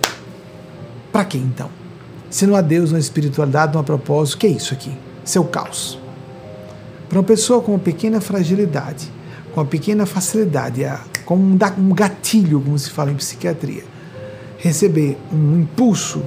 [1.11, 1.69] para que então?
[2.29, 4.95] Se não há Deus, não há espiritualidade, não há propósito, que é isso aqui?
[5.23, 5.97] Seu é caos.
[7.09, 9.11] Para uma pessoa com uma pequena fragilidade,
[9.53, 10.85] com a pequena facilidade,
[11.25, 13.83] com um gatilho, como se fala em psiquiatria,
[14.57, 16.23] receber um impulso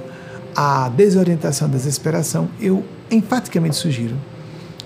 [0.55, 4.15] à desorientação, à desesperação, eu enfaticamente sugiro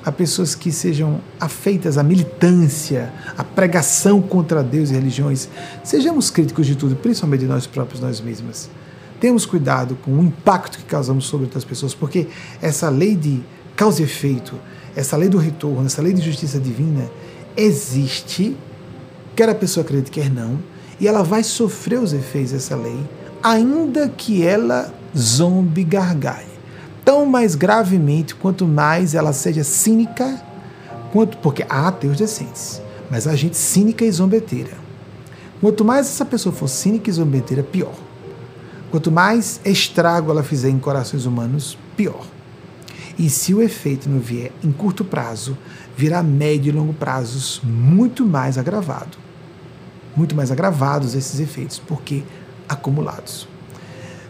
[0.05, 5.47] a pessoas que sejam afeitas à militância, à pregação contra Deus e religiões,
[5.83, 8.69] sejamos críticos de tudo, principalmente de nós próprios, nós mesmas.
[9.19, 12.27] Temos cuidado com o impacto que causamos sobre outras pessoas, porque
[12.61, 13.41] essa lei de
[13.75, 14.59] causa e efeito,
[14.95, 17.09] essa lei do retorno, essa lei de justiça divina,
[17.55, 18.57] existe,
[19.35, 20.59] quer a pessoa acredite, quer não,
[20.99, 22.99] e ela vai sofrer os efeitos dessa lei,
[23.41, 26.52] ainda que ela zombe gargalhe.
[27.03, 30.41] Tão mais gravemente quanto mais ela seja cínica,
[31.11, 32.81] quanto porque há ateus decentes,
[33.11, 34.71] mas há gente cínica e zombeteira.
[35.59, 37.93] Quanto mais essa pessoa for cínica e zombeteira, pior.
[38.91, 42.25] Quanto mais estrago ela fizer em corações humanos, pior.
[43.17, 45.57] E se o efeito não vier em curto prazo,
[45.95, 49.17] virá médio e longo prazos muito mais agravado.
[50.15, 52.23] Muito mais agravados esses efeitos, porque
[52.67, 53.47] acumulados.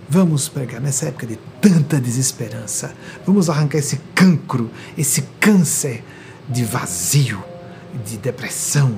[0.10, 2.94] Vamos pregar nessa época de tanta desesperança.
[3.26, 6.04] Vamos arrancar esse cancro, esse câncer
[6.48, 7.42] de vazio,
[8.06, 8.98] de depressão,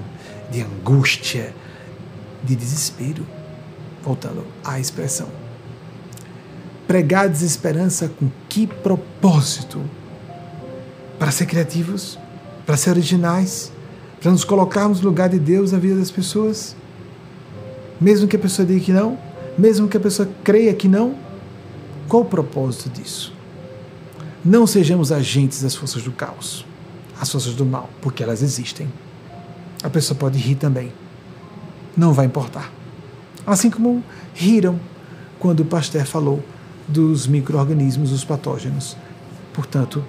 [0.52, 1.56] de angústia,
[2.44, 3.26] de desespero.
[4.04, 5.46] Voltando à expressão
[6.88, 9.82] pregar desesperança com que propósito?
[11.18, 12.18] Para ser criativos?
[12.66, 13.72] Para ser originais?
[14.22, 16.76] Para nos colocarmos no lugar de Deus na vida das pessoas?
[18.00, 19.18] Mesmo que a pessoa diga que não?
[19.58, 21.16] Mesmo que a pessoa creia que não?
[22.08, 23.34] Qual o propósito disso?
[24.44, 26.66] Não sejamos agentes das forças do caos,
[27.20, 28.88] as forças do mal, porque elas existem.
[29.82, 30.94] A pessoa pode rir também.
[31.98, 32.72] Não vai importar.
[33.46, 34.04] Assim como
[34.34, 34.80] riram
[35.40, 36.44] quando o Pasteur falou
[36.88, 38.96] dos micro-organismos, os patógenos.
[39.54, 40.04] Portanto,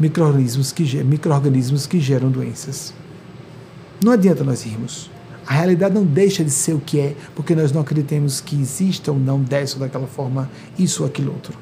[0.00, 1.32] micro-organismos que, micro
[1.88, 2.94] que geram doenças.
[4.02, 5.11] Não adianta nós irmos.
[5.46, 9.10] A realidade não deixa de ser o que é, porque nós não acreditamos que exista
[9.10, 10.48] ou não dessa ou daquela forma,
[10.78, 11.58] isso ou aquilo outro.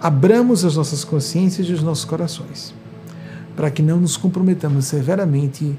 [0.00, 2.74] Abramos as nossas consciências e os nossos corações,
[3.56, 5.76] para que não nos comprometamos severamente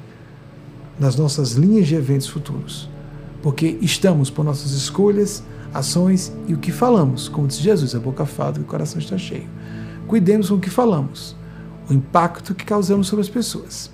[1.00, 2.90] nas nossas linhas de eventos futuros,
[3.44, 8.26] porque estamos por nossas escolhas, ações e o que falamos, como disse Jesus, a boca
[8.26, 9.48] fala e o coração está cheio.
[10.08, 11.36] Cuidemos com o que falamos,
[11.88, 13.92] o impacto que causamos sobre as pessoas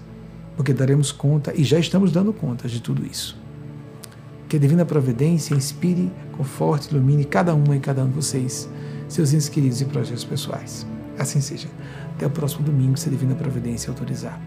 [0.56, 3.38] porque daremos conta e já estamos dando conta de tudo isso.
[4.48, 8.70] Que a divina providência inspire, conforte, ilumine cada uma e cada um de vocês,
[9.08, 10.86] seus entes queridos e projetos pessoais.
[11.18, 11.68] Assim seja.
[12.16, 14.40] Até o próximo domingo, se a divina providência autorizar.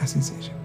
[0.00, 0.61] Assim seja.